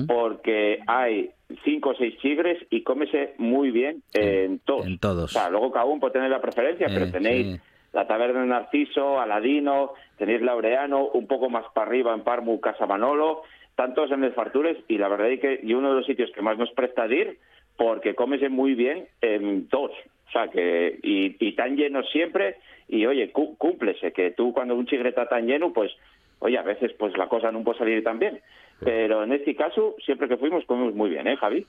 porque 0.07 0.79
hay 0.87 1.29
cinco 1.63 1.91
o 1.91 1.95
seis 1.95 2.17
chigres 2.17 2.57
y 2.69 2.81
cómese 2.81 3.33
muy 3.37 3.71
bien 3.71 4.01
en 4.13 4.59
todos. 4.59 4.85
en 4.85 4.99
todos. 4.99 5.23
O 5.25 5.27
sea, 5.39 5.49
luego 5.49 5.71
cada 5.71 5.85
uno 5.85 5.99
puede 6.01 6.13
tener 6.13 6.29
la 6.29 6.41
preferencia, 6.41 6.87
Eh, 6.87 6.91
pero 6.93 7.11
tenéis 7.11 7.55
sí. 7.55 7.61
la 7.93 8.05
taberna 8.07 8.41
de 8.41 8.47
Narciso, 8.47 9.19
Aladino, 9.21 9.91
tenéis 10.17 10.41
Laureano, 10.41 11.05
un 11.07 11.27
poco 11.27 11.49
más 11.49 11.65
para 11.73 11.87
arriba 11.87 12.13
en 12.13 12.21
Parmu, 12.23 12.59
Casa 12.59 12.85
Manolo, 12.85 13.43
tantos 13.75 14.11
en 14.11 14.23
el 14.23 14.33
Fartures, 14.33 14.77
y 14.87 14.97
la 14.97 15.07
verdad 15.07 15.29
es 15.31 15.39
que 15.39 15.59
y 15.63 15.73
uno 15.73 15.89
de 15.89 15.95
los 15.95 16.05
sitios 16.05 16.31
que 16.31 16.41
más 16.41 16.57
nos 16.57 16.71
presta 16.71 17.07
de 17.07 17.15
ir, 17.15 17.37
porque 17.77 18.13
cómese 18.15 18.49
muy 18.49 18.73
bien 18.73 19.05
en 19.21 19.67
todos. 19.69 19.91
O 20.27 20.31
sea, 20.31 20.47
que, 20.49 20.99
y, 21.03 21.35
y 21.39 21.53
tan 21.53 21.75
llenos 21.77 22.09
siempre, 22.09 22.55
y 22.87 23.05
oye, 23.05 23.31
cu- 23.31 23.55
cúmplese, 23.57 24.11
que 24.11 24.31
tú 24.31 24.51
cuando 24.53 24.75
un 24.75 24.85
chigre 24.85 25.09
está 25.09 25.27
tan 25.27 25.45
lleno, 25.45 25.71
pues, 25.71 25.91
oye, 26.39 26.57
a 26.57 26.63
veces 26.63 26.93
pues 26.97 27.17
la 27.17 27.27
cosa 27.27 27.51
no 27.51 27.63
puede 27.63 27.79
salir 27.79 28.03
tan 28.03 28.19
bien. 28.19 28.41
Pero 28.79 29.23
en 29.23 29.31
este 29.31 29.55
caso, 29.55 29.95
siempre 30.03 30.27
que 30.27 30.37
fuimos, 30.37 30.65
comimos 30.65 30.93
muy 30.93 31.09
bien, 31.09 31.27
¿eh, 31.27 31.37
Javi? 31.37 31.65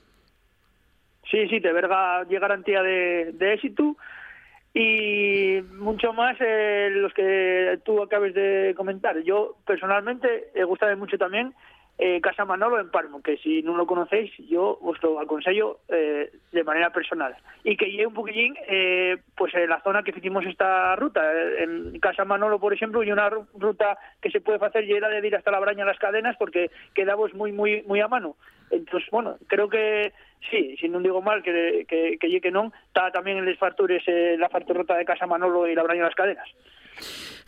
Sí, 1.29 1.47
sí, 1.47 1.59
de 1.59 1.73
verga 1.73 2.25
y 2.29 2.37
garantía 2.37 2.81
de, 2.81 3.31
de 3.33 3.53
éxito 3.53 3.95
y 4.73 5.61
mucho 5.79 6.13
más 6.13 6.37
eh, 6.39 6.89
los 6.91 7.13
que 7.13 7.79
tú 7.83 8.01
acabes 8.01 8.33
de 8.33 8.73
comentar. 8.77 9.19
Yo 9.23 9.55
personalmente 9.65 10.51
he 10.53 10.63
gustado 10.63 10.95
mucho 10.97 11.17
también 11.17 11.53
eh, 11.97 12.21
Casa 12.21 12.45
Manolo 12.45 12.79
en 12.79 12.91
Palmo, 12.91 13.21
que 13.21 13.37
si 13.37 13.61
no 13.63 13.75
lo 13.75 13.85
conocéis 13.87 14.31
yo 14.47 14.77
os 14.81 15.01
lo 15.01 15.19
aconsejo 15.19 15.79
eh, 15.89 16.29
de 16.51 16.63
manera 16.63 16.91
personal. 16.91 17.35
Y 17.63 17.75
que 17.75 17.89
llegue 17.89 18.05
un 18.07 18.13
poquillín 18.13 18.55
eh, 18.67 19.17
pues 19.35 19.53
en 19.55 19.69
la 19.69 19.81
zona 19.81 20.03
que 20.03 20.11
hicimos 20.15 20.45
esta 20.45 20.95
ruta. 20.95 21.21
En 21.59 21.99
Casa 21.99 22.23
Manolo, 22.23 22.59
por 22.59 22.73
ejemplo, 22.73 23.03
y 23.03 23.11
una 23.11 23.29
ru- 23.29 23.47
ruta 23.57 23.97
que 24.21 24.29
se 24.29 24.41
puede 24.41 24.63
hacer 24.63 24.83
y 24.85 24.93
era 24.93 25.09
de 25.09 25.25
ir 25.25 25.35
hasta 25.35 25.51
la 25.51 25.59
Braña 25.59 25.85
las 25.85 25.99
cadenas 25.99 26.35
porque 26.37 26.69
quedamos 26.93 27.33
muy 27.33 27.51
muy 27.51 27.81
muy 27.83 27.99
a 27.99 28.07
mano. 28.07 28.35
Entonces, 28.69 29.09
bueno, 29.11 29.37
creo 29.47 29.69
que 29.69 30.11
sí, 30.51 30.75
si 30.77 30.87
non 30.91 31.01
digo 31.01 31.21
mal 31.23 31.41
que, 31.41 31.87
que, 31.87 32.19
que 32.19 32.27
lle 32.29 32.43
que 32.43 32.51
non, 32.51 32.69
está 32.91 33.09
tamén 33.15 33.39
en 33.39 33.47
les 33.47 33.57
fartures 33.57 34.03
eh, 34.11 34.35
la 34.37 34.51
farturrota 34.51 34.93
de 34.99 35.07
Casa 35.07 35.25
Manolo 35.25 35.65
e 35.65 35.73
la 35.73 35.87
Braña 35.87 36.03
das 36.03 36.15
Cadenas. 36.19 36.45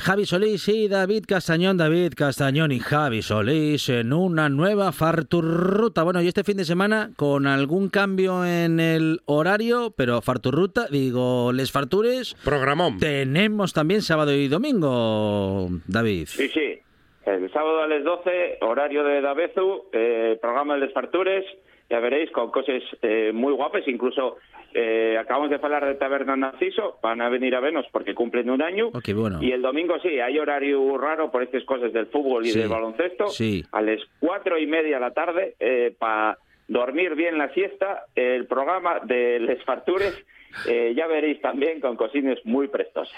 Javi 0.02 0.26
Solís 0.26 0.68
y 0.70 0.88
David 0.88 1.26
Castañón, 1.28 1.76
David 1.78 2.14
Castañón 2.16 2.72
y 2.72 2.80
Javi 2.80 3.22
Solís 3.22 3.90
en 3.90 4.14
una 4.14 4.48
nueva 4.48 4.92
Farturruta. 4.94 6.04
Bueno, 6.04 6.22
y 6.22 6.28
este 6.28 6.46
fin 6.46 6.56
de 6.58 6.64
semana 6.64 7.12
con 7.18 7.48
algún 7.48 7.90
cambio 7.90 8.46
en 8.46 8.80
el 8.80 9.20
horario, 9.26 9.94
pero 9.98 10.22
Farturruta, 10.22 10.88
digo, 10.90 11.52
Les 11.52 11.72
Fartures, 11.72 12.36
Programón. 12.46 12.98
tenemos 12.98 13.74
también 13.74 14.02
sábado 14.02 14.32
y 14.34 14.48
domingo, 14.48 15.68
David. 15.88 16.28
Sí, 16.28 16.48
sí. 16.50 16.80
El 17.26 17.52
sábado 17.52 17.82
a 17.82 17.88
las 17.88 18.04
12, 18.04 18.58
horario 18.62 19.04
de 19.04 19.22
Dabezu, 19.22 19.84
eh, 19.92 20.40
programa 20.42 20.78
de 20.78 20.88
Fartures, 20.90 21.46
ya 21.90 22.00
veréis, 22.00 22.30
con 22.32 22.52
cosas 22.52 22.82
eh, 23.02 23.32
muy 23.34 23.54
guapas, 23.54 23.88
incluso 23.88 24.38
eh, 24.74 25.18
acabamos 25.20 25.50
de 25.50 25.56
hablar 25.56 25.86
de 25.86 25.96
Taberna 25.96 26.36
Narciso, 26.36 27.00
van 27.02 27.22
a 27.22 27.30
venir 27.30 27.56
a 27.56 27.60
vernos 27.60 27.86
porque 27.92 28.14
cumplen 28.14 28.50
un 28.50 28.62
año. 28.62 28.92
Bueno. 29.16 29.40
Y 29.42 29.52
el 29.52 29.62
domingo 29.62 30.00
sí, 30.02 30.20
hay 30.20 30.38
horario 30.38 30.98
raro 30.98 31.32
por 31.32 31.44
estas 31.44 31.64
cosas 31.64 31.92
del 31.94 32.08
fútbol 32.08 32.46
y 32.46 32.50
Sí, 32.52 32.60
del 32.60 32.70
baloncesto. 32.70 33.28
sí. 33.28 33.64
A 33.72 33.82
las 33.82 34.00
cuatro 34.20 34.58
y 34.60 34.68
media 34.68 34.96
de 34.96 35.02
la 35.02 35.12
tarde, 35.12 35.56
para 35.98 36.38
dormir 36.70 37.16
bien 37.16 37.38
la 37.38 37.50
siesta, 37.54 38.06
el 38.16 38.46
programa 38.46 39.00
de 39.04 39.40
Les 39.40 39.62
Fartures, 39.66 40.24
eh, 40.70 40.94
ya 40.96 41.08
veréis 41.08 41.42
también 41.42 41.82
con 41.82 41.96
cocines 41.98 42.40
muy 42.46 42.68
prestosas. 42.68 43.18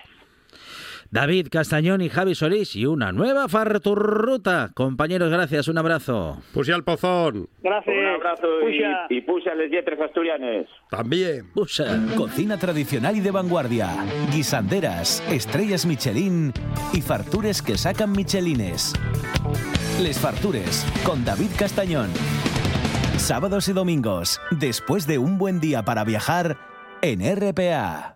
David 1.14 1.48
Castañón 1.52 2.00
y 2.00 2.08
Javi 2.08 2.36
Solís 2.36 2.74
y 2.78 2.86
una 2.86 3.12
nueva 3.12 3.50
farturruta. 3.50 4.72
Compañeros, 4.74 5.30
gracias, 5.30 5.68
un 5.68 5.78
abrazo. 5.78 6.38
Puse 6.54 6.72
al 6.72 6.86
pozón. 6.86 7.50
Gracias. 7.62 7.96
Un 7.98 8.06
abrazo 8.06 8.48
Puxa. 8.62 9.08
y, 9.10 9.18
y 9.18 9.22
puxa 9.22 9.52
a 9.52 9.56
les 9.56 9.70
yetres 9.70 10.00
asturianes. 10.00 10.68
También. 10.90 11.52
Cocina 12.16 12.58
tradicional 12.58 13.18
y 13.18 13.20
de 13.20 13.32
vanguardia. 13.32 13.90
Guisanderas, 14.32 15.22
estrellas 15.30 15.86
Michelin 15.86 16.54
y 16.94 17.02
fartures 17.02 17.62
que 17.62 17.78
sacan 17.78 18.14
Michelines. 18.14 18.94
Les 20.02 20.18
Fartures 20.18 20.86
con 21.04 21.26
David 21.26 21.50
Castañón. 21.60 22.10
Sábados 23.18 23.68
y 23.68 23.74
domingos, 23.74 24.40
después 24.52 25.06
de 25.08 25.18
un 25.18 25.38
buen 25.38 25.60
día 25.60 25.84
para 25.84 26.06
viajar 26.06 26.58
en 27.02 27.20
RPA. 27.36 28.16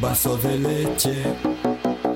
vaso 0.00 0.36
de 0.38 0.56
leche 0.56 1.69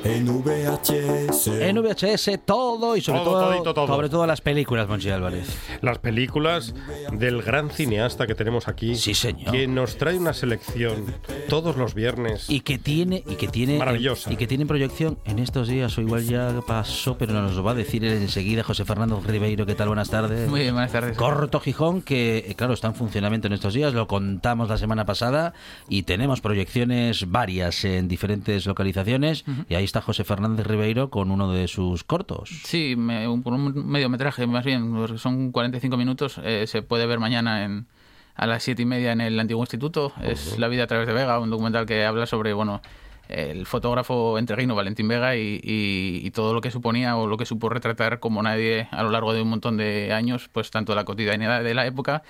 en 0.05 0.27
VHS. 0.43 1.47
En 1.47 1.77
VHS 1.83 2.39
todo 2.45 2.97
y 2.97 3.01
sobre 3.01 3.21
Todo, 3.21 3.31
todo, 3.33 3.49
todito, 3.51 3.75
todo. 3.75 3.87
sobre 3.87 4.09
todo 4.09 4.27
las 4.27 4.41
películas, 4.41 4.87
Monchi 4.89 5.09
Álvarez. 5.11 5.49
Las 5.81 5.99
películas 5.99 6.75
del 7.13 7.43
gran 7.43 7.71
cineasta 7.71 8.27
que 8.27 8.35
tenemos 8.35 8.69
aquí. 8.69 8.97
Sí, 8.97 9.15
señor. 9.15 9.51
Que 9.53 9.67
nos 9.67 9.97
trae 9.97 10.19
una 10.19 10.35
selección 10.35 11.07
todos 11.49 11.77
los 11.77 11.95
viernes. 11.95 12.51
Y 12.51 12.61
que 12.61 12.79
tiene 12.79 13.23
y 13.27 13.37
que 13.37 13.49
tiene 13.49 13.79
Maravillosa. 13.79 14.31
y 14.33 14.37
que 14.37 14.47
tiene 14.47 14.67
proyección 14.67 15.19
en 15.25 15.39
estos 15.39 15.69
días 15.69 15.97
o 15.97 16.01
igual 16.03 16.25
ya 16.25 16.61
pasó, 16.67 17.17
pero 17.17 17.33
nos 17.33 17.55
lo 17.55 17.63
va 17.63 17.71
a 17.73 17.75
decir 17.75 18.05
enseguida 18.05 18.63
José 18.63 18.85
Fernando 18.85 19.21
Ribeiro, 19.27 19.65
¿qué 19.65 19.75
tal? 19.75 19.89
Buenas 19.89 20.11
tardes. 20.11 20.49
Muy 20.51 20.61
bien, 20.61 20.75
buenas 20.75 20.93
tardes. 20.93 21.17
Corto 21.17 21.61
Gijón, 21.61 22.03
que 22.03 22.45
eh, 22.49 22.55
claro, 22.55 22.75
está 22.75 22.89
en 22.89 22.95
funcionamiento 22.95 23.47
en 23.47 23.55
estos 23.55 23.73
días, 23.73 23.95
lo 23.95 24.07
contamos 24.07 24.69
la 24.69 24.77
semana 24.77 25.07
pasada 25.07 25.55
y 25.89 26.03
tenemos 26.03 26.41
proyecciones 26.43 27.31
varias 27.31 27.85
en 27.85 28.07
diferentes 28.09 28.67
localizaciones 28.67 29.45
y 29.69 29.75
ahí 29.75 29.85
está 29.85 29.94
José 30.01 30.25
Fernández 30.25 30.67
Ribeiro 30.67 31.11
con 31.11 31.31
uno 31.31 31.51
de 31.53 31.69
sus 31.69 32.05
cortos. 32.05 32.51
Sí, 32.65 32.95
me- 32.97 33.27
un, 33.29 33.43
un 33.47 33.87
mediometraje, 33.89 34.47
más 34.47 34.65
bien, 34.65 34.93
son 35.19 35.53
45 35.53 35.97
minutos. 35.97 36.41
eh, 36.43 36.67
se 36.67 36.83
puede 36.83 37.07
ver 37.07 37.19
mañana 37.21 37.65
en, 37.65 37.87
a 38.35 38.47
las 38.47 38.63
siete 38.63 38.83
y 38.83 38.87
media 38.87 39.13
en 39.13 39.21
el 39.21 39.39
antiguo 39.39 39.63
instituto. 39.63 40.13
Es 40.23 40.59
La 40.59 40.69
vida 40.69 40.85
a 40.85 40.87
través 40.87 41.07
de 41.07 41.13
Vega, 41.13 41.39
un 41.39 41.51
documental 41.51 41.87
que 41.87 42.05
habla 42.05 42.27
sobre, 42.27 42.53
bueno, 42.53 42.81
el 43.29 43.65
fotógrafo 43.65 44.37
entreguino 44.39 44.75
Valentín 44.75 45.09
Vega 45.09 45.35
y, 45.37 45.59
y- 45.63 46.21
y 46.27 46.31
todo 46.33 46.53
lo 46.53 46.61
que 46.61 46.71
suponía 46.71 47.17
o 47.17 47.27
lo 47.27 47.37
que 47.39 47.47
supo 47.47 47.71
retratar 47.71 48.21
como 48.21 48.43
nadie 48.43 48.87
a 48.91 49.03
lo 49.03 49.11
largo 49.11 49.33
de 49.33 49.41
un 49.41 49.49
montón 49.49 49.77
de 49.79 50.13
años, 50.13 50.51
pues 50.53 50.71
tanto 50.71 50.95
la 50.95 51.05
cotidianidad 51.05 51.65
de 51.65 51.73
la 51.75 51.87
época 51.87 52.23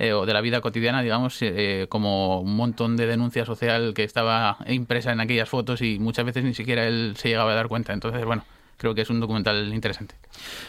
eh, 0.00 0.12
o 0.12 0.26
de 0.26 0.32
la 0.32 0.40
vida 0.40 0.60
cotidiana, 0.60 1.02
digamos, 1.02 1.38
eh, 1.42 1.86
como 1.88 2.40
un 2.40 2.56
montón 2.56 2.96
de 2.96 3.06
denuncia 3.06 3.44
social 3.44 3.92
que 3.94 4.02
estaba 4.02 4.56
impresa 4.66 5.12
en 5.12 5.20
aquellas 5.20 5.48
fotos 5.48 5.82
y 5.82 5.98
muchas 5.98 6.24
veces 6.24 6.42
ni 6.42 6.54
siquiera 6.54 6.86
él 6.86 7.14
se 7.16 7.28
llegaba 7.28 7.52
a 7.52 7.54
dar 7.54 7.68
cuenta. 7.68 7.92
Entonces, 7.92 8.24
bueno, 8.24 8.42
creo 8.80 8.94
que 8.94 9.02
es 9.02 9.10
un 9.10 9.20
documental 9.20 9.72
interesante. 9.74 10.14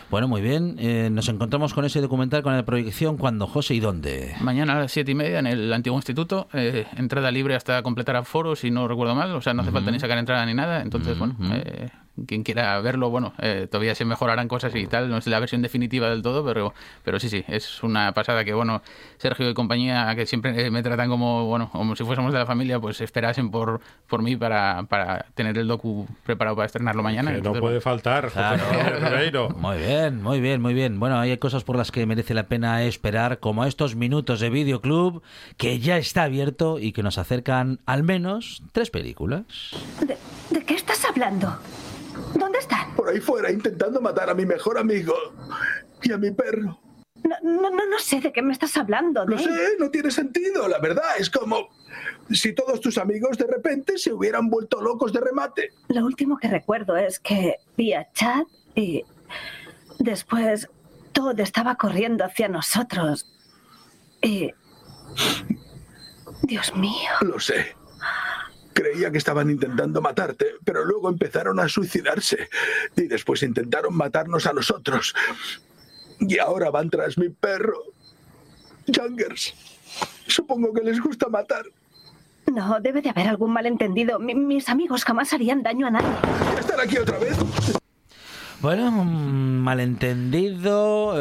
Bueno, 0.10 0.28
muy 0.28 0.42
bien, 0.42 0.76
eh, 0.80 1.10
nos 1.10 1.30
encontramos 1.30 1.74
con 1.74 1.86
ese 1.86 2.02
documental, 2.02 2.44
con 2.44 2.54
la 2.54 2.64
proyección, 2.64 3.16
¿cuándo, 3.16 3.48
José, 3.48 3.74
y 3.76 3.80
dónde? 3.80 4.36
Mañana 4.42 4.76
a 4.76 4.80
las 4.82 4.92
siete 4.92 5.12
y 5.12 5.16
media 5.16 5.40
en 5.40 5.48
el 5.48 5.72
antiguo 5.72 5.98
instituto, 5.98 6.50
eh, 6.54 6.86
entrada 6.98 7.32
libre 7.32 7.56
hasta 7.56 7.82
completar 7.82 8.18
aforos, 8.18 8.60
si 8.60 8.70
no 8.70 8.88
recuerdo 8.88 9.16
mal, 9.16 9.34
o 9.34 9.42
sea, 9.42 9.54
no 9.54 9.62
hace 9.62 9.72
falta 9.72 9.92
ni 9.92 10.00
sacar 10.00 10.18
entrada 10.18 10.46
ni 10.46 10.54
nada, 10.54 10.82
entonces, 10.82 11.18
bueno, 11.18 11.38
eh, 11.54 11.90
quien 12.28 12.44
quiera 12.44 12.80
verlo, 12.82 13.10
bueno, 13.10 13.34
eh, 13.40 13.68
todavía 13.70 13.96
se 13.96 14.06
mejorarán 14.06 14.48
cosas 14.48 14.76
y 14.76 14.86
tal, 14.88 15.10
no 15.10 15.18
es 15.18 15.28
la 15.28 15.40
versión 15.40 15.62
definitiva 15.62 16.10
del 16.10 16.22
todo, 16.22 16.46
pero, 16.46 16.74
pero 17.04 17.20
sí, 17.20 17.30
sí, 17.30 17.44
es 17.48 17.84
una 17.84 18.14
pasada 18.14 18.44
que, 18.44 18.54
bueno, 18.54 18.82
Sergio 19.18 19.50
y 19.50 19.54
compañía, 19.54 20.14
que 20.16 20.26
siempre 20.26 20.66
eh, 20.66 20.72
me 20.72 20.84
tratan 20.84 21.10
como, 21.10 21.46
bueno, 21.46 21.70
como 21.72 21.96
si 21.96 22.04
fuésemos 22.04 22.34
de 22.34 22.40
la 22.40 22.46
familia, 22.46 22.80
pues 22.80 23.02
esperasen 23.02 23.50
por, 23.50 23.82
por 24.08 24.22
mí 24.22 24.36
para, 24.36 24.84
para 24.84 25.26
tener 25.36 25.58
el 25.58 25.68
docu 25.68 26.08
preparado 26.26 26.56
para 26.56 26.66
estrenarlo 26.66 27.04
mañana. 27.04 27.32
Que 27.32 27.36
no 27.36 27.38
Entonces, 27.40 27.62
puede 27.62 27.82
faltar, 27.82 28.26
José 28.26 28.36
Claro. 28.36 29.50
Muy 29.58 29.78
bien, 29.78 30.22
muy 30.22 30.42
bien, 30.42 30.62
muy 30.62 30.74
bien. 30.74 31.00
Bueno, 31.00 31.20
hay 31.20 31.38
cosas 31.38 31.64
por 31.64 31.78
las 31.78 31.92
que 31.92 32.06
merece 32.06 32.34
la 32.34 32.48
pena 32.48 32.84
esperar, 32.84 33.40
como 33.40 33.66
estos 33.66 33.96
minutos 33.96 34.40
de 34.40 34.50
Videoclub, 34.50 35.22
que 35.58 35.80
ya 35.80 35.98
está 35.98 36.24
abierto 36.24 36.80
y 36.80 36.92
que 36.92 37.04
nos 37.04 37.18
acercan 37.18 37.80
al 37.86 38.04
menos 38.04 38.64
tres 38.72 38.90
películas. 38.90 39.44
¿De, 40.00 40.18
de 40.50 40.66
qué 40.66 40.76
estás 40.76 41.06
hablando? 41.06 41.58
¿Dónde 42.36 42.60
están? 42.60 42.96
Por 42.96 43.10
ahí 43.10 43.20
fuera 43.20 43.52
intentando 43.52 44.02
matar 44.02 44.30
a 44.30 44.34
mi 44.34 44.46
mejor 44.46 44.78
amigo 44.78 45.16
y 46.02 46.12
a 46.12 46.18
mi 46.18 46.32
perro. 46.32 46.80
No, 47.24 47.36
no, 47.44 47.70
no, 47.70 47.86
no 47.86 48.00
sé 48.00 48.20
de 48.20 48.32
qué 48.32 48.42
me 48.42 48.54
estás 48.54 48.76
hablando. 48.78 49.26
Dave. 49.26 49.44
sé, 49.44 49.76
no 49.80 49.90
tiene 49.92 50.12
sentido, 50.12 50.68
la 50.68 50.80
verdad. 50.80 51.18
Es 51.20 51.30
como 51.30 51.70
si 52.32 52.54
todos 52.54 52.82
tus 52.82 52.98
amigos 52.98 53.38
de 53.38 53.48
repente 53.48 53.98
se 53.98 54.12
hubieran 54.12 54.50
vuelto 54.50 54.82
locos 54.82 55.14
de 55.14 55.20
remate. 55.20 55.70
Lo 55.90 56.06
último 56.06 56.38
que 56.38 56.48
recuerdo 56.48 56.98
es 56.98 57.20
que 57.20 57.58
vi 57.78 57.94
a 57.94 58.12
Chad 58.14 58.44
y 58.76 59.04
después 60.00 60.68
Todd 61.12 61.40
estaba 61.40 61.76
corriendo 61.76 62.26
hacia 62.26 62.48
nosotros. 62.48 63.28
Y... 64.22 64.52
Dios 66.44 66.76
mío. 66.76 67.12
Lo 67.22 67.40
sé. 67.40 67.76
Creía 68.74 69.12
que 69.12 69.18
estaban 69.18 69.50
intentando 69.50 70.02
matarte, 70.02 70.46
pero 70.64 70.86
luego 70.86 71.10
empezaron 71.10 71.60
a 71.60 71.68
suicidarse. 71.68 72.50
Y 72.96 73.04
después 73.08 73.44
intentaron 73.44 73.96
matarnos 73.96 74.46
a 74.48 74.54
nosotros. 74.54 75.14
Y 76.20 76.38
ahora 76.40 76.70
van 76.72 76.90
tras 76.90 77.18
mi 77.18 77.30
perro. 77.30 77.82
Jungers. 78.88 79.54
Supongo 80.28 80.72
que 80.74 80.82
les 80.84 81.00
gusta 81.02 81.28
matar. 81.28 81.66
No, 82.52 82.80
debe 82.80 83.02
de 83.02 83.10
haber 83.10 83.28
algún 83.28 83.52
malentendido. 83.54 84.20
Mi- 84.20 84.36
mis 84.36 84.68
amigos 84.70 85.04
jamás 85.04 85.34
harían 85.34 85.64
daño 85.64 85.88
a 85.88 85.92
nadie. 85.92 86.10
¿Estar 86.60 86.80
aquí 86.80 86.98
otra 86.98 87.18
vez? 87.20 87.38
Bueno, 88.62 88.90
un 88.90 89.60
malentendido, 89.62 91.14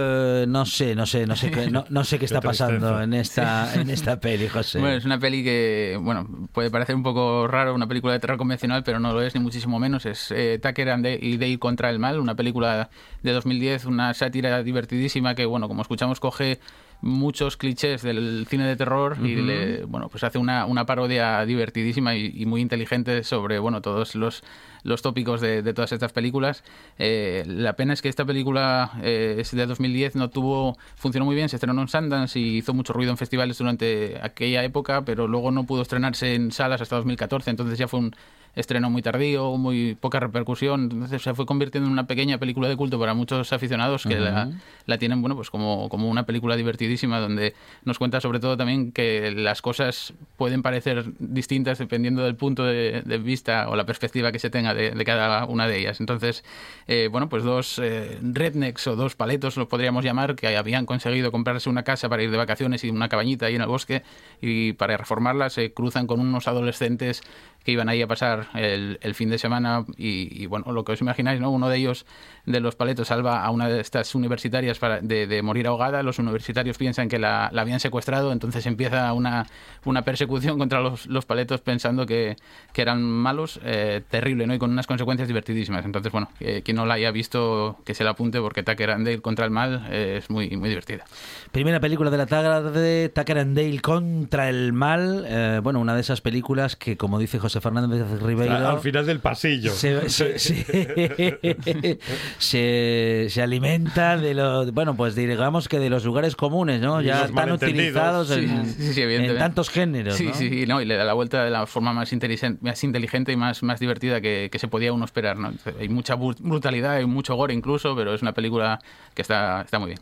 eh, 0.43 0.45
no 0.47 0.66
sé, 0.66 0.95
no 0.95 1.07
sé, 1.07 1.26
no 1.26 1.36
sé, 1.36 1.51
qué- 1.51 1.70
no, 1.70 1.84
no 1.88 2.05
sé 2.05 2.18
qué 2.18 2.24
está 2.26 2.41
pasando 2.41 3.01
en 3.01 3.14
esta, 3.14 3.74
en 3.80 3.88
esta 3.88 4.20
peli, 4.20 4.47
José. 4.49 4.78
Bueno, 4.78 4.97
es 4.97 5.05
una 5.07 5.18
peli 5.18 5.43
que, 5.43 5.99
bueno, 6.01 6.28
puede 6.53 6.70
parecer 6.70 6.95
un 6.95 7.03
poco 7.03 7.47
raro, 7.47 7.74
una 7.74 7.86
película 7.86 8.12
de 8.12 8.18
terror 8.20 8.36
convencional, 8.36 8.82
pero 8.84 9.01
no 9.01 9.12
lo 9.14 9.22
es, 9.22 9.34
ni 9.34 9.41
muchísimo 9.41 9.78
menos. 9.78 10.05
Es 10.05 10.30
eh, 10.30 10.59
Tucker 10.62 10.91
and 10.91 11.07
y 11.07 11.38
Dale 11.38 11.59
contra 11.59 11.88
el 11.88 11.99
mal, 11.99 12.20
una 12.20 12.34
película 12.34 12.91
de 13.22 13.32
2010, 13.32 13.86
una 13.86 14.12
sátira 14.12 14.62
divertidísima 14.62 15.34
que, 15.34 15.47
bueno, 15.47 15.66
como 15.66 15.80
escuchamos, 15.82 16.20
coge 16.20 16.61
muchos 17.03 17.57
clichés 17.57 18.03
del 18.03 18.47
cine 18.51 18.66
de 18.66 18.76
terror 18.76 19.16
y 19.24 19.36
le, 19.36 19.84
bueno, 19.86 20.11
pues 20.11 20.22
hace 20.24 20.36
una, 20.36 20.66
una 20.66 20.84
parodia 20.84 21.43
divertidísima 21.47 22.14
y, 22.14 22.30
y 22.34 22.45
muy 22.45 22.61
inteligente 22.61 23.24
sobre, 23.24 23.59
bueno, 23.59 23.80
todos 23.80 24.14
los, 24.14 24.43
los 24.82 25.02
tópicos 25.02 25.40
de, 25.40 25.62
de 25.62 25.74
todas 25.74 25.92
estas 25.92 26.12
películas. 26.12 26.64
Eh, 26.98 27.44
la 27.46 27.74
pena 27.74 27.92
es 27.92 28.02
que 28.02 28.08
esta 28.08 28.24
película 28.24 28.92
eh, 29.02 29.36
es 29.38 29.50
de 29.50 29.66
2010, 29.66 30.16
no 30.16 30.30
tuvo, 30.30 30.76
funcionó 30.96 31.24
muy 31.26 31.34
bien, 31.34 31.48
se 31.48 31.56
estrenó 31.56 31.80
en 31.80 31.88
Sundance 31.88 32.38
y 32.38 32.58
hizo 32.58 32.74
mucho 32.74 32.92
ruido 32.92 33.10
en 33.10 33.16
festivales 33.16 33.58
durante 33.58 34.18
aquella 34.22 34.64
época, 34.64 35.04
pero 35.04 35.26
luego 35.28 35.50
no 35.50 35.64
pudo 35.64 35.82
estrenarse 35.82 36.34
en 36.34 36.52
salas 36.52 36.80
hasta 36.80 36.96
2014, 36.96 37.50
entonces 37.50 37.78
ya 37.78 37.88
fue 37.88 38.00
un 38.00 38.14
estreno 38.55 38.90
muy 38.90 39.03
tardío, 39.03 39.57
muy 39.57 39.94
poca 39.94 40.20
repercusión, 40.20 40.82
entonces 40.82 41.22
se 41.22 41.34
fue 41.34 41.46
convirtiendo 41.46 41.86
en 41.86 41.92
una 41.92 42.07
pequeña 42.07 42.38
película 42.38 42.68
de 42.68 42.76
culto 42.76 42.98
para 42.98 43.14
muchos 43.14 43.53
aficionados 43.53 44.05
que 44.05 44.18
la, 44.18 44.51
la 44.86 44.98
tienen 44.98 45.20
bueno 45.22 45.36
pues 45.36 45.51
como, 45.51 45.88
como 45.88 46.09
una 46.09 46.24
película 46.24 46.57
divertidísima 46.57 47.20
donde 47.20 47.55
nos 47.84 47.98
cuenta 47.98 48.20
sobre 48.20 48.40
todo 48.40 48.57
también 48.57 48.92
que 48.92 49.30
las 49.30 49.62
cosas 49.62 50.12
pueden 50.36 50.62
parecer 50.62 51.05
distintas 51.18 51.78
dependiendo 51.78 52.22
del 52.24 52.34
punto 52.34 52.64
de, 52.64 53.03
de 53.03 53.18
vista 53.18 53.68
o 53.68 53.76
la 53.76 53.86
perspectiva 53.86 54.32
que 54.32 54.38
se 54.38 54.51
tenga 54.51 54.74
de, 54.74 54.90
de 54.90 55.05
cada 55.05 55.44
una 55.46 55.68
de 55.68 55.78
ellas. 55.78 56.01
Entonces, 56.01 56.44
eh, 56.86 57.09
bueno, 57.11 57.28
pues 57.28 57.44
dos 57.44 57.78
eh, 57.82 58.18
rednecks 58.22 58.86
o 58.86 58.96
dos 58.96 59.16
paletos 59.16 59.57
los 59.57 59.68
podríamos 59.68 60.05
llamar 60.05 60.34
que 60.34 60.57
habían 60.57 60.86
conseguido 60.86 61.32
comprarse 61.32 61.68
una 61.68 61.82
casa 61.82 62.09
para 62.09 62.22
ir 62.22 62.30
de 62.30 62.36
vacaciones 62.36 62.84
y 62.84 62.90
una 62.90 63.09
cabañita 63.09 63.46
ahí 63.46 63.55
en 63.55 63.62
el 63.62 63.68
bosque 63.68 64.03
y 64.40 64.72
para 64.74 64.96
reformarla 64.96 65.51
se 65.51 65.72
cruzan 65.72 66.07
con 66.07 66.20
unos 66.20 66.48
adolescentes 66.48 67.22
que 67.64 67.72
iban 67.72 67.88
ahí 67.88 68.02
a 68.02 68.06
pasar 68.06 68.48
el, 68.54 68.98
fin 69.14 69.28
de 69.28 69.38
semana 69.38 69.84
y, 69.96 70.46
bueno, 70.46 70.72
lo 70.72 70.84
que 70.84 70.92
os 70.92 71.00
imagináis, 71.00 71.40
¿no? 71.40 71.50
Uno 71.50 71.68
de 71.68 71.76
ellos, 71.76 72.06
de 72.46 72.61
los 72.61 72.74
paletos, 72.74 73.08
salva 73.08 73.44
a 73.44 73.50
una 73.50 73.68
de 73.68 73.80
estas 73.80 74.14
universitarias 74.14 74.78
para, 74.78 75.00
de, 75.00 75.26
de 75.26 75.42
morir 75.42 75.66
ahogada. 75.66 76.02
Los 76.02 76.18
universitarios 76.18 76.78
piensan 76.78 77.08
que 77.08 77.18
la, 77.18 77.50
la 77.52 77.62
habían 77.62 77.80
secuestrado, 77.80 78.32
entonces 78.32 78.64
empieza 78.66 79.12
una, 79.12 79.46
una 79.84 80.02
persecución 80.02 80.58
contra 80.58 80.80
los, 80.80 81.06
los 81.06 81.26
paletos 81.26 81.61
pensando 81.61 82.06
que, 82.06 82.36
que 82.72 82.82
eran 82.82 83.02
malos, 83.02 83.61
eh, 83.64 84.02
terrible, 84.08 84.46
¿no? 84.46 84.54
Y 84.54 84.58
con 84.58 84.70
unas 84.70 84.86
consecuencias 84.86 85.28
divertidísimas. 85.28 85.84
Entonces, 85.84 86.11
bueno, 86.12 86.28
eh, 86.40 86.62
quien 86.64 86.76
no 86.76 86.86
la 86.86 86.94
haya 86.94 87.11
visto, 87.11 87.78
que 87.84 87.94
se 87.94 88.04
la 88.04 88.11
apunte 88.11 88.40
porque 88.40 88.62
Tucker 88.62 88.90
and 88.90 89.06
Dale 89.06 89.20
contra 89.20 89.44
el 89.44 89.50
mal 89.50 89.86
eh, 89.90 90.16
es 90.18 90.30
muy, 90.30 90.50
muy 90.56 90.68
divertida. 90.68 91.04
Primera 91.52 91.80
película 91.80 92.11
de 92.11 92.16
la 92.16 92.26
tarde, 92.26 93.08
Tucker 93.11 93.38
and 93.38 93.56
Dale 93.56 93.80
contra 93.80 94.48
el 94.48 94.72
mal. 94.72 95.24
Eh, 95.28 95.61
bueno, 95.62 95.80
una 95.80 95.94
de 95.94 96.00
esas 96.00 96.20
películas 96.20 96.76
que, 96.76 96.96
como 96.96 97.18
dice 97.18 97.38
José 97.38 97.49
Fernández 97.59 98.07
Ribeiro... 98.22 98.55
Al 98.68 98.80
final 98.80 99.07
del 99.07 99.18
pasillo. 99.20 99.72
Se, 99.72 100.09
se- 100.11 100.38
se- 100.38 101.98
se- 102.38 103.26
se 103.30 103.42
alimenta 103.42 104.16
de 104.16 104.34
los 104.34 104.72
bueno 104.72 104.94
pues 104.96 105.14
digamos 105.14 105.68
que 105.68 105.78
de 105.78 105.90
los 105.90 106.05
lugares 106.05 106.36
comunes 106.36 106.80
no 106.80 107.01
Y 107.01 107.07
ya 107.07 107.22
tan 107.26 107.34
malentendidos. 107.34 107.80
utilizados 108.28 108.30
en, 108.32 108.66
Sí, 108.66 108.72
sí, 108.72 108.92
sí, 108.94 109.01
en 109.01 109.07
evidentemente. 109.07 109.38
tantos 109.40 109.70
géneros 109.70 110.14
Sí, 110.16 110.26
¿no? 110.26 110.34
sí, 110.34 110.64
no, 110.66 110.80
y 110.80 110.84
le 110.84 110.96
da 110.96 111.05
la 111.05 111.14
vuelta 111.14 111.44
de 111.44 111.51
la 111.51 111.66
forma 111.66 111.92
más, 111.92 112.12
inteligen- 112.12 112.59
más 112.61 112.82
inteligente 112.84 113.32
y 113.32 113.36
más, 113.36 113.62
más 113.62 113.80
divertida 113.80 114.20
que, 114.20 114.48
que 114.51 114.59
se 114.59 114.68
podía 114.68 114.92
uno 114.92 115.05
esperar. 115.05 115.38
¿no? 115.38 115.53
Hay 115.78 115.88
mucha 115.88 116.16
bru- 116.16 116.36
brutalidad, 116.38 116.92
hay 116.96 117.07
mucho 117.07 117.34
gore 117.34 117.55
incluso, 117.55 117.94
pero 117.96 118.14
es 118.14 118.22
una 118.22 118.32
película 118.32 118.80
que 119.14 119.22
está, 119.22 119.62
está 119.62 119.78
muy 119.78 119.88
bien. 119.88 120.01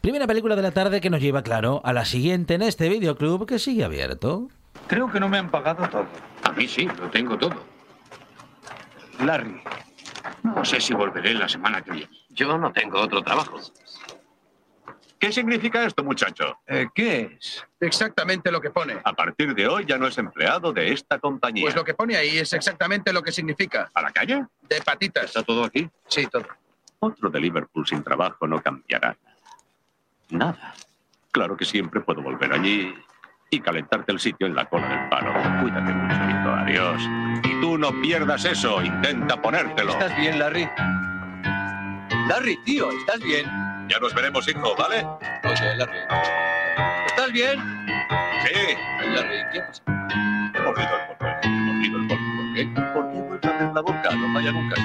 primera 0.00 0.26
película 0.26 0.56
de 0.56 0.62
la 0.62 0.70
tarde 0.72 1.00
que 1.00 1.10
nos 1.10 1.20
lleva 1.20 1.42
claro 1.42 1.80
a 1.84 1.92
la 1.92 2.04
siguiente 2.04 2.54
en 2.54 2.62
este 2.62 2.88
videoclub 2.88 3.46
que 3.46 3.58
sigue 3.58 3.84
abierto 3.84 4.48
Creo 4.86 5.10
que 5.10 5.20
no 5.20 5.28
me 5.28 5.38
han 5.38 5.50
pagado 5.50 5.88
todo. 5.88 6.06
A 6.44 6.52
mí 6.52 6.68
sí, 6.68 6.86
lo 6.86 7.10
tengo 7.10 7.36
todo. 7.36 7.64
Larry. 9.20 9.60
No 10.42 10.64
sé 10.64 10.80
si 10.80 10.94
volveré 10.94 11.34
la 11.34 11.48
semana 11.48 11.82
que 11.82 11.90
viene. 11.90 12.10
Yo 12.30 12.56
no 12.58 12.72
tengo 12.72 13.00
otro 13.00 13.22
trabajo. 13.22 13.58
¿Qué 15.18 15.32
significa 15.32 15.84
esto, 15.84 16.04
muchacho? 16.04 16.58
Eh, 16.66 16.88
¿Qué 16.94 17.38
es? 17.38 17.64
Exactamente 17.80 18.50
lo 18.52 18.60
que 18.60 18.70
pone. 18.70 18.98
A 19.02 19.12
partir 19.14 19.54
de 19.54 19.66
hoy 19.66 19.84
ya 19.86 19.96
no 19.96 20.06
es 20.06 20.18
empleado 20.18 20.72
de 20.72 20.92
esta 20.92 21.18
compañía. 21.18 21.64
Pues 21.64 21.74
lo 21.74 21.84
que 21.84 21.94
pone 21.94 22.16
ahí 22.16 22.38
es 22.38 22.52
exactamente 22.52 23.12
lo 23.12 23.22
que 23.22 23.32
significa. 23.32 23.90
¿A 23.94 24.02
la 24.02 24.10
calle? 24.10 24.44
De 24.62 24.80
patitas. 24.82 25.24
¿Está 25.24 25.42
todo 25.42 25.64
aquí? 25.64 25.88
Sí, 26.06 26.26
todo. 26.26 26.46
Otro 27.00 27.30
de 27.30 27.40
Liverpool 27.40 27.86
sin 27.86 28.02
trabajo 28.02 28.46
no 28.46 28.62
cambiará 28.62 29.16
nada. 29.22 29.36
Nada. 30.28 30.74
Claro 31.32 31.56
que 31.56 31.64
siempre 31.64 32.00
puedo 32.00 32.22
volver 32.22 32.52
allí 32.52 32.94
y 33.50 33.60
calentarte 33.60 34.12
el 34.12 34.18
sitio 34.18 34.46
en 34.46 34.54
la 34.54 34.64
cola 34.66 34.88
del 34.88 35.08
paro. 35.08 35.32
Cuídate 35.62 35.92
mucho, 35.92 36.16
hijo. 36.28 36.50
Adiós. 36.50 37.02
Y 37.44 37.60
tú 37.60 37.78
no 37.78 37.90
pierdas 38.02 38.44
eso. 38.44 38.82
Intenta 38.82 39.40
ponértelo. 39.40 39.92
¿Estás 39.92 40.16
bien, 40.16 40.38
Larry? 40.38 40.68
Larry, 42.28 42.56
tío, 42.64 42.90
¿estás 42.90 43.20
bien? 43.20 43.46
Ya 43.88 43.98
nos 44.00 44.12
veremos, 44.14 44.48
hijo, 44.48 44.74
¿vale? 44.76 45.06
Oye, 45.44 45.76
Larry. 45.76 45.98
¿Estás 47.06 47.32
bien? 47.32 47.58
Sí. 48.44 48.76
Larry, 49.14 49.38
¿qué 49.52 49.60
pasa? 49.60 49.82
He 50.54 50.60
mordido 50.60 50.96
el 50.96 51.16
polvo. 51.16 51.36
He 51.42 51.48
mordido 51.48 51.98
el 51.98 52.06
polvo. 52.08 52.36
¿Por 52.36 52.54
qué? 52.54 52.68
Porque 52.94 53.18
he 53.18 53.22
vuelto 53.22 53.48
a 53.48 53.50
abrir 53.52 53.72
la 53.72 53.80
boca. 53.80 54.10
No 54.16 54.34
vaya 54.34 54.52
nunca. 54.52 54.76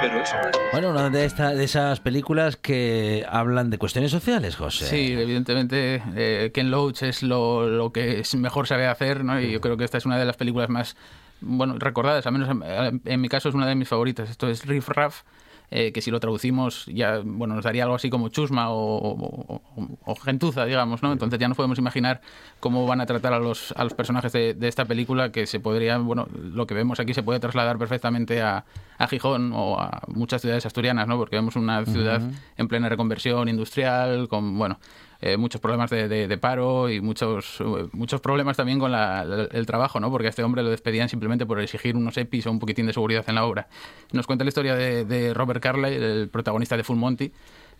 Pero 0.00 0.20
eso 0.22 0.36
no 0.42 0.48
es... 0.48 0.56
bueno 0.72 0.90
una 0.90 1.10
de, 1.10 1.24
esta- 1.24 1.50
de 1.54 1.64
esas 1.64 2.00
películas 2.00 2.56
que 2.56 3.24
hablan 3.28 3.70
de 3.70 3.78
cuestiones 3.78 4.10
sociales 4.10 4.56
José 4.56 4.86
Sí, 4.86 5.12
evidentemente 5.12 6.02
eh, 6.16 6.50
Ken 6.52 6.70
Loach 6.70 7.02
es 7.02 7.22
lo, 7.22 7.68
lo 7.68 7.92
que 7.92 8.20
es 8.20 8.34
mejor 8.34 8.66
sabe 8.66 8.86
hacer, 8.86 9.24
¿no? 9.24 9.40
Y 9.40 9.50
yo 9.52 9.60
creo 9.60 9.76
que 9.76 9.84
esta 9.84 9.98
es 9.98 10.06
una 10.06 10.18
de 10.18 10.24
las 10.24 10.36
películas 10.36 10.68
más 10.68 10.96
bueno 11.40 11.76
recordadas, 11.78 12.26
al 12.26 12.32
menos 12.32 12.48
en, 12.50 13.00
en 13.04 13.20
mi 13.20 13.28
caso 13.28 13.48
es 13.48 13.54
una 13.54 13.66
de 13.66 13.74
mis 13.74 13.88
favoritas. 13.88 14.28
Esto 14.28 14.48
es 14.48 14.66
Riff 14.66 14.88
Raff, 14.88 15.22
eh, 15.70 15.92
que 15.92 16.00
si 16.02 16.10
lo 16.10 16.18
traducimos 16.20 16.86
ya 16.86 17.20
bueno 17.24 17.54
nos 17.54 17.64
daría 17.64 17.84
algo 17.84 17.94
así 17.94 18.10
como 18.10 18.28
chusma 18.28 18.70
o, 18.70 18.76
o- 18.98 19.62
o- 19.76 19.98
o 20.04 20.14
gentuza, 20.16 20.64
digamos, 20.64 21.02
¿no? 21.02 21.12
Entonces 21.12 21.38
ya 21.38 21.46
nos 21.48 21.56
podemos 21.56 21.78
imaginar 21.78 22.20
cómo 22.58 22.86
van 22.86 23.00
a 23.00 23.06
tratar 23.06 23.32
a 23.32 23.38
los, 23.38 23.72
a 23.76 23.84
los 23.84 23.94
personajes 23.94 24.32
de, 24.32 24.54
de 24.54 24.68
esta 24.68 24.84
película, 24.84 25.30
que 25.32 25.46
se 25.46 25.60
podría, 25.60 25.98
bueno, 25.98 26.26
lo 26.32 26.66
que 26.66 26.74
vemos 26.74 26.98
aquí 27.00 27.14
se 27.14 27.22
puede 27.22 27.38
trasladar 27.40 27.78
perfectamente 27.78 28.42
a, 28.42 28.64
a 28.98 29.06
Gijón 29.06 29.52
o 29.54 29.78
a 29.80 30.02
muchas 30.08 30.40
ciudades 30.42 30.66
asturianas, 30.66 31.06
¿no? 31.06 31.16
Porque 31.18 31.36
vemos 31.36 31.54
una 31.56 31.84
ciudad 31.86 32.20
en 32.56 32.68
plena 32.68 32.88
reconversión 32.88 33.48
industrial, 33.48 34.28
con, 34.28 34.58
bueno, 34.58 34.78
eh, 35.20 35.36
muchos 35.36 35.60
problemas 35.60 35.90
de, 35.90 36.08
de- 36.08 36.38
paro 36.38 36.88
y 36.88 37.00
muchos, 37.00 37.60
eh, 37.60 37.88
muchos 37.92 38.20
problemas 38.20 38.56
también 38.56 38.78
con 38.78 38.92
el 38.94 39.66
trabajo, 39.66 40.00
¿no? 40.00 40.10
Porque 40.10 40.28
a 40.28 40.30
este 40.30 40.42
hombre 40.42 40.62
lo 40.62 40.70
despedían 40.70 41.08
simplemente 41.08 41.44
por 41.46 41.60
exigir 41.60 41.96
unos 41.96 42.16
EPIs 42.16 42.46
o 42.46 42.50
un 42.50 42.58
poquitín 42.58 42.86
de 42.86 42.92
seguridad 42.92 43.24
en 43.28 43.34
la 43.34 43.44
obra. 43.44 43.68
Nos 44.12 44.26
cuenta 44.26 44.44
la 44.44 44.48
historia 44.48 44.74
de, 44.74 45.04
de 45.04 45.34
Robert 45.34 45.62
Carlyle, 45.62 46.02
el 46.02 46.28
protagonista 46.28 46.76
de 46.76 46.84
Full 46.84 46.96
Monty, 46.96 47.32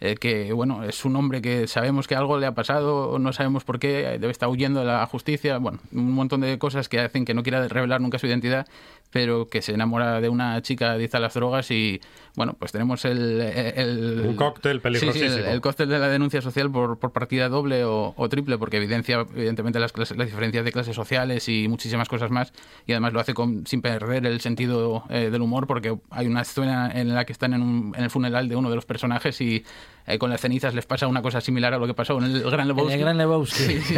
eh, 0.02 0.16
que 0.16 0.52
bueno, 0.54 0.82
es 0.84 1.04
un 1.04 1.14
hombre 1.16 1.42
que 1.42 1.66
sabemos 1.66 2.06
que 2.08 2.14
algo 2.14 2.38
le 2.38 2.46
ha 2.46 2.52
pasado, 2.54 3.18
no 3.18 3.32
sabemos 3.34 3.64
por 3.64 3.78
qué, 3.78 4.16
debe 4.18 4.30
estar 4.30 4.48
huyendo 4.48 4.80
de 4.80 4.86
la 4.86 5.04
justicia, 5.06 5.58
bueno, 5.58 5.78
un 5.92 6.12
montón 6.12 6.40
de 6.40 6.58
cosas 6.58 6.88
que 6.88 7.00
hacen 7.00 7.26
que 7.26 7.34
no 7.34 7.42
quiera 7.42 7.68
revelar 7.68 8.00
nunca 8.00 8.18
su 8.18 8.26
identidad, 8.26 8.66
pero 9.10 9.48
que 9.48 9.60
se 9.62 9.72
enamora 9.72 10.20
de 10.20 10.28
una 10.28 10.60
chica 10.62 10.92
adicta 10.92 11.18
a 11.18 11.20
las 11.20 11.34
drogas 11.34 11.70
y 11.70 12.00
bueno, 12.36 12.54
pues 12.58 12.70
tenemos 12.72 13.04
el... 13.04 13.40
el- 13.40 14.24
Un 14.26 14.36
cóctel 14.36 14.76
Sí, 14.78 14.82
peligrosísimo. 14.82 15.30
sí, 15.34 15.40
el, 15.40 15.46
el 15.46 15.60
cóctel 15.60 15.88
de 15.88 15.98
la 15.98 16.08
denuncia 16.08 16.40
social 16.40 16.70
por, 16.70 16.98
por 16.98 17.12
partida 17.12 17.48
doble 17.48 17.84
o, 17.84 18.14
o 18.16 18.28
triple, 18.28 18.56
porque 18.58 18.76
evidencia 18.76 19.26
evidentemente 19.34 19.80
las, 19.80 19.92
clases- 19.92 20.16
las 20.16 20.26
diferencias 20.28 20.64
de 20.64 20.72
clases 20.72 20.94
sociales 20.94 21.48
y 21.48 21.66
muchísimas 21.68 22.08
cosas 22.08 22.30
más, 22.30 22.52
y 22.86 22.92
además 22.92 23.12
lo 23.12 23.20
hace 23.20 23.34
con, 23.34 23.66
sin 23.66 23.82
perder 23.82 24.26
el 24.26 24.40
sentido 24.40 25.02
eh, 25.10 25.30
del 25.30 25.42
humor, 25.42 25.66
porque 25.66 25.96
hay 26.10 26.26
una 26.26 26.42
escena 26.42 26.90
en 26.94 27.12
la 27.14 27.24
que 27.24 27.32
están 27.32 27.52
en, 27.54 27.62
un- 27.62 27.94
en 27.96 28.04
el 28.04 28.10
funeral 28.10 28.48
de 28.48 28.56
uno 28.56 28.70
de 28.70 28.76
los 28.76 28.86
personajes 28.86 29.40
y 29.40 29.64
eh, 30.12 30.18
con 30.18 30.30
las 30.30 30.40
cenizas 30.40 30.74
les 30.74 30.86
pasa 30.86 31.06
una 31.06 31.22
cosa 31.22 31.40
similar 31.40 31.74
a 31.74 31.78
lo 31.78 31.86
que 31.86 31.94
pasó 31.94 32.18
en 32.18 32.24
el 32.24 32.50
Gran 32.50 32.68
Lebowski. 32.68 32.92
En 32.92 32.98
el 32.98 33.04
Gran 33.04 33.18
Lebowski. 33.18 33.60
Sí, 33.70 33.80
sí. 33.82 33.94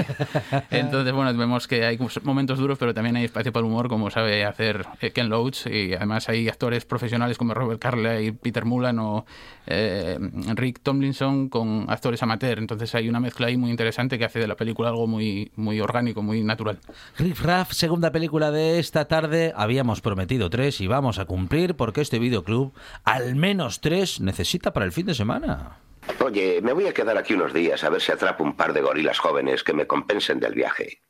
Entonces, 0.70 1.12
bueno, 1.12 1.32
vemos 1.34 1.66
que 1.66 1.84
hay 1.86 1.98
momentos 2.24 2.58
duros, 2.58 2.78
pero 2.78 2.92
también 2.92 3.16
hay 3.16 3.24
espacio 3.24 3.52
para 3.52 3.64
el 3.64 3.72
humor, 3.72 3.88
como 3.88 4.10
sabe 4.10 4.44
hacer 4.44 4.84
eh, 5.00 5.10
Ken 5.10 5.28
Loach, 5.28 5.66
y 5.66 5.94
además 5.94 6.28
hay 6.28 6.48
actores 6.48 6.84
profesionales 6.84 7.38
como 7.38 7.54
Robert 7.54 7.80
Carlyle, 7.80 8.34
Peter 8.34 8.64
Mullan 8.64 8.98
o 8.98 9.24
eh, 9.66 10.18
Rick 10.54 10.80
Tomlinson 10.82 11.48
con 11.48 11.86
actores 11.88 12.22
amateur. 12.22 12.58
Entonces 12.58 12.94
hay 12.94 13.08
una 13.08 13.20
mezcla 13.20 13.46
ahí 13.46 13.56
muy 13.56 13.70
interesante 13.70 14.18
que 14.18 14.24
hace 14.24 14.40
de 14.40 14.46
la 14.46 14.56
película 14.56 14.90
algo 14.90 15.06
muy, 15.06 15.50
muy 15.56 15.80
orgánico, 15.80 16.22
muy 16.22 16.42
natural. 16.42 16.78
Riff 17.18 17.42
Raff, 17.42 17.72
segunda 17.72 18.10
película 18.12 18.50
de 18.50 18.78
esta 18.78 19.06
tarde. 19.06 19.52
Habíamos 19.56 20.00
prometido 20.00 20.50
tres 20.50 20.80
y 20.80 20.86
vamos 20.86 21.18
a 21.18 21.24
cumplir 21.24 21.74
porque 21.74 22.00
este 22.00 22.18
videoclub, 22.18 22.72
al 23.04 23.36
menos 23.36 23.80
tres, 23.80 24.20
necesita 24.20 24.72
para 24.72 24.86
el 24.86 24.92
fin 24.92 25.06
de 25.06 25.14
semana. 25.14 25.76
Oye, 26.20 26.60
me 26.62 26.72
voy 26.72 26.86
a 26.86 26.94
quedar 26.94 27.16
aquí 27.16 27.34
unos 27.34 27.52
días 27.52 27.82
a 27.84 27.90
ver 27.90 28.00
si 28.00 28.12
atrapo 28.12 28.44
un 28.44 28.56
par 28.56 28.72
de 28.72 28.80
gorilas 28.80 29.18
jóvenes 29.18 29.62
que 29.62 29.72
me 29.72 29.86
compensen 29.86 30.40
del 30.40 30.54
viaje. 30.54 31.00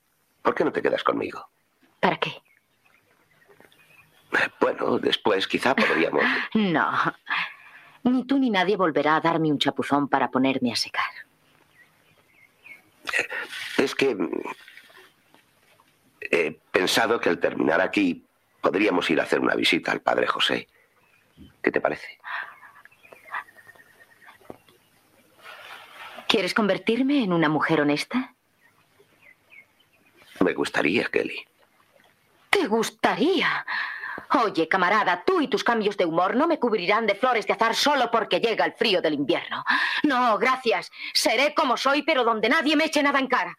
¿Por 0.43 0.55
qué 0.55 0.65
no 0.65 0.73
te 0.73 0.83
quedas 0.83 1.05
conmigo? 1.05 1.49
¿Para 2.01 2.19
qué? 2.19 2.33
Bueno, 4.61 4.99
después 4.99 5.47
quizá 5.47 5.75
podríamos... 5.75 6.23
No. 6.55 6.91
Ni 8.05 8.25
tú 8.25 8.39
ni 8.39 8.51
nadie 8.51 8.77
volverá 8.77 9.17
a 9.17 9.21
darme 9.21 9.51
un 9.51 9.59
chapuzón 9.59 10.09
para 10.09 10.31
ponerme 10.31 10.73
a 10.73 10.77
secar. 10.77 11.11
Es 13.79 13.95
que 13.95 14.15
mm, 14.15 14.43
he 16.21 16.59
pensado 16.73 17.21
que 17.21 17.29
al 17.29 17.39
terminar 17.39 17.81
aquí 17.81 18.25
podríamos 18.61 19.09
ir 19.11 19.21
a 19.21 19.25
hacer 19.25 19.39
una 19.41 19.55
visita 19.55 19.93
al 19.93 20.01
padre 20.01 20.27
José. 20.27 20.69
¿Qué 21.63 21.71
te 21.71 21.81
parece? 21.81 22.19
¿Quieres 26.33 26.55
convertirme 26.55 27.23
en 27.23 27.31
una 27.31 27.51
mujer 27.51 27.83
honesta? 27.83 28.35
Me 30.41 30.55
gustaría, 30.55 31.05
Kelly. 31.09 31.47
¿Te 32.49 32.67
gustaría? 32.69 33.67
Oye, 34.43 34.67
camarada, 34.67 35.25
tú 35.27 35.43
y 35.43 35.49
tus 35.49 35.63
cambios 35.63 35.99
de 35.99 36.07
humor 36.07 36.35
no 36.35 36.47
me 36.47 36.59
cubrirán 36.59 37.07
de 37.07 37.17
flores 37.17 37.47
de 37.47 37.53
azar 37.53 37.75
solo 37.75 38.11
porque 38.11 38.41
llega 38.41 38.65
el 38.65 38.73
frío 38.73 39.03
del 39.03 39.13
invierno. 39.13 39.63
No, 40.05 40.39
gracias. 40.39 40.91
Seré 41.13 41.53
como 41.53 41.77
soy, 41.77 42.01
pero 42.01 42.25
donde 42.25 42.49
nadie 42.49 42.77
me 42.77 42.87
eche 42.87 43.03
nada 43.03 43.19
en 43.19 43.27
cara. 43.27 43.55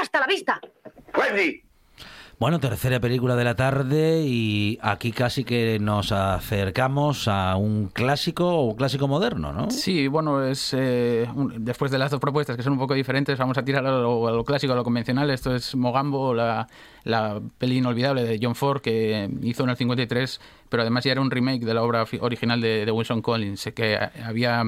Hasta 0.00 0.20
la 0.20 0.26
vista. 0.26 0.58
Wendy. 1.14 1.62
Bueno, 2.40 2.58
tercera 2.58 3.00
película 3.00 3.36
de 3.36 3.44
la 3.44 3.54
tarde 3.54 4.22
y 4.24 4.78
aquí 4.80 5.12
casi 5.12 5.44
que 5.44 5.78
nos 5.78 6.10
acercamos 6.10 7.28
a 7.28 7.54
un 7.56 7.88
clásico 7.88 8.56
o 8.56 8.74
clásico 8.74 9.06
moderno, 9.06 9.52
¿no? 9.52 9.70
Sí, 9.70 10.08
bueno, 10.08 10.42
es 10.42 10.72
eh, 10.72 11.28
después 11.58 11.90
de 11.90 11.98
las 11.98 12.10
dos 12.10 12.18
propuestas 12.18 12.56
que 12.56 12.62
son 12.62 12.72
un 12.72 12.78
poco 12.78 12.94
diferentes, 12.94 13.36
vamos 13.36 13.58
a 13.58 13.62
tirar 13.62 13.84
a 13.84 13.90
lo, 13.90 14.26
a 14.26 14.32
lo 14.32 14.42
clásico, 14.42 14.72
a 14.72 14.76
lo 14.76 14.84
convencional. 14.84 15.28
Esto 15.28 15.54
es 15.54 15.76
Mogambo, 15.76 16.32
la, 16.32 16.66
la 17.04 17.42
peli 17.58 17.76
inolvidable 17.76 18.24
de 18.24 18.38
John 18.40 18.54
Ford 18.54 18.80
que 18.80 19.28
hizo 19.42 19.64
en 19.64 19.68
el 19.68 19.76
53, 19.76 20.40
pero 20.70 20.80
además 20.80 21.04
ya 21.04 21.12
era 21.12 21.20
un 21.20 21.30
remake 21.30 21.66
de 21.66 21.74
la 21.74 21.82
obra 21.82 22.06
original 22.20 22.62
de, 22.62 22.86
de 22.86 22.90
Wilson 22.90 23.20
Collins, 23.20 23.68
que 23.74 23.98
había 24.24 24.64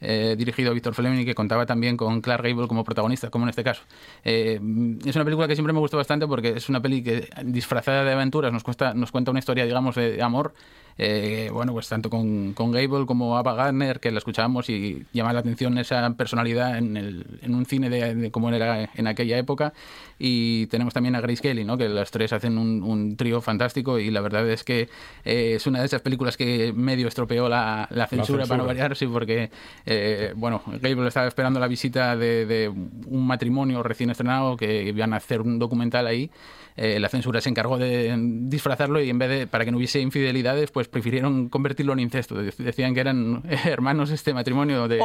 eh, 0.00 0.34
dirigido 0.36 0.72
Víctor 0.74 0.94
Fleming 0.94 1.24
que 1.24 1.34
contaba 1.34 1.66
también 1.66 1.96
con 1.96 2.20
Clark 2.20 2.42
Gable 2.42 2.68
como 2.68 2.84
protagonista, 2.84 3.30
como 3.30 3.44
en 3.44 3.50
este 3.50 3.64
caso. 3.64 3.82
Eh, 4.24 4.60
es 5.04 5.16
una 5.16 5.24
película 5.24 5.48
que 5.48 5.54
siempre 5.54 5.72
me 5.72 5.80
gustó 5.80 5.96
bastante 5.96 6.26
porque 6.26 6.50
es 6.50 6.68
una 6.68 6.80
peli 6.80 7.02
que 7.02 7.28
disfrazada 7.44 8.04
de 8.04 8.12
aventuras 8.12 8.52
nos, 8.52 8.62
cuesta, 8.62 8.94
nos 8.94 9.10
cuenta 9.10 9.30
una 9.30 9.40
historia, 9.40 9.64
digamos, 9.64 9.94
de 9.94 10.22
amor. 10.22 10.54
eh, 10.96 11.50
bueno, 11.52 11.72
pues 11.72 11.88
tanto 11.88 12.08
con, 12.08 12.54
Gable 12.54 13.06
como 13.06 13.36
Ava 13.36 13.54
Gardner, 13.54 13.98
que 13.98 14.12
la 14.12 14.18
escuchábamos 14.18 14.68
y 14.70 15.04
llama 15.12 15.32
la 15.32 15.40
atención 15.40 15.76
esa 15.78 16.08
personalidad 16.14 16.78
en, 16.78 16.96
el, 16.96 17.26
un 17.48 17.66
cine 17.66 17.90
de, 17.90 18.14
de 18.14 18.30
cómo 18.30 18.50
era 18.50 18.90
en 18.94 19.06
aquella 19.06 19.38
época. 19.38 19.72
Y 20.18 20.66
tenemos 20.68 20.94
también 20.94 21.14
a 21.16 21.20
Grace 21.20 21.42
Kelly, 21.42 21.64
¿no? 21.64 21.76
que 21.76 21.88
las 21.88 22.10
tres 22.10 22.32
hacen 22.32 22.56
un, 22.58 22.82
un 22.82 23.16
trío 23.16 23.40
fantástico 23.40 23.98
y 23.98 24.10
la 24.10 24.20
verdad 24.20 24.48
es 24.48 24.62
que 24.64 24.88
eh, 25.24 25.54
es 25.56 25.66
una 25.66 25.80
de 25.80 25.86
esas 25.86 26.02
películas 26.02 26.36
que 26.36 26.72
medio 26.74 27.08
estropeó 27.08 27.48
la, 27.48 27.88
la 27.90 28.06
censura, 28.06 28.44
para 28.44 28.58
no 28.58 28.64
censura. 28.64 28.66
variar, 28.66 28.96
sí, 28.96 29.06
porque, 29.06 29.50
eh, 29.86 30.32
bueno, 30.36 30.62
Gable 30.80 31.08
estaba 31.08 31.26
esperando 31.26 31.58
la 31.60 31.66
visita 31.68 32.16
de, 32.16 32.46
de 32.46 32.68
un 32.68 33.26
matrimonio 33.26 33.82
recién 33.82 34.10
estrenado 34.10 34.56
que 34.56 34.84
iban 34.84 35.12
a 35.12 35.16
hacer 35.16 35.40
un 35.40 35.58
documental 35.58 36.06
ahí. 36.06 36.30
Eh, 36.76 36.98
la 36.98 37.08
censura 37.08 37.40
se 37.40 37.48
encargó 37.48 37.78
de 37.78 38.12
disfrazarlo 38.48 39.00
y 39.00 39.08
en 39.08 39.16
vez 39.18 39.28
de, 39.28 39.46
para 39.46 39.64
que 39.64 39.70
no 39.70 39.76
hubiese 39.76 40.00
infidelidades, 40.00 40.72
pues 40.72 40.88
prefirieron 40.88 41.48
convertirlo 41.48 41.92
en 41.92 42.00
incesto. 42.00 42.34
Dec- 42.42 42.56
Decían 42.56 42.94
que 42.94 43.00
eran 43.00 43.42
hermanos 43.64 44.10
este 44.10 44.34
matrimonio 44.34 44.88
de... 44.88 45.00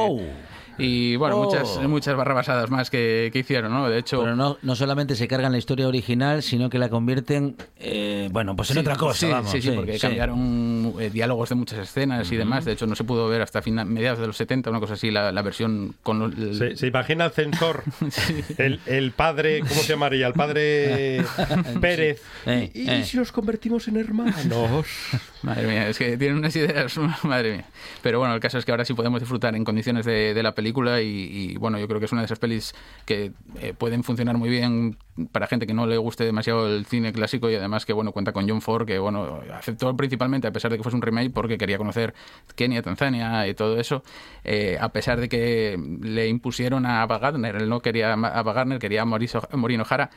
Y 0.79 1.15
bueno, 1.17 1.35
Oh. 1.37 1.43
muchas, 1.43 1.79
muchas 1.87 2.15
barrabasadas 2.15 2.69
más 2.71 2.89
que, 2.89 3.29
que 3.33 3.39
hicieron, 3.39 3.71
¿no? 3.71 3.89
De 3.89 3.99
hecho... 3.99 4.21
Pero 4.21 4.35
no, 4.35 4.57
no 4.61 4.75
solamente 4.75 4.98
se 5.15 5.27
cargan 5.27 5.51
la 5.51 5.57
historia 5.57 5.87
original, 5.87 6.43
sino 6.43 6.69
que 6.69 6.77
la 6.79 6.89
convierten, 6.89 7.55
eh, 7.77 8.29
bueno, 8.31 8.55
pues 8.55 8.69
en 8.71 8.75
Sí, 8.75 8.79
otra 8.79 8.95
cosa, 8.95 9.19
sí, 9.19 9.31
vamos. 9.31 9.51
Sí, 9.51 9.61
sí, 9.61 9.71
porque 9.71 9.97
cambiaron 9.99 10.78
eh, 10.99 11.09
diálogos 11.09 11.49
de 11.49 11.55
muchas 11.55 11.79
escenas 11.79 12.31
y 12.31 12.35
demás. 12.37 12.65
De 12.65 12.71
hecho, 12.71 12.87
no 12.87 12.95
se 12.95 13.03
pudo 13.03 13.27
ver 13.27 13.41
hasta 13.41 13.61
fina- 13.61 13.85
mediados 13.85 14.19
de 14.19 14.27
los 14.27 14.37
70, 14.37 14.69
una 14.69 14.79
cosa 14.79 14.93
así, 14.93 15.11
la, 15.11 15.31
la 15.31 15.41
versión 15.41 15.95
con 16.03 16.19
los- 16.19 16.33
el- 16.37 16.55
¿Se, 16.57 16.75
se 16.75 16.87
imagina 16.87 17.25
el 17.25 17.31
censor? 17.31 17.83
el, 18.57 18.79
el 18.85 19.11
padre, 19.11 19.59
¿cómo 19.59 19.81
se 19.81 19.87
llamaría? 19.93 20.27
El 20.27 20.33
padre 20.33 21.23
Pérez. 21.81 22.21
Eh, 22.45 22.71
¿Y, 22.73 22.81
y 22.83 22.89
eh. 22.89 23.03
si 23.05 23.17
los 23.17 23.31
convertimos 23.31 23.87
en 23.87 23.97
hermanos? 23.97 24.35
Madre 25.41 25.67
mía, 25.67 25.87
es 25.87 25.97
que 25.97 26.17
tienen 26.17 26.37
unas 26.39 26.53
ideas, 26.55 26.97
madre 27.23 27.53
mía. 27.57 27.65
Pero 28.01 28.19
bueno, 28.19 28.33
el 28.35 28.41
caso 28.41 28.57
es 28.57 28.65
que 28.65 28.71
ahora 28.71 28.83
sí 28.83 28.93
podemos 28.93 29.21
disfrutar 29.21 29.55
en 29.55 29.63
condiciones 29.63 30.05
de, 30.05 30.33
de 30.33 30.43
la 30.43 30.53
película 30.53 31.01
y, 31.01 31.07
y, 31.07 31.55
bueno, 31.55 31.79
yo 31.79 31.87
creo 31.87 31.99
que 31.99 32.07
es 32.07 32.11
una 32.11 32.21
de 32.21 32.25
esas 32.25 32.39
pelis 32.39 32.73
que 33.05 33.31
eh, 33.61 33.73
pueden 33.77 34.03
funcionar 34.03 34.37
muy 34.37 34.49
bien 34.49 34.97
para 35.31 35.47
gente 35.47 35.67
que 35.67 35.73
no 35.73 35.85
le 35.85 35.97
guste 35.97 36.23
demasiado 36.23 36.67
el 36.67 36.85
cine 36.85 37.11
clásico 37.13 37.49
y 37.49 37.55
además 37.55 37.85
que 37.85 37.93
bueno, 37.93 38.11
cuenta 38.11 38.31
con 38.31 38.47
John 38.47 38.61
Ford 38.61 38.85
que 38.85 38.99
bueno, 38.99 39.41
aceptó 39.53 39.95
principalmente 39.95 40.47
a 40.47 40.51
pesar 40.51 40.71
de 40.71 40.77
que 40.77 40.83
fuese 40.83 40.95
un 40.95 41.01
remake 41.01 41.31
porque 41.31 41.57
quería 41.57 41.77
conocer 41.77 42.13
Kenia, 42.55 42.81
Tanzania 42.81 43.47
y 43.47 43.53
todo 43.53 43.79
eso, 43.79 44.03
eh, 44.43 44.77
a 44.79 44.89
pesar 44.89 45.19
de 45.19 45.29
que 45.29 45.77
le 46.01 46.27
impusieron 46.27 46.85
a 46.85 47.01
Ava 47.01 47.19
él 47.29 47.69
no 47.69 47.81
quería 47.81 48.13
a 48.13 48.39
Ava 48.39 48.79
quería 48.79 49.01
a 49.01 49.05
Maureen 49.05 49.81
O'Hara 49.81 50.09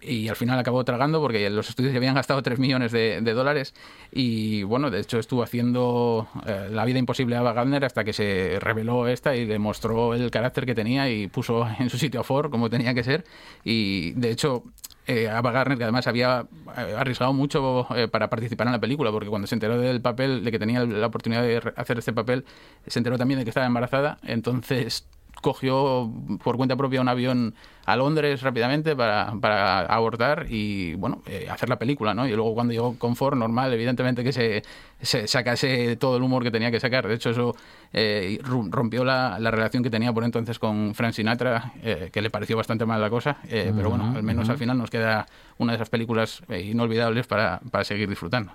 y 0.00 0.28
al 0.28 0.36
final 0.36 0.58
acabó 0.58 0.84
tragando 0.84 1.20
porque 1.20 1.48
los 1.50 1.68
estudios 1.68 1.94
habían 1.94 2.14
gastado 2.14 2.42
3 2.42 2.58
millones 2.58 2.92
de, 2.92 3.20
de 3.20 3.32
dólares 3.32 3.74
y 4.12 4.62
bueno, 4.62 4.90
de 4.90 5.00
hecho 5.00 5.18
estuvo 5.18 5.42
haciendo 5.42 6.28
eh, 6.46 6.68
la 6.70 6.84
vida 6.84 6.98
imposible 6.98 7.36
a 7.36 7.40
Ava 7.40 7.52
Gardner 7.52 7.84
hasta 7.84 8.04
que 8.04 8.12
se 8.12 8.58
reveló 8.60 9.08
esta 9.08 9.36
y 9.36 9.46
le 9.46 9.58
mostró 9.58 10.14
el 10.14 10.30
carácter 10.30 10.66
que 10.66 10.74
tenía 10.74 11.10
y 11.10 11.26
puso 11.26 11.66
en 11.78 11.90
su 11.90 11.98
sitio 11.98 12.20
a 12.20 12.24
Ford 12.24 12.50
como 12.50 12.70
tenía 12.70 12.94
que 12.94 13.04
ser. 13.04 13.24
Y 13.64 14.12
de 14.12 14.30
hecho 14.30 14.64
eh, 15.06 15.28
Ava 15.28 15.50
Gardner, 15.50 15.76
que 15.76 15.82
además 15.82 16.06
había 16.06 16.46
eh, 16.76 16.94
arriesgado 16.96 17.32
mucho 17.32 17.86
eh, 17.96 18.06
para 18.06 18.30
participar 18.30 18.68
en 18.68 18.74
la 18.74 18.78
película, 18.78 19.10
porque 19.10 19.28
cuando 19.28 19.48
se 19.48 19.56
enteró 19.56 19.76
del 19.76 20.00
papel, 20.00 20.44
de 20.44 20.52
que 20.52 20.58
tenía 20.60 20.84
la 20.84 21.08
oportunidad 21.08 21.42
de 21.42 21.60
hacer 21.74 21.98
este 21.98 22.12
papel, 22.12 22.44
se 22.86 23.00
enteró 23.00 23.18
también 23.18 23.38
de 23.38 23.44
que 23.44 23.50
estaba 23.50 23.66
embarazada, 23.66 24.18
entonces 24.22 25.08
cogió 25.42 26.12
por 26.44 26.56
cuenta 26.56 26.76
propia 26.76 27.00
un 27.00 27.08
avión 27.08 27.54
a 27.92 27.96
Londres 27.96 28.42
rápidamente 28.42 28.94
para, 28.94 29.32
para 29.40 29.80
abortar 29.80 30.46
y 30.48 30.94
bueno 30.94 31.22
eh, 31.26 31.48
hacer 31.50 31.68
la 31.68 31.78
película 31.78 32.14
no 32.14 32.26
y 32.26 32.32
luego 32.32 32.54
cuando 32.54 32.72
llegó 32.72 32.96
con 32.98 33.16
Ford 33.16 33.36
normal 33.36 33.72
evidentemente 33.72 34.22
que 34.22 34.32
se, 34.32 34.62
se 35.00 35.26
sacase 35.26 35.96
todo 35.96 36.16
el 36.16 36.22
humor 36.22 36.42
que 36.42 36.50
tenía 36.50 36.70
que 36.70 36.80
sacar. 36.80 37.08
De 37.08 37.14
hecho 37.14 37.30
eso 37.30 37.56
eh, 37.92 38.38
rompió 38.44 39.04
la, 39.04 39.38
la 39.38 39.50
relación 39.50 39.82
que 39.82 39.90
tenía 39.90 40.12
por 40.12 40.24
entonces 40.24 40.58
con 40.58 40.94
Frank 40.94 41.12
Sinatra 41.12 41.72
eh, 41.82 42.10
que 42.12 42.22
le 42.22 42.30
pareció 42.30 42.56
bastante 42.56 42.86
mal 42.86 43.00
la 43.00 43.10
cosa 43.10 43.38
pero 43.48 43.90
bueno 43.90 44.12
al 44.14 44.22
menos 44.22 44.48
al 44.48 44.58
final 44.58 44.78
nos 44.78 44.90
queda 44.90 45.26
una 45.58 45.72
de 45.72 45.76
esas 45.76 45.90
películas 45.90 46.42
inolvidables 46.48 47.26
para, 47.26 47.60
para 47.70 47.84
seguir 47.84 48.08
disfrutando. 48.08 48.52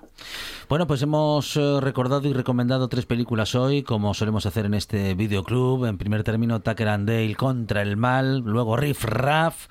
Bueno, 0.68 0.88
pues 0.88 1.02
hemos 1.02 1.54
recordado 1.80 2.26
y 2.28 2.32
recomendado 2.32 2.88
tres 2.88 3.06
películas 3.06 3.54
hoy, 3.54 3.84
como 3.84 4.12
solemos 4.12 4.44
hacer 4.44 4.66
en 4.66 4.74
este 4.74 5.14
videoclub. 5.14 5.84
En 5.84 5.98
primer 5.98 6.24
término, 6.24 6.60
Tucker 6.60 6.88
and 6.88 7.08
Dale 7.08 7.36
contra 7.36 7.82
el 7.82 7.96
mal, 7.96 8.38
luego 8.38 8.76
Riff 8.76 9.04
Raff 9.26 9.66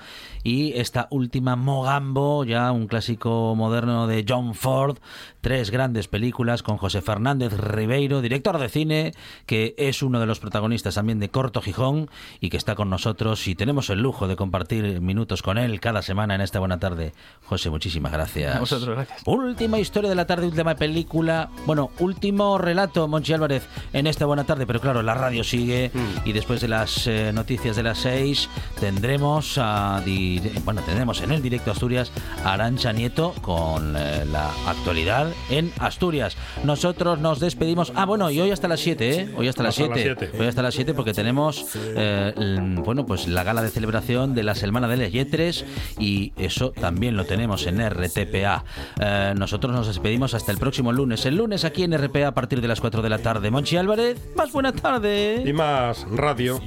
y 0.45 0.73
esta 0.73 1.07
última 1.09 1.55
Mogambo, 1.55 2.43
ya 2.43 2.71
un 2.71 2.85
clásico 2.85 3.55
moderno 3.55 4.05
de 4.05 4.23
John 4.27 4.53
Ford. 4.53 4.99
Tres 5.41 5.71
grandes 5.71 6.07
películas 6.07 6.61
con 6.61 6.77
José 6.77 7.01
Fernández 7.01 7.53
Ribeiro, 7.53 8.21
director 8.21 8.59
de 8.59 8.69
cine, 8.69 9.13
que 9.47 9.73
es 9.77 10.03
uno 10.03 10.19
de 10.19 10.27
los 10.27 10.39
protagonistas 10.39 10.95
también 10.95 11.19
de 11.19 11.29
Corto 11.29 11.61
Gijón 11.61 12.09
y 12.39 12.49
que 12.49 12.57
está 12.57 12.75
con 12.75 12.91
nosotros 12.91 13.47
y 13.47 13.55
tenemos 13.55 13.89
el 13.89 14.01
lujo 14.01 14.27
de 14.27 14.35
compartir 14.35 15.01
minutos 15.01 15.41
con 15.41 15.57
él 15.57 15.79
cada 15.79 16.03
semana 16.03 16.35
en 16.35 16.41
esta 16.41 16.59
buena 16.59 16.79
tarde. 16.79 17.13
José, 17.45 17.71
muchísimas 17.71 18.11
gracias. 18.11 18.55
A 18.55 18.59
vosotros, 18.59 18.95
gracias. 18.95 19.21
Última 19.25 19.79
historia 19.79 20.09
de 20.09 20.15
la 20.15 20.27
tarde, 20.27 20.45
última 20.45 20.75
película. 20.75 21.49
Bueno, 21.65 21.89
último 21.99 22.59
relato, 22.59 23.07
Monchi 23.07 23.33
Álvarez, 23.33 23.67
en 23.93 24.05
esta 24.05 24.27
buena 24.27 24.43
tarde. 24.43 24.67
Pero 24.67 24.79
claro, 24.79 25.01
la 25.01 25.15
radio 25.15 25.43
sigue 25.43 25.91
y 26.23 26.33
después 26.33 26.61
de 26.61 26.67
las 26.67 27.07
eh, 27.07 27.31
noticias 27.33 27.75
de 27.75 27.83
las 27.83 27.97
seis 27.97 28.47
tendremos 28.79 29.34
a 29.57 30.01
di- 30.05 30.39
bueno 30.63 30.81
tendremos 30.81 31.21
en 31.21 31.31
el 31.31 31.41
directo 31.41 31.71
Asturias 31.71 32.11
a 32.43 32.53
Arancha 32.53 32.91
Nieto 32.93 33.33
con 33.41 33.95
eh, 33.97 34.23
la 34.31 34.49
actualidad 34.67 35.27
en 35.49 35.71
Asturias. 35.79 36.37
Nosotros 36.63 37.19
nos 37.19 37.39
despedimos. 37.39 37.91
Ah, 37.95 38.05
bueno, 38.05 38.31
y 38.31 38.39
hoy 38.39 38.51
hasta 38.51 38.67
las 38.67 38.79
7, 38.79 39.09
¿eh? 39.21 39.33
Hoy 39.37 39.47
hasta 39.47 39.63
las 39.63 39.77
Hasta 39.79 39.89
las 39.89 39.99
7. 39.99 40.15
siete. 40.19 40.37
Hoy 40.41 40.47
hasta 40.47 40.61
las 40.61 40.73
7 40.73 40.93
porque 40.93 41.13
tenemos 41.13 41.65
eh, 41.75 42.33
el- 42.37 42.75
bueno, 42.83 43.05
pues 43.05 43.27
la 43.27 43.43
gala 43.43 43.61
de 43.61 43.69
celebración 43.69 44.33
de 44.35 44.43
la 44.43 44.55
Semana 44.55 44.87
de 44.87 44.97
las 44.97 45.11
Yetres 45.11 45.65
y 45.99 46.31
eso 46.37 46.71
también 46.71 47.17
lo 47.17 47.25
tenemos 47.25 47.65
en 47.67 47.81
RTPA. 47.89 48.63
Eh, 48.99 49.33
nosotros 49.37 49.73
nos 49.73 49.87
despedimos 49.87 50.33
hasta 50.33 50.51
el 50.51 50.57
próximo 50.57 50.91
lunes. 50.93 51.25
El 51.25 51.35
lunes 51.35 51.65
aquí 51.65 51.83
en 51.83 51.93
RPA 51.97 52.27
a 52.29 52.33
partir 52.33 52.61
de 52.61 52.67
las 52.67 52.79
4 52.79 53.01
de 53.01 53.09
la 53.09 53.19
tarde. 53.19 53.51
Monchi 53.51 53.75
Álvarez, 53.77 54.17
más 54.35 54.51
buena 54.51 54.71
tarde. 54.71 55.43
Y 55.45 55.53
más 55.53 56.05
radio. 56.11 56.59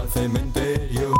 al 0.00 0.08
cementerio. 0.08 1.12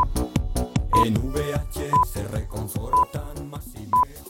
En 1.05 1.15
VH 1.17 1.91
se 2.11 2.27
reconfortan 2.29 3.51
más 3.51 3.67
y 3.75 3.81
mejor. 3.81 4.15